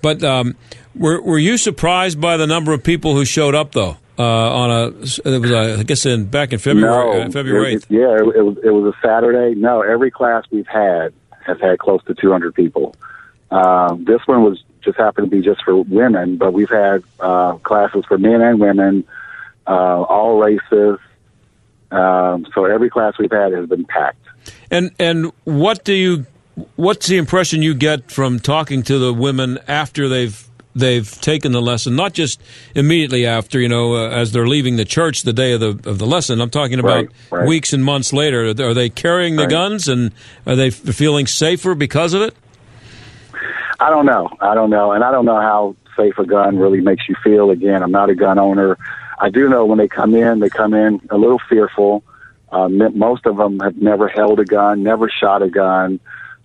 but 0.00 0.24
um, 0.24 0.56
were 0.94 1.20
were 1.20 1.38
you 1.38 1.58
surprised 1.58 2.18
by 2.20 2.38
the 2.38 2.46
number 2.46 2.72
of 2.72 2.82
people 2.82 3.14
who 3.14 3.24
showed 3.26 3.54
up 3.54 3.72
though? 3.72 3.98
Uh, 4.18 4.22
on 4.24 4.70
a 4.70 4.86
it 4.98 5.40
was 5.40 5.50
uh, 5.52 5.76
I 5.78 5.82
guess 5.84 6.04
in 6.06 6.24
back 6.24 6.52
in 6.52 6.58
February 6.58 6.90
no, 7.20 7.22
uh, 7.22 7.30
February 7.30 7.74
eighth. 7.74 7.86
it- 7.90 7.94
yeah, 7.94 8.14
it, 8.16 8.22
it 8.36 8.42
was 8.42 8.56
it 8.64 8.70
was 8.70 8.94
a 8.94 9.06
Saturday. 9.06 9.54
No, 9.54 9.82
every 9.82 10.10
class 10.10 10.42
we've 10.50 10.66
had 10.66 11.12
has 11.48 11.60
had 11.60 11.78
close 11.78 12.02
to 12.04 12.14
200 12.14 12.54
people. 12.54 12.94
Um, 13.50 14.04
this 14.04 14.20
one 14.26 14.42
was 14.42 14.62
just 14.82 14.98
happened 14.98 15.30
to 15.30 15.36
be 15.36 15.42
just 15.42 15.64
for 15.64 15.82
women, 15.82 16.36
but 16.36 16.52
we've 16.52 16.70
had 16.70 17.02
uh, 17.18 17.54
classes 17.56 18.04
for 18.06 18.18
men 18.18 18.40
and 18.40 18.60
women, 18.60 19.04
uh, 19.66 20.02
all 20.02 20.38
races. 20.38 20.98
Um, 21.90 22.46
so 22.54 22.66
every 22.66 22.90
class 22.90 23.14
we've 23.18 23.32
had 23.32 23.52
has 23.52 23.66
been 23.66 23.84
packed. 23.84 24.24
And 24.70 24.92
and 24.98 25.32
what 25.44 25.84
do 25.84 25.94
you 25.94 26.26
what's 26.76 27.06
the 27.06 27.16
impression 27.16 27.62
you 27.62 27.74
get 27.74 28.10
from 28.10 28.38
talking 28.38 28.82
to 28.84 28.98
the 28.98 29.12
women 29.12 29.58
after 29.66 30.08
they've 30.08 30.47
they've 30.78 31.10
taken 31.20 31.52
the 31.52 31.60
lesson, 31.62 31.94
not 31.96 32.12
just 32.12 32.40
immediately 32.74 33.26
after, 33.26 33.60
you 33.60 33.68
know, 33.68 33.94
uh, 33.96 34.08
as 34.10 34.32
they're 34.32 34.46
leaving 34.46 34.76
the 34.76 34.84
church 34.84 35.22
the 35.22 35.32
day 35.32 35.52
of 35.52 35.60
the 35.60 35.68
of 35.88 35.98
the 35.98 36.06
lesson. 36.06 36.40
I'm 36.40 36.50
talking 36.50 36.78
about 36.78 36.96
Right, 36.96 37.08
right. 37.30 37.46
weeks 37.48 37.72
and 37.72 37.84
months 37.84 38.12
later. 38.12 38.46
Are 38.58 38.74
they 38.74 38.88
carrying 38.88 39.36
the 39.36 39.42
Right. 39.42 39.50
guns 39.50 39.88
and 39.88 40.12
are 40.46 40.56
they 40.56 40.70
feeling 40.70 41.26
safer 41.26 41.74
because 41.74 42.14
of 42.14 42.22
it? 42.22 42.34
I 43.80 43.90
don't 43.90 44.06
know. 44.06 44.28
I 44.40 44.54
don't 44.54 44.70
know, 44.70 44.92
and 44.92 45.04
I 45.04 45.10
don't 45.12 45.24
know 45.24 45.40
how 45.40 45.76
safe 45.96 46.18
a 46.18 46.24
gun 46.24 46.58
really 46.58 46.80
makes 46.80 47.08
you 47.08 47.14
feel. 47.22 47.50
Again, 47.50 47.82
I'm 47.82 47.90
not 47.92 48.10
a 48.10 48.14
gun 48.14 48.38
owner. 48.38 48.76
I 49.20 49.30
do 49.30 49.48
know 49.48 49.66
when 49.66 49.78
they 49.78 49.88
come 49.88 50.14
in, 50.14 50.40
they 50.40 50.48
come 50.48 50.74
in 50.74 51.00
a 51.10 51.16
little 51.16 51.40
fearful. 51.48 52.02
Um, 52.50 52.80
most 52.98 53.26
of 53.26 53.36
them 53.36 53.60
have 53.60 53.76
never 53.76 54.08
held 54.08 54.40
a 54.40 54.44
gun, 54.44 54.82
never 54.82 55.08
shot 55.10 55.42
a 55.42 55.48
gun, 55.48 56.00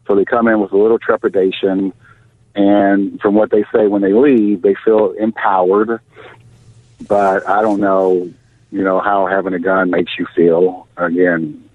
so 0.07 0.15
they 0.15 0.25
come 0.25 0.47
in 0.47 0.59
with 0.59 0.71
a 0.73 0.77
little 0.77 0.99
trepidation. 0.99 1.93
And 2.55 3.19
from 3.21 3.33
what 3.35 3.49
they 3.49 3.63
say 3.73 3.87
when 3.87 4.01
they 4.01 4.13
leave, 4.13 4.61
they 4.61 4.75
feel 4.85 5.11
empowered. 5.11 5.99
But 7.07 7.47
I 7.49 7.61
don't 7.61 7.79
know, 7.81 8.31
you 8.71 8.83
know, 8.83 8.99
how 8.99 9.25
having 9.27 9.53
a 9.53 9.59
gun 9.59 9.89
makes 9.89 10.11
you 10.17 10.25
feel. 10.35 10.87
Again, 10.95 11.67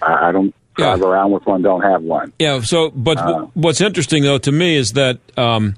I, 0.00 0.28
I 0.28 0.32
don't 0.32 0.54
drive 0.76 1.02
around 1.02 1.32
with 1.32 1.44
one, 1.44 1.60
don't 1.62 1.82
have 1.82 2.02
one. 2.02 2.32
Yeah. 2.38 2.60
So, 2.62 2.90
but 2.90 3.18
Uh, 3.18 3.46
what's 3.54 3.80
interesting 3.80 4.22
though 4.22 4.38
to 4.38 4.52
me 4.52 4.76
is 4.76 4.92
that 4.92 5.18
um, 5.36 5.74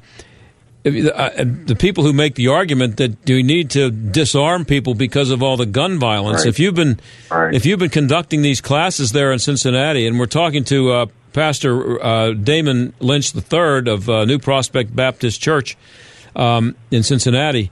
if- 0.84 1.12
uh, 1.12 1.30
the 1.66 1.74
people 1.74 2.05
who 2.05 2.12
make 2.12 2.34
the 2.36 2.49
argument 2.49 2.99
that 2.99 3.28
you 3.28 3.42
need 3.42 3.70
to 3.70 3.90
disarm 3.90 4.64
people 4.64 4.95
because 4.95 5.30
of 5.30 5.42
all 5.42 5.57
the 5.57 5.66
gun 5.66 5.99
violence. 5.99 6.40
Right. 6.45 6.49
If 6.49 6.61
you've 6.61 6.74
been 6.76 7.01
if 7.32 7.66
you've 7.66 7.80
been 7.80 7.90
conducting 7.90 8.42
these 8.42 8.61
classes 8.61 9.11
there 9.12 9.32
in 9.32 9.38
Cincinnati, 9.38 10.07
and 10.07 10.18
we're 10.18 10.26
talking 10.26 10.62
to 10.64 10.92
uh, 10.92 11.07
Pastor 11.35 12.03
uh, 12.03 12.32
Damon 12.32 12.95
Lynch 13.01 13.35
III 13.35 13.91
of 13.91 14.09
uh, 14.09 14.24
New 14.24 14.39
Prospect 14.39 14.95
Baptist 14.95 15.43
Church 15.43 15.76
um, 16.35 16.76
in 16.91 17.03
Cincinnati. 17.03 17.70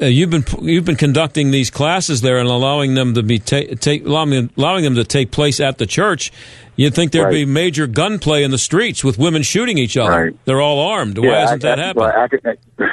Uh, 0.00 0.06
you've 0.06 0.30
been 0.30 0.44
you've 0.62 0.84
been 0.84 0.96
conducting 0.96 1.50
these 1.50 1.68
classes 1.68 2.22
there 2.22 2.38
and 2.38 2.48
allowing 2.48 2.94
them 2.94 3.14
to 3.14 3.22
be 3.22 3.38
ta- 3.38 3.74
take 3.78 4.06
allowing, 4.06 4.50
allowing 4.56 4.84
them 4.84 4.94
to 4.94 5.04
take 5.04 5.30
place 5.30 5.60
at 5.60 5.78
the 5.78 5.86
church. 5.86 6.32
You'd 6.76 6.94
think 6.94 7.12
there'd 7.12 7.30
be 7.30 7.44
major 7.44 7.86
gunplay 7.86 8.44
in 8.44 8.50
the 8.50 8.58
streets 8.58 9.04
with 9.04 9.18
women 9.18 9.42
shooting 9.42 9.76
each 9.76 9.96
other. 9.96 10.24
Right. 10.26 10.36
They're 10.46 10.62
all 10.62 10.80
armed. 10.80 11.18
Why 11.18 11.40
hasn't 11.40 11.64
I, 11.64 11.74
that 11.74 11.78
happened? 11.78 12.06
I, 12.06 12.28
can, 12.28 12.40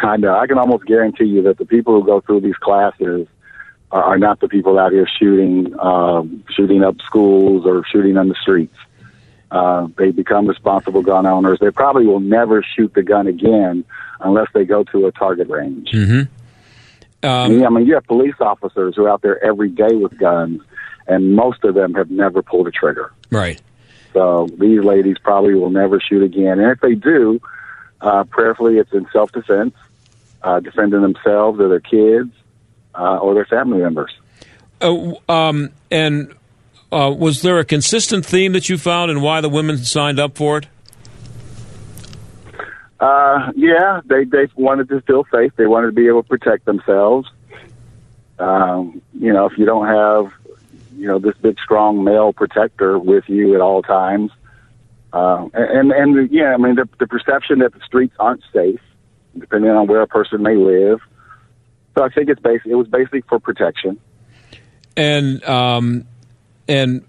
I 0.03 0.18
know. 0.18 0.38
I 0.38 0.47
can 0.47 0.57
almost 0.57 0.86
guarantee 0.86 1.26
you 1.26 1.43
that 1.43 1.57
the 1.57 1.66
people 1.66 1.93
who 1.99 2.05
go 2.05 2.20
through 2.20 2.41
these 2.41 2.57
classes 2.57 3.28
are, 3.91 4.03
are 4.03 4.18
not 4.18 4.41
the 4.41 4.49
people 4.49 4.78
out 4.78 4.91
here 4.91 5.07
shooting, 5.20 5.74
um, 5.80 6.43
shooting 6.49 6.84
up 6.84 6.99
schools 7.05 7.66
or 7.66 7.86
shooting 7.89 8.18
on 8.18 8.28
the 8.28 8.36
streets. 8.41 8.76
Uh, 9.52 9.88
they 9.97 10.12
become 10.12 10.47
responsible 10.47 11.02
gun 11.02 11.26
owners. 11.26 11.60
They 11.60 11.72
probably 11.72 12.06
will 12.06 12.20
never 12.20 12.64
shoot 12.64 12.93
the 12.93 13.02
gun 13.02 13.28
again 13.28 13.84
unless 14.20 14.47
they 14.54 14.64
go 14.64 14.84
to 14.86 15.08
a 15.08 15.12
target 15.12 15.50
range. 15.50 15.91
Mm-hmm. 15.91 16.32
Yeah, 17.24 17.66
I 17.66 17.70
mean, 17.70 17.86
you 17.86 17.95
have 17.95 18.06
police 18.06 18.36
officers 18.39 18.95
who 18.95 19.06
are 19.06 19.10
out 19.10 19.22
there 19.22 19.43
every 19.43 19.70
day 19.70 19.95
with 19.95 20.18
guns, 20.18 20.62
and 21.08 21.36
most 21.36 21.64
of 21.64 21.74
them 21.76 21.93
have 21.95 22.10
never 22.10 22.41
pulled 22.41 22.68
a 22.68 22.72
trigger. 22.72 23.12
Right. 23.30 23.60
So 24.14 24.47
these 24.58 24.84
ladies 24.84 25.18
probably 25.22 25.56
will 25.56 25.70
never 25.70 26.00
shoot 26.00 26.24
again. 26.24 26.60
And 26.60 26.72
if 26.72 26.80
they 26.80 26.95
do, 26.95 27.41
uh, 28.02 28.24
prayerfully, 28.26 28.78
it's 28.78 28.91
in 28.93 29.08
self 29.12 29.32
defense, 29.32 29.76
uh, 30.41 30.60
defending 30.60 31.02
themselves 31.02 31.60
or 31.60 31.68
their 31.70 31.80
kids 31.80 32.32
uh, 32.95 33.18
or 33.18 33.34
their 33.34 33.45
family 33.45 33.80
members. 33.80 34.12
Uh, 34.82 35.14
um, 35.28 35.72
and 35.91 36.34
uh, 36.92 37.14
was 37.16 37.42
there 37.42 37.60
a 37.60 37.66
consistent 37.66 38.26
theme 38.26 38.54
that 38.54 38.70
you 38.70 38.78
found 38.78 39.12
in 39.12 39.22
why 39.22 39.42
the 39.42 39.50
women 39.50 39.78
signed 39.78 40.20
up 40.20 40.36
for 40.36 40.58
it? 40.58 40.68
Uh, 43.00 43.52
yeah, 43.56 44.02
they 44.06 44.26
they 44.26 44.48
wanted 44.56 44.90
to 44.90 45.02
feel 45.02 45.26
safe. 45.32 45.54
They 45.56 45.68
wanted 45.68 45.88
to 45.88 45.94
be 45.94 46.08
able 46.08 46.24
to 46.24 46.30
protect 46.30 46.66
themselves. 46.66 47.30
Um, 48.40 49.02
you 49.14 49.32
know, 49.32 49.46
if 49.46 49.58
you 49.58 49.66
don't 49.66 49.88
have, 49.88 50.34
you 50.98 51.08
know, 51.08 51.20
this 51.20 51.36
big, 51.42 51.58
strong 51.64 52.04
male 52.04 52.34
protector 52.34 53.00
with 53.00 53.24
you 53.28 53.56
at 53.56 53.62
all 53.62 53.82
times, 53.82 54.32
uh, 55.14 55.48
and 55.54 55.92
and 55.92 56.30
yeah, 56.32 56.54
I 56.54 56.58
mean, 56.58 56.76
the, 56.76 56.90
the 57.00 57.08
perception 57.08 57.60
that 57.60 57.74
the 57.74 57.80
streets 57.86 58.16
aren't 58.20 58.44
safe, 58.54 58.82
depending 59.38 59.72
on 59.72 59.88
where 59.88 60.02
a 60.02 60.08
person 60.08 60.44
may 60.44 60.56
live. 60.56 61.00
So 61.96 62.04
I 62.04 62.10
think 62.10 62.30
it's 62.30 62.42
basic. 62.42 62.68
It 62.68 62.76
was 62.76 62.88
basically 62.88 63.22
for 63.22 63.40
protection. 63.40 64.00
And 64.96 65.44
um, 65.46 66.06
and 66.70 67.05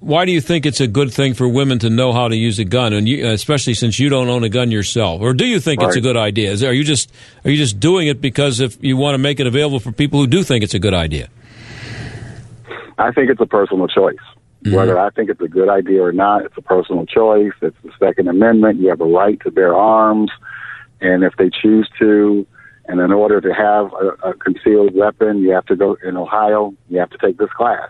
why 0.00 0.24
do 0.24 0.32
you 0.32 0.40
think 0.40 0.66
it's 0.66 0.80
a 0.80 0.88
good 0.88 1.12
thing 1.12 1.34
for 1.34 1.46
women 1.46 1.78
to 1.78 1.90
know 1.90 2.12
how 2.12 2.26
to 2.26 2.36
use 2.36 2.58
a 2.58 2.64
gun, 2.64 2.92
and 2.92 3.08
you, 3.08 3.28
especially 3.28 3.74
since 3.74 4.00
you 4.00 4.08
don't 4.08 4.28
own 4.28 4.42
a 4.42 4.48
gun 4.48 4.72
yourself? 4.72 5.20
Or 5.22 5.32
do 5.32 5.46
you 5.46 5.60
think 5.60 5.80
it's 5.80 5.96
a 5.96 6.00
good 6.00 6.16
idea? 6.16 6.50
Is, 6.50 6.64
are 6.64 6.72
you 6.72 6.82
just 6.82 7.12
are 7.44 7.50
you 7.50 7.56
just 7.56 7.78
doing 7.78 8.08
it 8.08 8.20
because 8.20 8.58
if 8.58 8.82
you 8.82 8.96
want 8.96 9.14
to 9.14 9.18
make 9.18 9.38
it 9.38 9.46
available 9.46 9.78
for 9.78 9.92
people 9.92 10.18
who 10.18 10.26
do 10.26 10.42
think 10.42 10.64
it's 10.64 10.74
a 10.74 10.80
good 10.80 10.94
idea? 10.94 11.28
I 12.98 13.12
think 13.12 13.30
it's 13.30 13.40
a 13.40 13.46
personal 13.46 13.86
choice. 13.86 14.16
Mm-hmm. 14.64 14.76
Whether 14.76 14.98
I 14.98 15.10
think 15.10 15.30
it's 15.30 15.40
a 15.40 15.48
good 15.48 15.68
idea 15.68 16.02
or 16.02 16.12
not, 16.12 16.44
it's 16.44 16.56
a 16.56 16.62
personal 16.62 17.06
choice. 17.06 17.52
It's 17.60 17.76
the 17.82 17.92
Second 17.98 18.28
Amendment. 18.28 18.80
You 18.80 18.88
have 18.88 19.00
a 19.00 19.06
right 19.06 19.40
to 19.40 19.50
bear 19.50 19.74
arms. 19.74 20.30
And 21.00 21.24
if 21.24 21.34
they 21.36 21.50
choose 21.50 21.88
to, 21.98 22.46
and 22.86 23.00
in 23.00 23.12
order 23.12 23.40
to 23.40 23.52
have 23.52 23.92
a, 23.92 24.30
a 24.30 24.34
concealed 24.34 24.94
weapon, 24.94 25.38
you 25.38 25.50
have 25.50 25.66
to 25.66 25.76
go 25.76 25.96
in 26.04 26.16
Ohio, 26.16 26.74
you 26.88 26.98
have 26.98 27.10
to 27.10 27.18
take 27.18 27.38
this 27.38 27.50
class. 27.50 27.88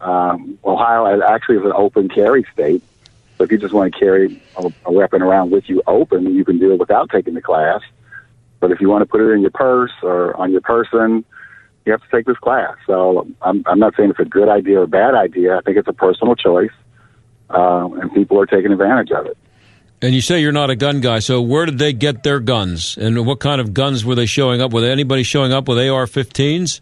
Um, 0.00 0.58
Ohio 0.64 1.20
actually 1.22 1.56
is 1.56 1.64
an 1.64 1.72
open 1.74 2.08
carry 2.08 2.46
state. 2.52 2.82
So 3.36 3.44
if 3.44 3.52
you 3.52 3.58
just 3.58 3.72
want 3.72 3.92
to 3.92 3.98
carry 3.98 4.40
a, 4.56 4.72
a 4.86 4.92
weapon 4.92 5.22
around 5.22 5.50
with 5.50 5.68
you 5.68 5.82
open, 5.86 6.34
you 6.34 6.44
can 6.44 6.58
do 6.58 6.72
it 6.72 6.78
without 6.78 7.10
taking 7.10 7.34
the 7.34 7.42
class. 7.42 7.80
But 8.60 8.70
if 8.70 8.80
you 8.80 8.88
want 8.88 9.02
to 9.02 9.06
put 9.06 9.20
it 9.20 9.30
in 9.32 9.40
your 9.40 9.50
purse 9.50 9.92
or 10.02 10.36
on 10.36 10.52
your 10.52 10.60
person, 10.60 11.24
you 11.84 11.92
have 11.92 12.02
to 12.02 12.08
take 12.10 12.26
this 12.26 12.36
class. 12.38 12.76
So 12.86 13.26
I'm, 13.40 13.62
I'm 13.66 13.78
not 13.78 13.94
saying 13.96 14.10
it's 14.10 14.20
a 14.20 14.24
good 14.24 14.48
idea 14.48 14.80
or 14.80 14.82
a 14.84 14.88
bad 14.88 15.14
idea. 15.14 15.56
I 15.56 15.60
think 15.62 15.78
it's 15.78 15.88
a 15.88 15.92
personal 15.92 16.34
choice, 16.34 16.70
uh, 17.48 17.88
and 18.00 18.12
people 18.12 18.38
are 18.40 18.46
taking 18.46 18.72
advantage 18.72 19.10
of 19.10 19.26
it. 19.26 19.36
And 20.02 20.14
you 20.14 20.20
say 20.20 20.40
you're 20.40 20.52
not 20.52 20.70
a 20.70 20.76
gun 20.76 21.00
guy, 21.00 21.18
so 21.18 21.42
where 21.42 21.66
did 21.66 21.78
they 21.78 21.92
get 21.92 22.22
their 22.22 22.40
guns? 22.40 22.96
And 22.96 23.26
what 23.26 23.40
kind 23.40 23.60
of 23.60 23.74
guns 23.74 24.04
were 24.04 24.14
they 24.14 24.26
showing 24.26 24.60
up 24.60 24.72
with? 24.72 24.84
Anybody 24.84 25.22
showing 25.22 25.52
up 25.52 25.68
with 25.68 25.78
AR-15s? 25.78 26.80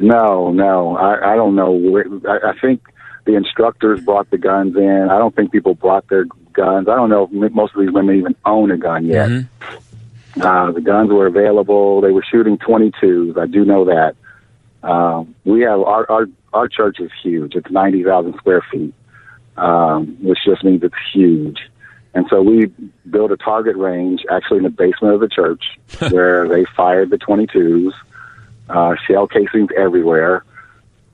No, 0.00 0.50
no, 0.50 0.96
I, 0.96 1.32
I 1.32 1.36
don't 1.36 1.54
know. 1.54 2.02
I, 2.26 2.50
I 2.50 2.58
think 2.58 2.82
the 3.26 3.34
instructors 3.36 4.00
brought 4.00 4.30
the 4.30 4.38
guns 4.38 4.74
in. 4.76 5.08
I 5.10 5.18
don't 5.18 5.34
think 5.36 5.52
people 5.52 5.74
brought 5.74 6.08
their 6.08 6.24
guns. 6.52 6.88
I 6.88 6.96
don't 6.96 7.10
know 7.10 7.28
if 7.30 7.52
most 7.52 7.74
of 7.74 7.80
these 7.80 7.92
women 7.92 8.16
even 8.16 8.34
own 8.44 8.70
a 8.70 8.78
gun 8.78 9.06
yet. 9.06 9.28
Uh, 10.40 10.72
the 10.72 10.80
guns 10.80 11.10
were 11.10 11.26
available. 11.26 12.00
They 12.00 12.12
were 12.12 12.24
shooting 12.30 12.56
22s. 12.56 13.36
I 13.38 13.46
do 13.46 13.64
know 13.64 13.84
that. 13.84 14.16
Um, 14.82 15.34
we 15.44 15.60
have 15.62 15.80
our, 15.80 16.10
our 16.10 16.26
our 16.52 16.68
church 16.68 16.98
is 17.00 17.10
huge. 17.22 17.54
It's 17.54 17.70
90,000 17.70 18.34
square 18.36 18.62
feet, 18.72 18.94
um, 19.56 20.16
which 20.22 20.38
just 20.44 20.64
means 20.64 20.82
it's 20.82 20.94
huge. 21.12 21.58
And 22.14 22.26
so 22.28 22.42
we 22.42 22.72
built 23.08 23.30
a 23.30 23.36
target 23.36 23.76
range 23.76 24.24
actually 24.30 24.58
in 24.58 24.64
the 24.64 24.70
basement 24.70 25.14
of 25.14 25.20
the 25.20 25.28
church 25.28 25.62
where 26.10 26.48
they 26.48 26.64
fired 26.76 27.10
the 27.10 27.18
22s, 27.18 27.92
uh, 28.70 28.94
shell 29.06 29.26
casings 29.26 29.70
everywhere. 29.76 30.44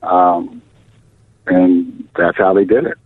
Um, 0.03 0.61
and 1.45 2.07
that's 2.15 2.37
how 2.37 2.53
they 2.53 2.65
did 2.65 2.85
it. 2.85 2.97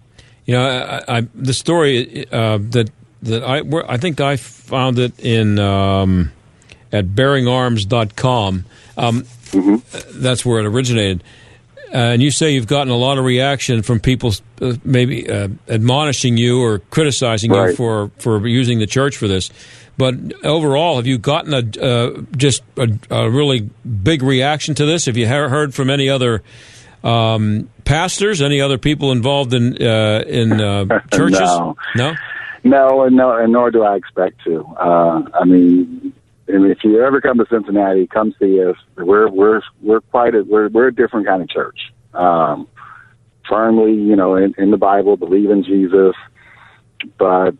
You 0.45 0.55
know, 0.55 0.67
I, 1.07 1.17
I, 1.17 1.27
the 1.35 1.53
story 1.53 2.25
uh, 2.31 2.57
that 2.57 2.89
that 3.23 3.43
I 3.43 3.61
where, 3.61 3.89
I 3.89 3.97
think 3.97 4.19
I 4.19 4.35
found 4.37 4.99
it 4.99 5.19
in 5.19 5.59
um, 5.59 6.31
at 6.91 7.05
bearingarms.com. 7.07 8.65
Um, 8.97 9.25
Mm-hmm. 9.51 10.21
That's 10.21 10.45
where 10.45 10.59
it 10.59 10.65
originated. 10.65 11.23
Uh, 11.93 11.97
and 11.97 12.21
you 12.21 12.31
say 12.31 12.51
you've 12.51 12.67
gotten 12.67 12.91
a 12.91 12.97
lot 12.97 13.17
of 13.17 13.25
reaction 13.25 13.81
from 13.81 13.99
people 13.99 14.33
uh, 14.61 14.73
maybe 14.83 15.29
uh, 15.29 15.49
admonishing 15.67 16.37
you 16.37 16.61
or 16.61 16.79
criticizing 16.79 17.53
you 17.53 17.75
for, 17.75 18.11
for 18.17 18.47
using 18.47 18.79
the 18.79 18.87
church 18.87 19.17
for 19.17 19.27
this. 19.27 19.51
But 20.01 20.43
overall, 20.43 20.95
have 20.95 21.05
you 21.05 21.19
gotten 21.19 21.53
a 21.53 21.79
uh, 21.79 22.21
just 22.35 22.63
a, 22.75 22.89
a 23.11 23.29
really 23.29 23.69
big 23.85 24.23
reaction 24.23 24.73
to 24.73 24.85
this? 24.87 25.05
Have 25.05 25.15
you 25.15 25.27
heard 25.27 25.75
from 25.75 25.91
any 25.91 26.09
other 26.09 26.41
um, 27.03 27.69
pastors, 27.85 28.41
any 28.41 28.61
other 28.61 28.79
people 28.79 29.11
involved 29.11 29.53
in 29.53 29.79
uh, 29.79 30.23
in 30.25 30.59
uh, 30.59 31.01
churches? 31.13 31.39
No. 31.39 31.75
no. 31.95 32.15
No, 32.63 33.03
and 33.03 33.15
no, 33.15 33.37
and 33.37 33.53
nor 33.53 33.69
do 33.69 33.83
I 33.83 33.95
expect 33.95 34.43
to. 34.45 34.65
Uh, 34.79 35.21
I 35.39 35.45
mean, 35.45 36.13
and 36.47 36.65
if 36.71 36.79
you 36.83 37.03
ever 37.03 37.21
come 37.21 37.37
to 37.37 37.45
Cincinnati, 37.47 38.07
come 38.07 38.33
see 38.39 38.59
us. 38.63 38.77
We're 38.97 39.29
we're 39.29 39.61
we're 39.83 40.01
quite 40.01 40.33
a 40.33 40.41
we're 40.41 40.69
we're 40.69 40.87
a 40.87 40.95
different 40.95 41.27
kind 41.27 41.43
of 41.43 41.49
church. 41.49 41.77
Um, 42.15 42.67
firmly, 43.47 43.93
you 43.93 44.15
know, 44.15 44.35
in, 44.35 44.55
in 44.57 44.71
the 44.71 44.77
Bible, 44.77 45.15
believe 45.15 45.51
in 45.51 45.63
Jesus, 45.63 46.15
but 47.19 47.51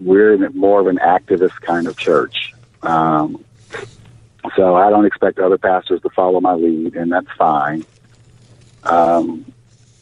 we're 0.00 0.50
more 0.50 0.80
of 0.80 0.86
an 0.86 0.98
activist 0.98 1.60
kind 1.60 1.86
of 1.86 1.96
church. 1.96 2.54
Um, 2.82 3.44
so 4.56 4.74
I 4.74 4.90
don't 4.90 5.04
expect 5.04 5.38
other 5.38 5.58
pastors 5.58 6.00
to 6.02 6.10
follow 6.10 6.40
my 6.40 6.54
lead, 6.54 6.96
and 6.96 7.12
that's 7.12 7.30
fine. 7.36 7.84
Um, 8.84 9.44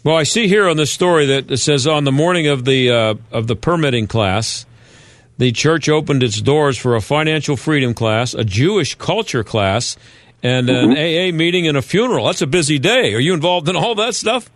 Well, 0.04 0.16
I 0.16 0.22
see 0.22 0.46
here 0.48 0.68
on 0.68 0.76
this 0.76 0.92
story 0.92 1.26
that 1.26 1.50
it 1.50 1.56
says 1.58 1.86
on 1.86 2.04
the 2.04 2.12
morning 2.12 2.46
of 2.46 2.64
the 2.64 2.90
uh, 2.90 3.14
of 3.32 3.46
the 3.48 3.56
permitting 3.56 4.06
class, 4.06 4.64
the 5.36 5.52
church 5.52 5.88
opened 5.88 6.22
its 6.22 6.40
doors 6.40 6.78
for 6.78 6.94
a 6.94 7.00
financial 7.00 7.56
freedom 7.56 7.94
class, 7.94 8.32
a 8.34 8.44
Jewish 8.44 8.94
culture 8.94 9.42
class, 9.42 9.96
and 10.42 10.70
an 10.70 10.92
AA 10.92 11.36
meeting 11.36 11.66
and 11.66 11.76
a 11.76 11.82
funeral. 11.82 12.26
That's 12.26 12.42
a 12.42 12.46
busy 12.46 12.78
day. 12.78 13.12
Are 13.14 13.20
you 13.20 13.34
involved 13.34 13.68
in 13.68 13.76
all 13.76 13.96
that 13.96 14.14
stuff? 14.14 14.50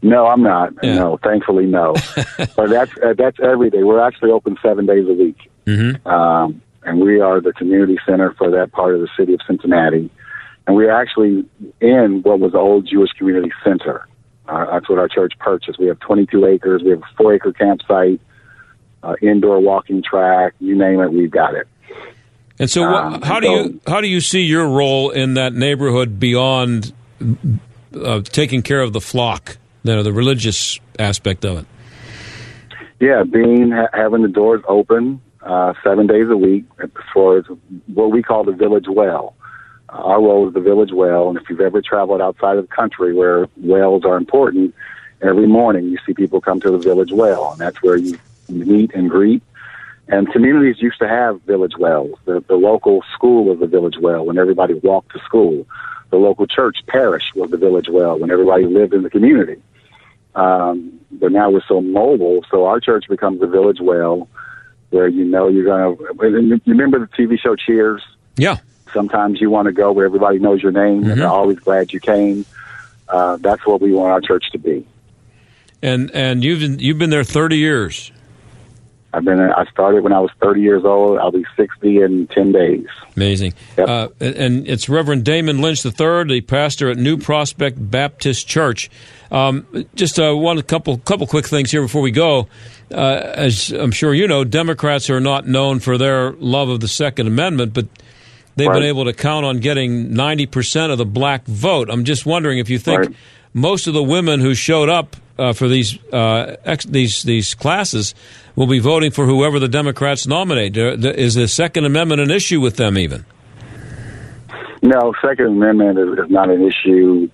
No, 0.00 0.26
I'm 0.26 0.42
not. 0.42 0.80
No, 0.82 1.18
thankfully, 1.22 1.66
no. 1.66 1.94
but 2.56 2.70
that's 2.70 2.92
uh, 3.04 3.14
that's 3.16 3.38
every 3.42 3.70
day. 3.70 3.82
We're 3.82 4.00
actually 4.00 4.30
open 4.30 4.56
seven 4.62 4.86
days 4.86 5.08
a 5.08 5.12
week, 5.12 5.50
mm-hmm. 5.66 6.06
um, 6.06 6.62
and 6.84 7.00
we 7.00 7.20
are 7.20 7.40
the 7.40 7.52
community 7.52 7.98
center 8.06 8.32
for 8.38 8.50
that 8.52 8.70
part 8.72 8.94
of 8.94 9.00
the 9.00 9.08
city 9.16 9.34
of 9.34 9.40
Cincinnati. 9.46 10.10
And 10.66 10.76
we're 10.76 10.92
actually 10.92 11.46
in 11.80 12.22
what 12.22 12.38
was 12.40 12.52
the 12.52 12.58
old 12.58 12.86
Jewish 12.86 13.10
Community 13.12 13.50
Center. 13.64 14.06
Uh, 14.46 14.66
that's 14.72 14.88
what 14.88 14.98
our 14.98 15.08
church 15.08 15.32
purchased. 15.38 15.78
We 15.78 15.86
have 15.86 15.98
22 16.00 16.46
acres. 16.46 16.82
We 16.82 16.90
have 16.90 17.02
a 17.02 17.16
four 17.16 17.34
acre 17.34 17.52
campsite, 17.52 18.20
uh, 19.02 19.14
indoor 19.20 19.60
walking 19.60 20.02
track. 20.02 20.54
You 20.60 20.76
name 20.76 21.00
it, 21.00 21.12
we've 21.12 21.30
got 21.30 21.54
it. 21.54 21.66
And 22.58 22.70
so, 22.70 22.82
what, 22.90 23.04
Um, 23.04 23.22
how 23.22 23.40
do 23.40 23.48
you 23.48 23.80
how 23.86 24.00
do 24.00 24.08
you 24.08 24.20
see 24.20 24.42
your 24.42 24.68
role 24.68 25.10
in 25.10 25.34
that 25.34 25.54
neighborhood 25.54 26.18
beyond 26.18 26.92
uh, 27.94 28.20
taking 28.22 28.62
care 28.62 28.80
of 28.80 28.92
the 28.92 29.00
flock, 29.00 29.58
you 29.82 29.94
know, 29.94 30.02
the 30.02 30.12
religious 30.12 30.80
aspect 30.98 31.44
of 31.44 31.58
it? 31.58 31.66
Yeah, 33.00 33.22
being 33.22 33.72
having 33.92 34.22
the 34.22 34.28
doors 34.28 34.62
open 34.66 35.20
uh, 35.42 35.72
seven 35.84 36.06
days 36.06 36.28
a 36.28 36.36
week 36.36 36.64
as 36.78 36.90
what 37.86 38.10
we 38.10 38.22
call 38.22 38.44
the 38.44 38.52
village 38.52 38.86
well. 38.88 39.34
Uh, 39.88 39.92
our 39.92 40.22
role 40.22 40.48
is 40.48 40.54
the 40.54 40.60
village 40.60 40.90
well, 40.92 41.28
and 41.28 41.38
if 41.38 41.48
you've 41.48 41.60
ever 41.60 41.80
traveled 41.80 42.20
outside 42.20 42.58
of 42.58 42.68
the 42.68 42.74
country 42.74 43.14
where 43.14 43.48
wells 43.56 44.04
are 44.04 44.16
important, 44.16 44.74
every 45.22 45.46
morning 45.46 45.84
you 45.86 45.98
see 46.04 46.12
people 46.12 46.40
come 46.40 46.60
to 46.60 46.70
the 46.70 46.78
village 46.78 47.12
well, 47.12 47.52
and 47.52 47.60
that's 47.60 47.80
where 47.82 47.96
you 47.96 48.18
meet 48.48 48.92
and 48.94 49.08
greet. 49.08 49.42
And 50.08 50.30
communities 50.32 50.80
used 50.80 50.98
to 51.00 51.08
have 51.08 51.40
village 51.42 51.76
wells. 51.78 52.18
The, 52.24 52.42
the 52.48 52.56
local 52.56 53.02
school 53.14 53.44
was 53.44 53.58
the 53.58 53.66
village 53.66 53.96
well 54.00 54.24
when 54.24 54.38
everybody 54.38 54.74
walked 54.74 55.12
to 55.12 55.18
school. 55.20 55.66
The 56.10 56.16
local 56.16 56.46
church 56.46 56.78
parish 56.86 57.32
was 57.34 57.50
the 57.50 57.56
village 57.56 57.88
well 57.88 58.18
when 58.18 58.30
everybody 58.30 58.64
lived 58.64 58.94
in 58.94 59.02
the 59.02 59.10
community. 59.10 59.60
Um, 60.34 61.00
but 61.10 61.32
now 61.32 61.50
we're 61.50 61.62
so 61.66 61.80
mobile, 61.80 62.44
so 62.50 62.66
our 62.66 62.80
church 62.80 63.06
becomes 63.08 63.40
the 63.40 63.46
village 63.46 63.80
well, 63.80 64.28
where 64.90 65.08
you 65.08 65.24
know 65.24 65.48
you're 65.48 65.64
going 65.64 65.96
to. 65.96 66.60
You 66.64 66.72
remember 66.72 67.00
the 67.00 67.06
TV 67.06 67.38
show 67.38 67.56
Cheers? 67.56 68.02
Yeah. 68.36 68.58
Sometimes 68.92 69.40
you 69.40 69.50
want 69.50 69.66
to 69.66 69.72
go 69.72 69.92
where 69.92 70.06
everybody 70.06 70.38
knows 70.38 70.62
your 70.62 70.72
name 70.72 71.04
and 71.10 71.20
they're 71.20 71.28
always 71.28 71.58
glad 71.58 71.92
you 71.92 72.00
came. 72.00 72.46
Uh, 73.08 73.36
that's 73.36 73.66
what 73.66 73.80
we 73.80 73.92
want 73.92 74.12
our 74.12 74.20
church 74.20 74.50
to 74.52 74.58
be. 74.58 74.86
And 75.82 76.10
and 76.12 76.42
you've 76.42 76.60
been, 76.60 76.78
you've 76.78 76.98
been 76.98 77.10
there 77.10 77.24
thirty 77.24 77.58
years. 77.58 78.12
I've 79.12 79.24
been. 79.24 79.40
I 79.40 79.64
started 79.70 80.04
when 80.04 80.12
I 80.12 80.20
was 80.20 80.30
30 80.42 80.60
years 80.60 80.84
old. 80.84 81.18
I'll 81.18 81.30
be 81.30 81.44
60 81.56 82.02
in 82.02 82.26
10 82.26 82.52
days. 82.52 82.86
Amazing. 83.16 83.54
Uh, 83.78 84.08
and- 84.20 84.68
it's 84.68 84.88
Reverend 84.88 85.24
Damon 85.24 85.62
Lynch 85.62 85.84
III, 85.84 86.24
the 86.24 86.42
pastor 86.46 86.90
at 86.90 86.98
New 86.98 87.16
Prospect 87.16 87.78
Baptist 87.90 88.46
Church. 88.46 88.90
Um, 89.30 89.66
just 89.94 90.18
uh, 90.18 90.34
one 90.34 90.60
couple 90.62 90.98
couple 90.98 91.26
quick 91.26 91.46
things 91.46 91.70
here 91.70 91.82
before 91.82 92.02
we 92.02 92.10
go. 92.10 92.48
Uh, 92.92 93.20
as 93.34 93.70
I'm 93.70 93.92
sure 93.92 94.14
you 94.14 94.26
know, 94.28 94.44
Democrats 94.44 95.10
are 95.10 95.20
not 95.20 95.46
known 95.46 95.80
for 95.80 95.98
their 95.98 96.32
love 96.32 96.68
of 96.68 96.80
the 96.80 96.88
Second 96.88 97.26
Amendment, 97.26 97.74
but 97.74 97.86
they've 98.56 98.68
been 98.72 98.82
able 98.88 99.04
to 99.06 99.12
count 99.12 99.44
on 99.46 99.58
getting 99.58 100.14
90 100.14 100.46
percent 100.46 100.92
of 100.92 100.98
the 100.98 101.04
black 101.06 101.44
vote. 101.46 101.88
I'm 101.90 102.04
just 102.04 102.26
wondering 102.26 102.58
if 102.58 102.68
you 102.70 102.78
think 102.78 103.14
most 103.54 103.86
of 103.86 103.94
the 103.94 104.02
women 104.02 104.40
who 104.40 104.54
showed 104.54 104.88
up 104.88 105.16
uh, 105.38 105.52
for 105.52 105.68
these 105.68 105.98
uh, 106.12 106.56
ex- 106.64 106.84
these 106.84 107.22
these 107.22 107.54
classes 107.54 108.14
will 108.56 108.66
be 108.66 108.78
voting 108.78 109.10
for 109.10 109.24
whoever 109.26 109.58
the 109.58 109.68
Democrats 109.68 110.26
nominate. 110.26 110.76
Is 110.76 111.34
the 111.34 111.48
Second 111.48 111.84
Amendment 111.84 112.20
an 112.20 112.30
issue 112.30 112.60
with 112.60 112.76
them 112.76 112.98
even? 112.98 113.24
No, 114.82 115.12
Second 115.22 115.46
Amendment 115.46 115.98
is, 115.98 116.24
is 116.24 116.30
not 116.30 116.50
an 116.50 116.62
issue 116.64 117.28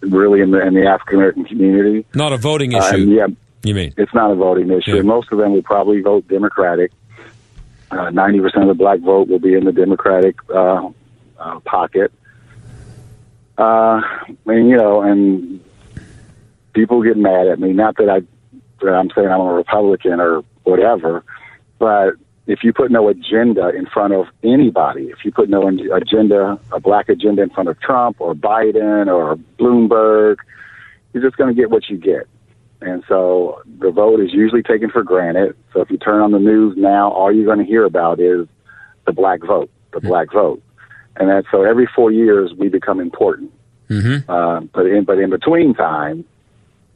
really 0.00 0.40
in 0.40 0.50
the 0.50 0.66
in 0.66 0.74
the 0.74 0.86
African 0.86 1.16
American 1.16 1.44
community. 1.44 2.06
Not 2.14 2.32
a 2.32 2.36
voting 2.36 2.74
Uh, 2.74 2.78
issue. 2.78 2.98
yeah, 3.10 3.26
you 3.62 3.74
mean? 3.74 3.92
It's 3.96 4.14
not 4.14 4.30
a 4.30 4.34
voting 4.34 4.70
issue. 4.70 4.96
Yeah. 4.96 5.02
Most 5.02 5.30
of 5.32 5.38
them 5.38 5.52
will 5.52 5.62
probably 5.62 6.00
vote 6.00 6.26
Democratic. 6.28 6.92
Uh, 7.90 8.10
Ninety 8.10 8.40
percent 8.40 8.62
of 8.64 8.68
the 8.68 8.74
black 8.74 9.00
vote 9.00 9.28
will 9.28 9.38
be 9.38 9.54
in 9.54 9.64
the 9.64 9.72
Democratic 9.72 10.36
uh, 10.52 10.88
uh, 11.38 11.60
pocket. 11.60 12.12
Uh, 13.58 14.00
and 14.46 14.68
you 14.68 14.76
know, 14.76 15.02
and 15.02 15.60
people 16.76 17.02
get 17.02 17.16
mad 17.16 17.48
at 17.48 17.58
me. 17.58 17.72
Not 17.72 17.96
that 17.96 18.08
I, 18.08 18.20
that 18.84 18.92
I'm 18.92 19.10
saying 19.16 19.28
I'm 19.28 19.40
a 19.40 19.54
Republican 19.54 20.20
or 20.20 20.44
whatever, 20.62 21.24
but 21.78 22.14
if 22.46 22.62
you 22.62 22.72
put 22.72 22.92
no 22.92 23.08
agenda 23.08 23.70
in 23.70 23.86
front 23.86 24.12
of 24.12 24.26
anybody, 24.44 25.06
if 25.06 25.24
you 25.24 25.32
put 25.32 25.48
no 25.48 25.66
agenda, 25.66 26.60
a 26.70 26.78
black 26.78 27.08
agenda 27.08 27.42
in 27.42 27.50
front 27.50 27.68
of 27.68 27.80
Trump 27.80 28.20
or 28.20 28.34
Biden 28.34 29.08
or 29.08 29.36
Bloomberg, 29.58 30.36
you're 31.12 31.24
just 31.24 31.36
going 31.36 31.52
to 31.52 31.60
get 31.60 31.70
what 31.70 31.88
you 31.88 31.96
get. 31.96 32.28
And 32.82 33.02
so 33.08 33.62
the 33.80 33.90
vote 33.90 34.20
is 34.20 34.32
usually 34.32 34.62
taken 34.62 34.90
for 34.90 35.02
granted. 35.02 35.56
So 35.72 35.80
if 35.80 35.90
you 35.90 35.96
turn 35.96 36.20
on 36.20 36.30
the 36.30 36.38
news 36.38 36.76
now, 36.76 37.10
all 37.10 37.32
you're 37.32 37.46
going 37.46 37.58
to 37.58 37.64
hear 37.64 37.84
about 37.84 38.20
is 38.20 38.46
the 39.06 39.12
black 39.12 39.40
vote, 39.42 39.70
the 39.92 40.00
black 40.00 40.30
vote. 40.30 40.62
And 41.16 41.30
that, 41.30 41.44
so 41.50 41.62
every 41.62 41.88
four 41.96 42.12
years 42.12 42.52
we 42.56 42.68
become 42.68 43.00
important. 43.00 43.50
Mm-hmm. 43.88 44.30
Uh, 44.30 44.60
but 44.72 44.86
in, 44.86 45.04
but 45.04 45.18
in 45.18 45.30
between 45.30 45.74
time, 45.74 46.24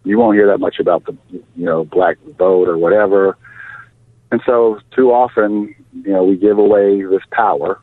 you 0.05 0.19
won't 0.19 0.37
hear 0.37 0.47
that 0.49 0.59
much 0.59 0.79
about 0.81 1.05
the, 1.05 1.17
you 1.31 1.43
know, 1.57 1.85
black 1.85 2.17
vote 2.39 2.69
or 2.69 2.79
whatever. 2.79 3.37
And 4.33 4.41
so 4.47 4.79
too 4.93 5.11
often, 5.13 5.75
you 5.93 6.13
know, 6.13 6.25
we 6.25 6.37
give 6.37 6.59
away 6.59 7.03
this 7.03 7.23
power. 7.31 7.81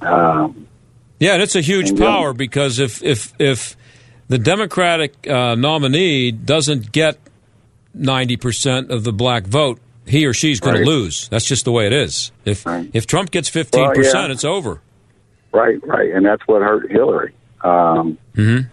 Um, 0.00 0.66
Yeah, 1.18 1.34
and 1.34 1.42
it's 1.42 1.54
a 1.56 1.60
huge 1.60 1.90
yeah. 1.92 1.98
power 1.98 2.32
because 2.32 2.78
if 2.78 3.02
if 3.02 3.32
if 3.38 3.76
the 4.28 4.38
Democratic 4.38 5.28
uh, 5.28 5.54
nominee 5.54 6.30
doesn't 6.32 6.92
get 6.92 7.18
ninety 7.92 8.36
percent 8.38 8.90
of 8.90 9.04
the 9.04 9.12
black 9.12 9.44
vote, 9.46 9.78
he 10.06 10.24
or 10.26 10.32
she's 10.32 10.60
going 10.60 10.76
Right. 10.76 10.84
to 10.84 10.90
lose. 10.90 11.28
That's 11.28 11.44
just 11.44 11.64
the 11.66 11.72
way 11.72 11.86
it 11.86 11.92
is. 11.92 12.32
If 12.46 12.64
if 12.94 13.06
Trump 13.06 13.30
gets 13.30 13.48
fifteen 13.50 13.82
Well, 13.82 13.94
percent, 13.94 14.32
it's 14.32 14.44
over. 14.44 14.80
Right, 15.52 15.84
right, 15.86 16.10
and 16.12 16.24
that's 16.24 16.42
what 16.46 16.62
hurt 16.62 16.90
Hillary. 16.90 17.34
Um, 17.62 18.16
Mm-hmm. 18.36 18.68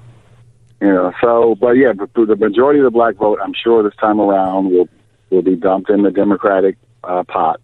You 0.82 0.88
know, 0.88 1.12
so 1.22 1.56
but 1.56 1.72
yeah, 1.72 1.94
but 1.94 2.14
the 2.14 2.36
majority 2.36 2.80
of 2.80 2.86
the 2.86 2.92
black 2.92 3.16
vote, 3.16 3.40
I'm 3.42 3.54
sure 3.54 3.84
this 3.84 3.96
time 4.00 4.20
around 4.20 4.72
will 4.72 4.90
will 5.30 5.42
be 5.42 5.56
dumped 5.56 5.90
in 5.90 6.04
the 6.04 6.12
Democratic 6.12 6.78
uh, 7.04 7.24
pot, 7.24 7.60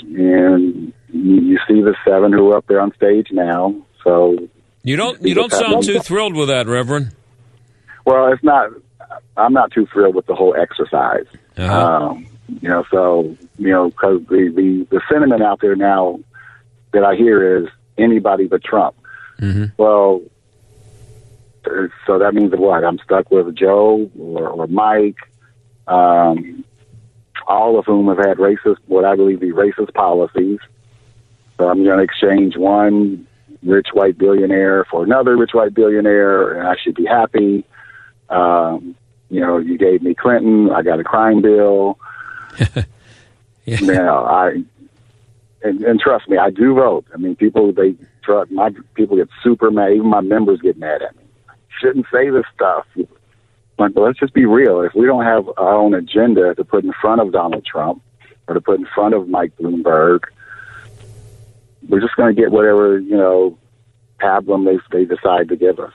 and 0.00 0.92
you, 1.08 1.34
you 1.40 1.58
see 1.68 1.80
the 1.82 1.94
seven 2.04 2.32
who 2.32 2.52
are 2.52 2.58
up 2.58 2.66
there 2.66 2.80
on 2.80 2.94
stage 2.94 3.28
now. 3.30 3.74
So 4.02 4.48
You 4.82 4.96
don't 4.96 5.20
you 5.22 5.34
don't 5.34 5.52
sound 5.52 5.84
too 5.84 6.00
thrilled 6.00 6.34
with 6.34 6.48
that, 6.48 6.66
Reverend. 6.66 7.14
Well, 8.04 8.32
it's 8.32 8.42
not. 8.42 8.70
I'm 9.36 9.52
not 9.52 9.70
too 9.72 9.86
thrilled 9.92 10.14
with 10.14 10.26
the 10.26 10.34
whole 10.34 10.54
exercise. 10.56 11.26
Uh-huh. 11.56 11.86
Um, 11.86 12.26
you 12.60 12.68
know, 12.68 12.84
so 12.90 13.36
you 13.58 13.70
know, 13.70 13.90
because 13.90 14.22
the, 14.28 14.50
the 14.54 14.86
the 14.90 15.00
sentiment 15.10 15.42
out 15.42 15.60
there 15.60 15.76
now 15.76 16.20
that 16.92 17.04
I 17.04 17.14
hear 17.16 17.58
is 17.58 17.68
anybody 17.98 18.46
but 18.46 18.64
Trump. 18.64 18.96
Mm-hmm. 19.40 19.64
Well, 19.76 20.22
so 22.06 22.18
that 22.18 22.34
means 22.34 22.52
what? 22.54 22.84
I'm 22.84 22.98
stuck 22.98 23.30
with 23.30 23.54
Joe 23.54 24.10
or, 24.18 24.48
or 24.48 24.66
Mike. 24.66 25.18
Um, 25.86 26.64
all 27.46 27.78
of 27.78 27.86
whom 27.86 28.08
have 28.08 28.18
had 28.18 28.38
racist, 28.38 28.76
what 28.86 29.04
I 29.04 29.16
believe 29.16 29.40
to 29.40 29.46
be 29.46 29.52
racist 29.52 29.92
policies. 29.94 30.58
So 31.58 31.68
I'm 31.68 31.84
going 31.84 31.98
to 31.98 32.04
exchange 32.04 32.56
one 32.56 33.26
rich 33.62 33.88
white 33.92 34.18
billionaire 34.18 34.84
for 34.90 35.04
another 35.04 35.36
rich 35.36 35.50
white 35.52 35.74
billionaire, 35.74 36.58
and 36.58 36.68
I 36.68 36.76
should 36.82 36.94
be 36.94 37.04
happy. 37.04 37.64
Um, 38.28 38.96
you 39.30 39.40
know, 39.40 39.58
you 39.58 39.78
gave 39.78 40.02
me 40.02 40.14
Clinton, 40.14 40.70
I 40.70 40.82
got 40.82 41.00
a 41.00 41.04
crime 41.04 41.42
bill. 41.42 41.98
yeah. 42.58 42.84
You 43.64 43.86
know, 43.86 44.24
I 44.24 44.62
and, 45.62 45.82
and 45.84 46.00
trust 46.00 46.28
me, 46.28 46.38
I 46.38 46.50
do 46.50 46.74
vote. 46.74 47.06
I 47.14 47.16
mean, 47.16 47.36
people 47.36 47.72
they 47.72 47.94
trust 48.22 48.50
my 48.50 48.70
people 48.94 49.16
get 49.16 49.28
super 49.42 49.70
mad. 49.70 49.92
Even 49.92 50.08
my 50.08 50.20
members 50.20 50.60
get 50.60 50.76
mad 50.76 51.02
at 51.02 51.16
me. 51.16 51.21
Shouldn't 51.82 52.06
say 52.12 52.30
this 52.30 52.44
stuff. 52.54 52.86
But 53.76 53.96
let's 53.96 54.18
just 54.18 54.32
be 54.32 54.46
real. 54.46 54.80
If 54.82 54.94
we 54.94 55.06
don't 55.06 55.24
have 55.24 55.48
our 55.56 55.74
own 55.74 55.94
agenda 55.94 56.54
to 56.54 56.64
put 56.64 56.84
in 56.84 56.92
front 56.92 57.20
of 57.20 57.32
Donald 57.32 57.66
Trump 57.66 58.02
or 58.46 58.54
to 58.54 58.60
put 58.60 58.78
in 58.78 58.86
front 58.86 59.14
of 59.14 59.28
Mike 59.28 59.56
Bloomberg, 59.56 60.24
we're 61.88 62.00
just 62.00 62.14
going 62.14 62.34
to 62.34 62.40
get 62.40 62.52
whatever 62.52 62.98
you 62.98 63.16
know 63.16 63.58
pablum 64.20 64.64
they 64.64 64.78
they 64.96 65.04
decide 65.04 65.48
to 65.48 65.56
give 65.56 65.80
us 65.80 65.92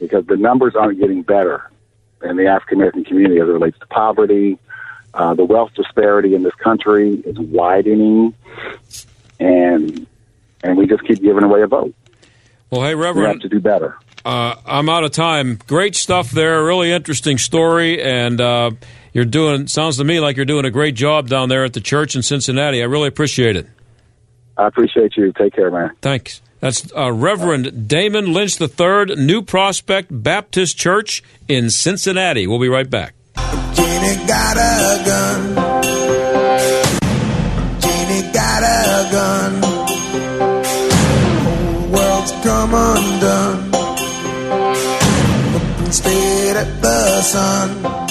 because 0.00 0.24
the 0.26 0.36
numbers 0.36 0.74
aren't 0.74 0.98
getting 0.98 1.22
better 1.22 1.70
in 2.22 2.36
the 2.36 2.46
African 2.46 2.78
American 2.78 3.04
community 3.04 3.40
as 3.40 3.48
it 3.48 3.52
relates 3.52 3.78
to 3.80 3.86
poverty. 3.86 4.58
Uh, 5.14 5.34
the 5.34 5.44
wealth 5.44 5.72
disparity 5.74 6.34
in 6.34 6.42
this 6.42 6.54
country 6.54 7.14
is 7.26 7.38
widening, 7.38 8.34
and 9.38 10.06
and 10.62 10.78
we 10.78 10.86
just 10.86 11.04
keep 11.04 11.20
giving 11.20 11.44
away 11.44 11.62
a 11.62 11.66
vote. 11.66 11.94
Well, 12.70 12.82
hey, 12.82 12.94
Reverend, 12.94 13.16
we 13.16 13.32
have 13.32 13.40
to 13.40 13.48
do 13.48 13.60
better. 13.60 13.98
Uh, 14.28 14.54
I'm 14.66 14.90
out 14.90 15.04
of 15.04 15.12
time. 15.12 15.58
Great 15.66 15.96
stuff 15.96 16.30
there. 16.30 16.62
Really 16.62 16.92
interesting 16.92 17.38
story, 17.38 18.02
and 18.02 18.38
uh, 18.38 18.72
you're 19.14 19.24
doing. 19.24 19.68
Sounds 19.68 19.96
to 19.96 20.04
me 20.04 20.20
like 20.20 20.36
you're 20.36 20.44
doing 20.44 20.66
a 20.66 20.70
great 20.70 20.94
job 20.94 21.30
down 21.30 21.48
there 21.48 21.64
at 21.64 21.72
the 21.72 21.80
church 21.80 22.14
in 22.14 22.20
Cincinnati. 22.20 22.82
I 22.82 22.84
really 22.84 23.08
appreciate 23.08 23.56
it. 23.56 23.66
I 24.58 24.66
appreciate 24.66 25.16
you. 25.16 25.32
Take 25.32 25.54
care, 25.54 25.70
man. 25.70 25.92
Thanks. 26.02 26.42
That's 26.60 26.92
uh, 26.94 27.10
Reverend 27.10 27.88
Damon 27.88 28.34
Lynch 28.34 28.60
III, 28.60 29.16
New 29.16 29.40
Prospect 29.40 30.08
Baptist 30.10 30.76
Church 30.76 31.22
in 31.48 31.70
Cincinnati. 31.70 32.46
We'll 32.46 32.60
be 32.60 32.68
right 32.68 32.90
back. 32.90 33.14
Jenny 33.72 34.26
got 34.26 34.58
a 34.58 35.04
gun. 35.06 35.67
Sun. 47.22 48.08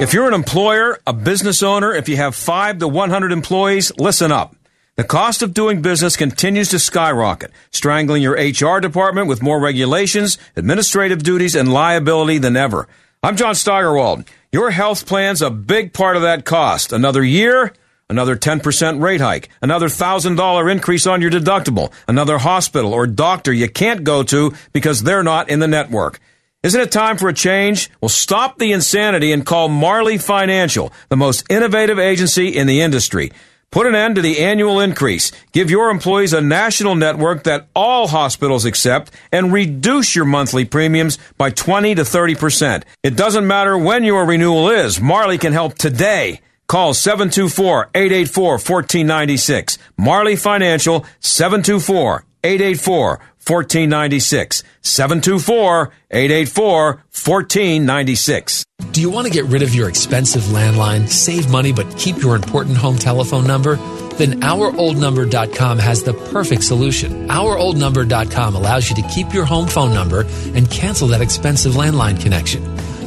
If 0.00 0.14
you're 0.14 0.28
an 0.28 0.34
employer, 0.34 0.98
a 1.06 1.12
business 1.12 1.62
owner, 1.62 1.92
if 1.92 2.08
you 2.08 2.16
have 2.16 2.34
5 2.34 2.78
to 2.78 2.88
100 2.88 3.32
employees, 3.32 3.92
listen 3.98 4.32
up. 4.32 4.56
The 4.96 5.04
cost 5.04 5.42
of 5.42 5.54
doing 5.54 5.82
business 5.82 6.16
continues 6.16 6.68
to 6.70 6.78
skyrocket, 6.78 7.52
strangling 7.70 8.22
your 8.22 8.34
HR 8.34 8.80
department 8.80 9.28
with 9.28 9.42
more 9.42 9.60
regulations, 9.60 10.36
administrative 10.56 11.22
duties, 11.22 11.54
and 11.54 11.72
liability 11.72 12.38
than 12.38 12.56
ever. 12.56 12.88
I'm 13.22 13.36
John 13.36 13.54
Steigerwald. 13.54 14.24
Your 14.52 14.70
health 14.70 15.06
plan's 15.06 15.42
a 15.42 15.50
big 15.50 15.92
part 15.92 16.16
of 16.16 16.22
that 16.22 16.44
cost. 16.44 16.92
Another 16.92 17.22
year, 17.22 17.72
another 18.08 18.36
10% 18.36 19.02
rate 19.02 19.20
hike, 19.20 19.48
another 19.62 19.88
$1,000 19.88 20.72
increase 20.72 21.06
on 21.06 21.20
your 21.22 21.30
deductible, 21.30 21.92
another 22.08 22.38
hospital 22.38 22.92
or 22.92 23.06
doctor 23.06 23.52
you 23.52 23.68
can't 23.68 24.02
go 24.02 24.22
to 24.22 24.52
because 24.72 25.02
they're 25.02 25.22
not 25.22 25.48
in 25.48 25.60
the 25.60 25.68
network. 25.68 26.18
Isn't 26.62 26.82
it 26.82 26.92
time 26.92 27.16
for 27.16 27.30
a 27.30 27.34
change? 27.34 27.88
Well, 28.02 28.10
stop 28.10 28.58
the 28.58 28.72
insanity 28.72 29.32
and 29.32 29.46
call 29.46 29.70
Marley 29.70 30.18
Financial, 30.18 30.92
the 31.08 31.16
most 31.16 31.46
innovative 31.48 31.98
agency 31.98 32.48
in 32.48 32.66
the 32.66 32.82
industry. 32.82 33.32
Put 33.70 33.86
an 33.86 33.94
end 33.94 34.16
to 34.16 34.20
the 34.20 34.40
annual 34.40 34.78
increase. 34.78 35.32
Give 35.52 35.70
your 35.70 35.88
employees 35.88 36.34
a 36.34 36.42
national 36.42 36.96
network 36.96 37.44
that 37.44 37.68
all 37.74 38.08
hospitals 38.08 38.66
accept 38.66 39.10
and 39.32 39.54
reduce 39.54 40.14
your 40.14 40.26
monthly 40.26 40.66
premiums 40.66 41.16
by 41.38 41.48
20 41.48 41.94
to 41.94 42.02
30%. 42.02 42.82
It 43.02 43.16
doesn't 43.16 43.46
matter 43.46 43.78
when 43.78 44.04
your 44.04 44.26
renewal 44.26 44.68
is. 44.68 45.00
Marley 45.00 45.38
can 45.38 45.54
help 45.54 45.78
today. 45.78 46.42
Call 46.68 46.92
724-884-1496. 46.92 49.78
Marley 49.96 50.36
Financial 50.36 51.06
724-884 51.22 53.18
1496. 53.46 54.62
724 54.82 55.92
884 56.10 56.86
1496. 56.86 58.64
Do 58.92 59.00
you 59.00 59.10
want 59.10 59.26
to 59.26 59.32
get 59.32 59.44
rid 59.44 59.62
of 59.62 59.74
your 59.74 59.88
expensive 59.88 60.42
landline, 60.44 61.08
save 61.08 61.50
money, 61.50 61.72
but 61.72 61.96
keep 61.96 62.16
your 62.18 62.34
important 62.34 62.76
home 62.76 62.96
telephone 62.96 63.46
number? 63.46 63.76
Then 64.16 64.40
OurOldNumber.com 64.40 65.78
has 65.78 66.02
the 66.02 66.12
perfect 66.12 66.64
solution. 66.64 67.28
OurOldNumber.com 67.28 68.54
allows 68.54 68.90
you 68.90 68.96
to 68.96 69.08
keep 69.08 69.32
your 69.32 69.44
home 69.44 69.66
phone 69.66 69.94
number 69.94 70.26
and 70.54 70.70
cancel 70.70 71.08
that 71.08 71.22
expensive 71.22 71.72
landline 71.72 72.20
connection. 72.20 72.62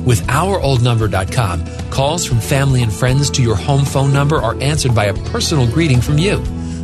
With 0.05 0.25
OurOldNumber.com, 0.27 1.89
calls 1.91 2.25
from 2.25 2.39
family 2.39 2.81
and 2.81 2.91
friends 2.91 3.29
to 3.31 3.43
your 3.43 3.55
home 3.55 3.85
phone 3.85 4.11
number 4.11 4.37
are 4.37 4.59
answered 4.61 4.95
by 4.95 5.05
a 5.05 5.13
personal 5.29 5.67
greeting 5.67 6.01
from 6.01 6.17
you. 6.17 6.43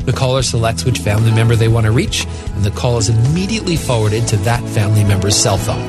The 0.10 0.18
caller 0.18 0.42
selects 0.42 0.86
which 0.86 0.98
family 0.98 1.30
member 1.30 1.56
they 1.56 1.68
want 1.68 1.86
to 1.86 1.92
reach, 1.92 2.26
and 2.56 2.64
the 2.64 2.72
call 2.72 2.98
is 2.98 3.10
immediately 3.10 3.76
forwarded 3.76 4.28
to 4.30 4.38
that 4.38 4.64
family 4.70 5.04
member's 5.04 5.36
cell 5.36 5.60
phone. 5.60 5.86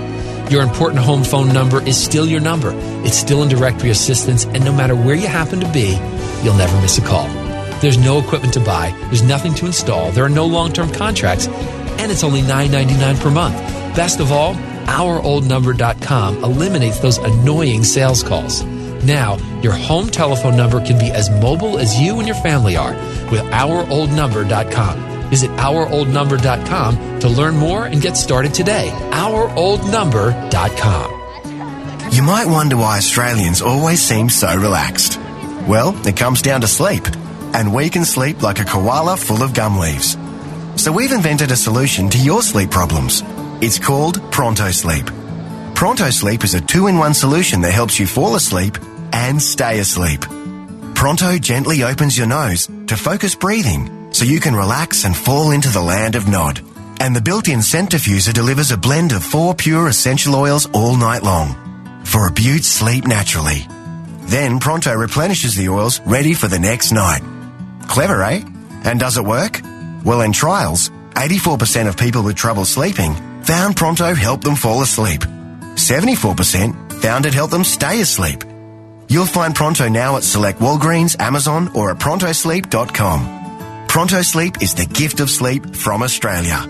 Your 0.51 0.61
important 0.61 1.01
home 1.01 1.25
phone 1.25 1.55
number 1.55 1.83
is 1.83 1.97
still 1.97 2.27
your 2.27 2.43
number. 2.43 2.73
It's 3.03 3.17
still 3.17 3.43
in 3.43 3.49
directory 3.49 3.89
assistance, 3.89 4.45
and 4.45 4.63
no 4.63 4.75
matter 4.75 4.95
where 4.95 5.15
you 5.15 5.27
happen 5.27 5.59
to 5.61 5.73
be, 5.73 5.99
you'll 6.45 6.59
never 6.59 6.79
miss 6.83 6.99
a 6.99 7.01
call. 7.01 7.29
There's 7.81 7.97
no 7.97 8.19
equipment 8.19 8.53
to 8.53 8.61
buy, 8.61 8.95
there's 9.05 9.23
nothing 9.23 9.55
to 9.55 9.65
install, 9.65 10.11
there 10.11 10.27
are 10.27 10.29
no 10.29 10.45
long 10.45 10.71
term 10.75 10.93
contracts, 10.93 11.47
and 11.49 12.13
it's 12.13 12.23
only 12.23 12.43
$9.99 12.43 13.21
per 13.21 13.31
month. 13.31 13.57
Best 13.97 14.21
of 14.21 14.33
all, 14.33 14.53
OurOldNumber.com 14.85 16.45
eliminates 16.45 17.01
those 17.01 17.17
annoying 17.17 17.85
sales 17.85 18.23
calls. 18.23 18.63
Now, 19.05 19.39
your 19.63 19.73
home 19.73 20.09
telephone 20.09 20.59
number 20.59 20.85
can 20.85 20.99
be 20.99 21.11
as 21.11 21.31
mobile 21.31 21.79
as 21.79 21.99
you 21.99 22.19
and 22.19 22.29
your 22.29 22.37
family 22.37 22.77
are 22.77 22.93
with 23.31 23.43
OurOldNumber.com. 23.43 25.31
Visit 25.31 25.51
OurOldNumber.com 25.53 27.21
to 27.21 27.29
learn 27.29 27.57
more 27.57 27.85
and 27.85 28.03
get 28.03 28.17
started 28.17 28.53
today. 28.53 28.91
OurOldNumber.com. 29.13 31.21
You 32.13 32.23
might 32.23 32.47
wonder 32.47 32.77
why 32.77 32.99
Australians 32.99 33.63
always 33.63 34.03
seem 34.03 34.29
so 34.29 34.55
relaxed. 34.57 35.19
Well, 35.69 35.95
it 36.07 36.17
comes 36.17 36.43
down 36.43 36.63
to 36.63 36.67
sleep, 36.67 37.05
and 37.55 37.73
we 37.73 37.89
can 37.89 38.05
sleep 38.05 38.43
like 38.43 38.59
a 38.59 38.65
koala 38.65 39.17
full 39.17 39.45
of 39.45 39.55
gum 39.55 39.79
leaves. 39.79 40.19
So 40.75 40.91
we've 40.91 41.13
invented 41.13 41.53
a 41.53 41.57
solution 41.57 42.11
to 42.11 42.19
your 42.19 42.43
sleep 42.43 42.71
problems. 42.71 43.23
It's 43.61 43.79
called 43.79 44.21
Pronto 44.33 44.73
Sleep. 44.73 45.09
Pronto 45.75 46.11
Sleep 46.11 46.43
is 46.43 46.55
a 46.55 46.61
two 46.61 46.89
in 46.89 46.99
one 46.99 47.15
solution 47.15 47.61
that 47.61 47.73
helps 47.73 48.01
you 48.01 48.07
fall 48.07 48.35
asleep 48.35 48.77
and 49.13 49.41
stay 49.41 49.79
asleep. 49.79 50.23
Pronto 50.95 51.39
gently 51.39 51.85
opens 51.85 52.19
your 52.19 52.27
nose 52.27 52.69
to 52.91 52.97
focus 52.97 53.37
breathing 53.37 54.13
so 54.13 54.25
you 54.25 54.41
can 54.41 54.53
relax 54.53 55.05
and 55.05 55.17
fall 55.17 55.53
into 55.53 55.69
the 55.69 55.81
land 55.81 56.17
of 56.17 56.27
Nod. 56.27 56.61
And 56.99 57.15
the 57.15 57.21
built 57.21 57.47
in 57.47 57.61
centrifuger 57.61 58.33
delivers 58.35 58.73
a 58.73 58.77
blend 58.77 59.13
of 59.13 59.23
four 59.23 59.55
pure 59.55 59.87
essential 59.87 60.35
oils 60.35 60.69
all 60.73 60.97
night 60.97 61.23
long 61.23 62.03
for 62.05 62.27
a 62.27 62.33
beaut 62.33 62.65
sleep 62.65 63.07
naturally. 63.07 63.65
Then 64.23 64.59
Pronto 64.59 64.93
replenishes 64.93 65.55
the 65.55 65.69
oils 65.69 66.01
ready 66.01 66.35
for 66.35 66.49
the 66.49 66.59
next 66.59 66.91
night. 66.91 67.23
Clever, 67.87 68.25
eh? 68.25 68.43
And 68.83 68.99
does 68.99 69.17
it 69.17 69.25
work? 69.25 69.61
Well, 70.05 70.23
in 70.23 70.33
trials, 70.33 70.91
84% 71.15 71.87
of 71.87 71.97
people 71.97 72.25
with 72.25 72.35
trouble 72.35 72.65
sleeping 72.65 73.15
found 73.45 73.77
Pronto 73.77 74.15
helped 74.15 74.43
them 74.43 74.57
fall 74.57 74.83
asleep. 74.83 75.21
74% 75.21 77.01
found 77.01 77.25
it 77.25 77.35
helped 77.35 77.53
them 77.53 77.63
stay 77.63 78.01
asleep. 78.01 78.43
You'll 79.11 79.27
find 79.27 79.57
Pronto 79.57 79.89
now 79.89 80.17
at 80.19 80.23
select 80.23 80.61
Walgreens, 80.61 81.19
Amazon, 81.19 81.73
or 81.75 81.91
at 81.91 81.99
prontosleep.com. 81.99 83.87
Pronto 83.89 84.23
Sleep 84.23 84.63
is 84.63 84.77
the 84.77 84.87
gift 84.87 85.19
of 85.19 85.29
sleep 85.29 85.75
from 85.75 86.05
Australia. 86.05 86.61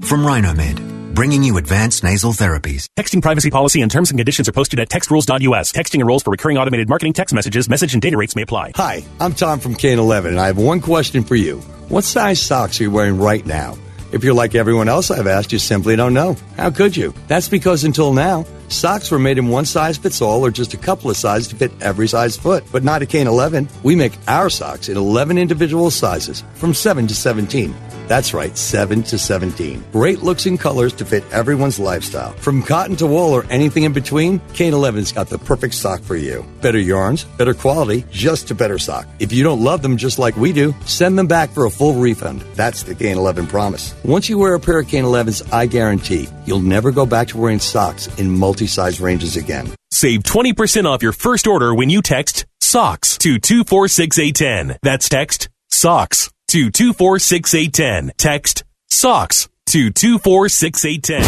From 0.00 0.24
Rhinomed, 0.24 1.14
bringing 1.14 1.42
you 1.42 1.58
advanced 1.58 2.02
nasal 2.02 2.32
therapies. 2.32 2.86
Texting 2.98 3.20
privacy 3.20 3.50
policy 3.50 3.82
and 3.82 3.90
terms 3.90 4.10
and 4.10 4.18
conditions 4.18 4.48
are 4.48 4.52
posted 4.52 4.80
at 4.80 4.88
textrules.us. 4.88 5.72
Texting 5.72 6.00
enrolls 6.00 6.22
for 6.22 6.30
recurring 6.30 6.56
automated 6.56 6.88
marketing 6.88 7.12
text 7.12 7.34
messages. 7.34 7.68
Message 7.68 7.92
and 7.92 8.00
data 8.00 8.16
rates 8.16 8.34
may 8.34 8.42
apply. 8.42 8.72
Hi, 8.76 9.04
I'm 9.20 9.34
Tom 9.34 9.60
from 9.60 9.74
Kane 9.74 9.98
11, 9.98 10.30
and 10.30 10.40
I 10.40 10.46
have 10.46 10.56
one 10.56 10.80
question 10.80 11.22
for 11.22 11.36
you. 11.36 11.58
What 11.90 12.04
size 12.04 12.40
socks 12.40 12.80
are 12.80 12.84
you 12.84 12.90
wearing 12.90 13.18
right 13.18 13.44
now? 13.44 13.76
If 14.12 14.24
you're 14.24 14.34
like 14.34 14.56
everyone 14.56 14.88
else 14.88 15.10
I've 15.10 15.28
asked, 15.28 15.52
you 15.52 15.58
simply 15.58 15.94
don't 15.94 16.14
know. 16.14 16.36
How 16.56 16.70
could 16.70 16.96
you? 16.96 17.14
That's 17.28 17.48
because 17.48 17.84
until 17.84 18.12
now, 18.12 18.44
socks 18.68 19.10
were 19.10 19.20
made 19.20 19.38
in 19.38 19.48
one 19.48 19.64
size 19.64 19.98
fits 19.98 20.20
all 20.20 20.44
or 20.44 20.50
just 20.50 20.74
a 20.74 20.76
couple 20.76 21.10
of 21.10 21.16
sizes 21.16 21.48
to 21.48 21.56
fit 21.56 21.70
every 21.80 22.08
size 22.08 22.36
foot. 22.36 22.64
But 22.72 22.82
not 22.82 23.02
at 23.02 23.08
Kane 23.08 23.28
11. 23.28 23.68
We 23.84 23.94
make 23.94 24.12
our 24.26 24.50
socks 24.50 24.88
in 24.88 24.96
11 24.96 25.38
individual 25.38 25.90
sizes 25.90 26.42
from 26.54 26.74
7 26.74 27.06
to 27.06 27.14
17. 27.14 27.72
That's 28.10 28.34
right, 28.34 28.58
7 28.58 29.04
to 29.04 29.18
17. 29.18 29.84
Great 29.92 30.18
looks 30.18 30.44
and 30.46 30.58
colors 30.58 30.92
to 30.94 31.04
fit 31.04 31.22
everyone's 31.30 31.78
lifestyle. 31.78 32.32
From 32.32 32.60
cotton 32.60 32.96
to 32.96 33.06
wool 33.06 33.32
or 33.32 33.46
anything 33.50 33.84
in 33.84 33.92
between, 33.92 34.40
Kane 34.52 34.72
11's 34.72 35.12
got 35.12 35.28
the 35.28 35.38
perfect 35.38 35.74
sock 35.74 36.00
for 36.00 36.16
you. 36.16 36.44
Better 36.60 36.80
yarns, 36.80 37.22
better 37.38 37.54
quality, 37.54 38.04
just 38.10 38.50
a 38.50 38.54
better 38.56 38.80
sock. 38.80 39.06
If 39.20 39.32
you 39.32 39.44
don't 39.44 39.62
love 39.62 39.80
them 39.80 39.96
just 39.96 40.18
like 40.18 40.36
we 40.36 40.52
do, 40.52 40.74
send 40.86 41.16
them 41.16 41.28
back 41.28 41.50
for 41.50 41.66
a 41.66 41.70
full 41.70 42.00
refund. 42.00 42.40
That's 42.56 42.82
the 42.82 42.96
Kane 42.96 43.16
11 43.16 43.46
promise. 43.46 43.94
Once 44.04 44.28
you 44.28 44.38
wear 44.38 44.54
a 44.54 44.60
pair 44.60 44.80
of 44.80 44.88
Kane 44.88 45.04
11s, 45.04 45.48
I 45.52 45.66
guarantee 45.66 46.26
you'll 46.46 46.58
never 46.58 46.90
go 46.90 47.06
back 47.06 47.28
to 47.28 47.38
wearing 47.38 47.60
socks 47.60 48.08
in 48.18 48.28
multi-size 48.28 49.00
ranges 49.00 49.36
again. 49.36 49.72
Save 49.92 50.24
20% 50.24 50.84
off 50.84 51.00
your 51.00 51.12
first 51.12 51.46
order 51.46 51.72
when 51.72 51.90
you 51.90 52.02
text 52.02 52.44
SOCKS 52.60 53.18
to 53.18 53.38
246810. 53.38 54.78
That's 54.82 55.08
text 55.08 55.48
SOCKS 55.70 56.28
to 56.50 56.68
246810. 56.68 58.12
Text 58.16 58.64
SOCKS 58.90 59.48
to 59.66 59.90
246810. 59.90 61.22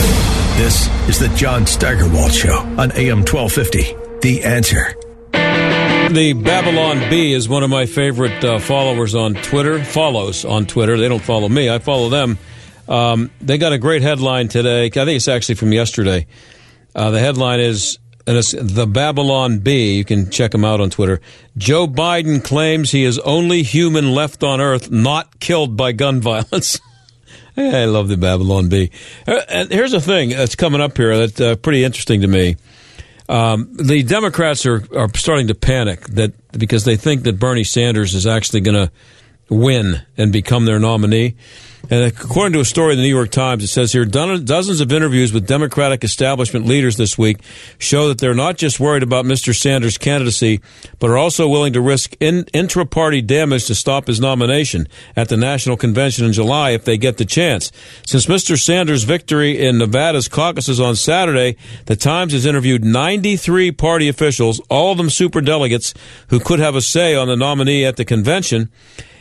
This 0.60 0.88
is 1.08 1.20
the 1.20 1.28
John 1.36 1.64
Steigerwald 1.64 2.32
Show 2.32 2.56
on 2.56 2.90
AM 2.90 3.18
1250. 3.18 4.18
The 4.20 4.42
answer. 4.42 4.96
The 6.12 6.32
Babylon 6.32 7.08
Bee 7.08 7.32
is 7.32 7.48
one 7.48 7.62
of 7.62 7.70
my 7.70 7.86
favorite 7.86 8.44
uh, 8.44 8.58
followers 8.58 9.14
on 9.14 9.34
Twitter. 9.34 9.84
Follows 9.84 10.44
on 10.44 10.66
Twitter. 10.66 10.98
They 10.98 11.08
don't 11.08 11.22
follow 11.22 11.48
me. 11.48 11.70
I 11.70 11.78
follow 11.78 12.08
them. 12.08 12.36
Um, 12.88 13.30
they 13.40 13.58
got 13.58 13.72
a 13.72 13.78
great 13.78 14.02
headline 14.02 14.48
today. 14.48 14.86
I 14.86 14.90
think 14.90 15.10
it's 15.10 15.28
actually 15.28 15.54
from 15.54 15.72
yesterday. 15.72 16.26
Uh, 16.96 17.12
the 17.12 17.20
headline 17.20 17.60
is 17.60 17.98
and 18.26 18.36
it's 18.36 18.52
the 18.52 18.86
Babylon 18.86 19.58
Bee. 19.58 19.96
You 19.96 20.04
can 20.04 20.30
check 20.30 20.54
him 20.54 20.64
out 20.64 20.80
on 20.80 20.90
Twitter. 20.90 21.20
Joe 21.56 21.86
Biden 21.86 22.42
claims 22.42 22.90
he 22.90 23.04
is 23.04 23.18
only 23.20 23.62
human 23.62 24.12
left 24.12 24.42
on 24.42 24.60
Earth 24.60 24.90
not 24.90 25.40
killed 25.40 25.76
by 25.76 25.92
gun 25.92 26.20
violence. 26.22 26.80
I 27.56 27.84
love 27.84 28.08
the 28.08 28.16
Babylon 28.16 28.68
Bee. 28.68 28.90
Uh, 29.26 29.40
and 29.48 29.70
here's 29.70 29.92
the 29.92 30.00
thing 30.00 30.30
that's 30.30 30.54
coming 30.54 30.80
up 30.80 30.96
here 30.96 31.16
that's 31.18 31.40
uh, 31.40 31.56
pretty 31.56 31.84
interesting 31.84 32.22
to 32.22 32.26
me. 32.26 32.56
Um, 33.28 33.68
the 33.72 34.02
Democrats 34.02 34.66
are, 34.66 34.82
are 34.96 35.08
starting 35.14 35.48
to 35.48 35.54
panic 35.54 36.06
that 36.08 36.32
because 36.52 36.84
they 36.84 36.96
think 36.96 37.22
that 37.24 37.38
Bernie 37.38 37.64
Sanders 37.64 38.14
is 38.14 38.26
actually 38.26 38.60
going 38.60 38.86
to 38.86 38.92
win 39.52 40.02
and 40.16 40.32
become 40.32 40.64
their 40.64 40.78
nominee. 40.78 41.36
And 41.90 42.04
according 42.04 42.52
to 42.54 42.60
a 42.60 42.64
story 42.64 42.92
in 42.92 42.98
the 42.98 43.02
New 43.02 43.14
York 43.14 43.30
Times, 43.30 43.64
it 43.64 43.66
says 43.66 43.92
here 43.92 44.04
dozens 44.04 44.80
of 44.80 44.92
interviews 44.92 45.32
with 45.32 45.46
Democratic 45.46 46.04
establishment 46.04 46.64
leaders 46.64 46.96
this 46.96 47.18
week 47.18 47.38
show 47.78 48.08
that 48.08 48.18
they're 48.18 48.34
not 48.34 48.56
just 48.56 48.78
worried 48.78 49.02
about 49.02 49.24
Mr. 49.24 49.54
Sanders' 49.54 49.98
candidacy, 49.98 50.60
but 51.00 51.10
are 51.10 51.18
also 51.18 51.48
willing 51.48 51.72
to 51.72 51.80
risk 51.80 52.14
in, 52.20 52.46
intra 52.54 52.86
party 52.86 53.20
damage 53.20 53.66
to 53.66 53.74
stop 53.74 54.06
his 54.06 54.20
nomination 54.20 54.86
at 55.16 55.28
the 55.28 55.36
national 55.36 55.76
convention 55.76 56.24
in 56.24 56.32
July 56.32 56.70
if 56.70 56.84
they 56.84 56.96
get 56.96 57.18
the 57.18 57.24
chance. 57.24 57.72
Since 58.06 58.26
Mr. 58.26 58.58
Sanders' 58.58 59.04
victory 59.04 59.60
in 59.60 59.78
Nevada's 59.78 60.28
caucuses 60.28 60.80
on 60.80 60.94
Saturday, 60.94 61.56
the 61.86 61.96
Times 61.96 62.32
has 62.32 62.46
interviewed 62.46 62.84
93 62.84 63.72
party 63.72 64.08
officials, 64.08 64.60
all 64.70 64.92
of 64.92 64.98
them 64.98 65.10
super 65.10 65.40
delegates, 65.40 65.92
who 66.28 66.38
could 66.38 66.60
have 66.60 66.76
a 66.76 66.80
say 66.80 67.14
on 67.16 67.26
the 67.26 67.36
nominee 67.36 67.84
at 67.84 67.96
the 67.96 68.04
convention 68.04 68.70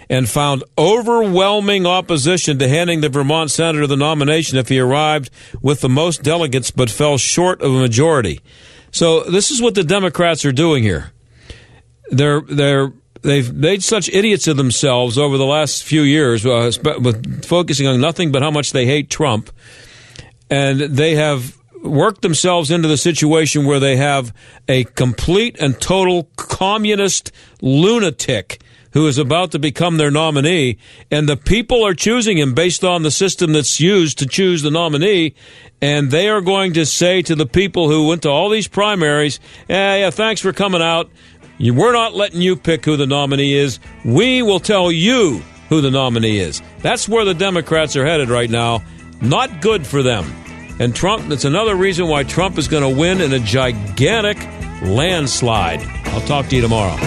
and 0.10 0.30
found 0.30 0.64
overwhelming 0.78 1.86
opposition 1.86 2.60
to 2.60 2.68
handing 2.68 3.02
the 3.02 3.10
Vermont 3.10 3.52
senator 3.52 3.88
the 3.88 3.96
nomination 3.96 4.58
if 4.58 4.70
he 4.70 4.80
arrived 4.80 5.30
with 5.62 5.82
the 5.82 5.90
most 5.90 6.24
delegates 6.24 6.72
but 6.72 6.90
fell 6.90 7.18
short 7.18 7.62
of 7.62 7.74
a 7.74 7.80
majority. 7.80 8.40
So 8.92 9.24
this 9.24 9.52
is 9.52 9.62
what 9.62 9.76
the 9.76 9.84
Democrats 9.84 10.44
are 10.46 10.52
doing 10.52 10.84
here. 10.84 11.12
They're 12.10 12.42
they're 12.42 12.92
they've 13.22 13.54
made 13.54 13.84
such 13.84 14.10
idiots 14.10 14.48
of 14.48 14.58
themselves 14.58 15.18
over 15.18 15.38
the 15.38 15.46
last 15.46 15.84
few 15.84 16.02
years, 16.02 16.46
uh, 16.46 16.72
with 17.00 17.46
focusing 17.46 17.88
on 17.88 18.02
nothing 18.02 18.32
but 18.32 18.42
how 18.42 18.52
much 18.52 18.72
they 18.72 18.86
hate 18.86 19.10
Trump, 19.10 19.50
and 20.50 20.80
they 20.82 21.16
have 21.16 21.58
worked 21.84 22.22
themselves 22.22 22.70
into 22.70 22.88
the 22.88 22.98
situation 22.98 23.66
where 23.66 23.80
they 23.80 23.96
have 23.96 24.34
a 24.68 24.84
complete 24.84 25.56
and 25.60 25.80
total 25.82 26.30
communist 26.36 27.32
lunatic 27.62 28.62
who 28.94 29.08
is 29.08 29.18
about 29.18 29.52
to 29.52 29.60
become 29.60 29.98
their 29.98 30.12
nominee, 30.12 30.78
and 31.10 31.28
the 31.28 31.38
people 31.38 31.86
are 31.86 31.94
choosing 31.94 32.38
him 32.38 32.54
based 32.54 32.84
on 32.84 33.04
the 33.04 33.12
system 33.12 33.54
that's 33.54 33.80
used 33.80 34.18
to 34.20 34.26
choose 34.26 34.62
the 34.62 34.72
nominee, 34.72 35.34
and 35.82 36.12
they 36.12 36.30
are 36.30 36.42
going 36.42 36.74
to 36.74 36.86
say 36.86 37.22
to 37.22 37.36
the 37.36 37.46
people 37.46 37.90
who 37.90 38.08
went 38.08 38.22
to 38.24 38.30
all 38.30 38.50
these 38.50 38.68
primaries, 38.68 39.40
yeah, 39.68 39.96
yeah, 39.96 40.10
thanks 40.10 40.42
for 40.42 40.54
coming 40.54 40.82
out. 40.82 41.10
We're 41.60 41.94
not 41.94 42.16
letting 42.16 42.42
you 42.42 42.56
pick 42.56 42.86
who 42.86 42.98
the 42.98 43.06
nominee 43.06 43.54
is. 43.54 43.80
We 44.04 44.42
will 44.42 44.60
tell 44.60 44.92
you 44.92 45.42
who 45.70 45.82
the 45.82 45.92
nominee 45.92 46.40
is. 46.40 46.62
That's 46.80 47.08
where 47.08 47.24
the 47.24 47.34
Democrats 47.34 47.96
are 47.96 48.06
headed 48.06 48.30
right 48.30 48.50
now. 48.50 48.84
Not 49.22 49.62
good 49.62 49.86
for 49.86 50.02
them. 50.02 50.26
And 50.80 50.96
Trump, 50.96 51.28
that's 51.30 51.46
another 51.46 51.76
reason 51.76 52.08
why 52.08 52.24
Trump 52.24 52.58
is 52.58 52.68
going 52.68 52.82
to 52.82 53.00
win 53.00 53.22
in 53.22 53.32
a 53.34 53.40
gigantic 53.40 54.38
landslide. 54.82 55.82
I'll 56.08 56.22
talk 56.22 56.48
to 56.48 56.56
you 56.56 56.62
tomorrow. 56.64 56.98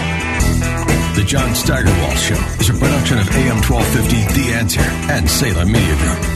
The 1.14 1.22
John 1.22 1.54
Steigerwald 1.54 2.18
Show 2.18 2.34
is 2.58 2.70
a 2.70 2.72
production 2.72 3.18
of 3.18 3.28
AM 3.36 3.62
1250 3.62 4.34
The 4.34 4.52
Answer 4.54 4.80
and 5.12 5.30
Salem 5.30 5.70
Media 5.70 5.94
Group. 5.94 6.33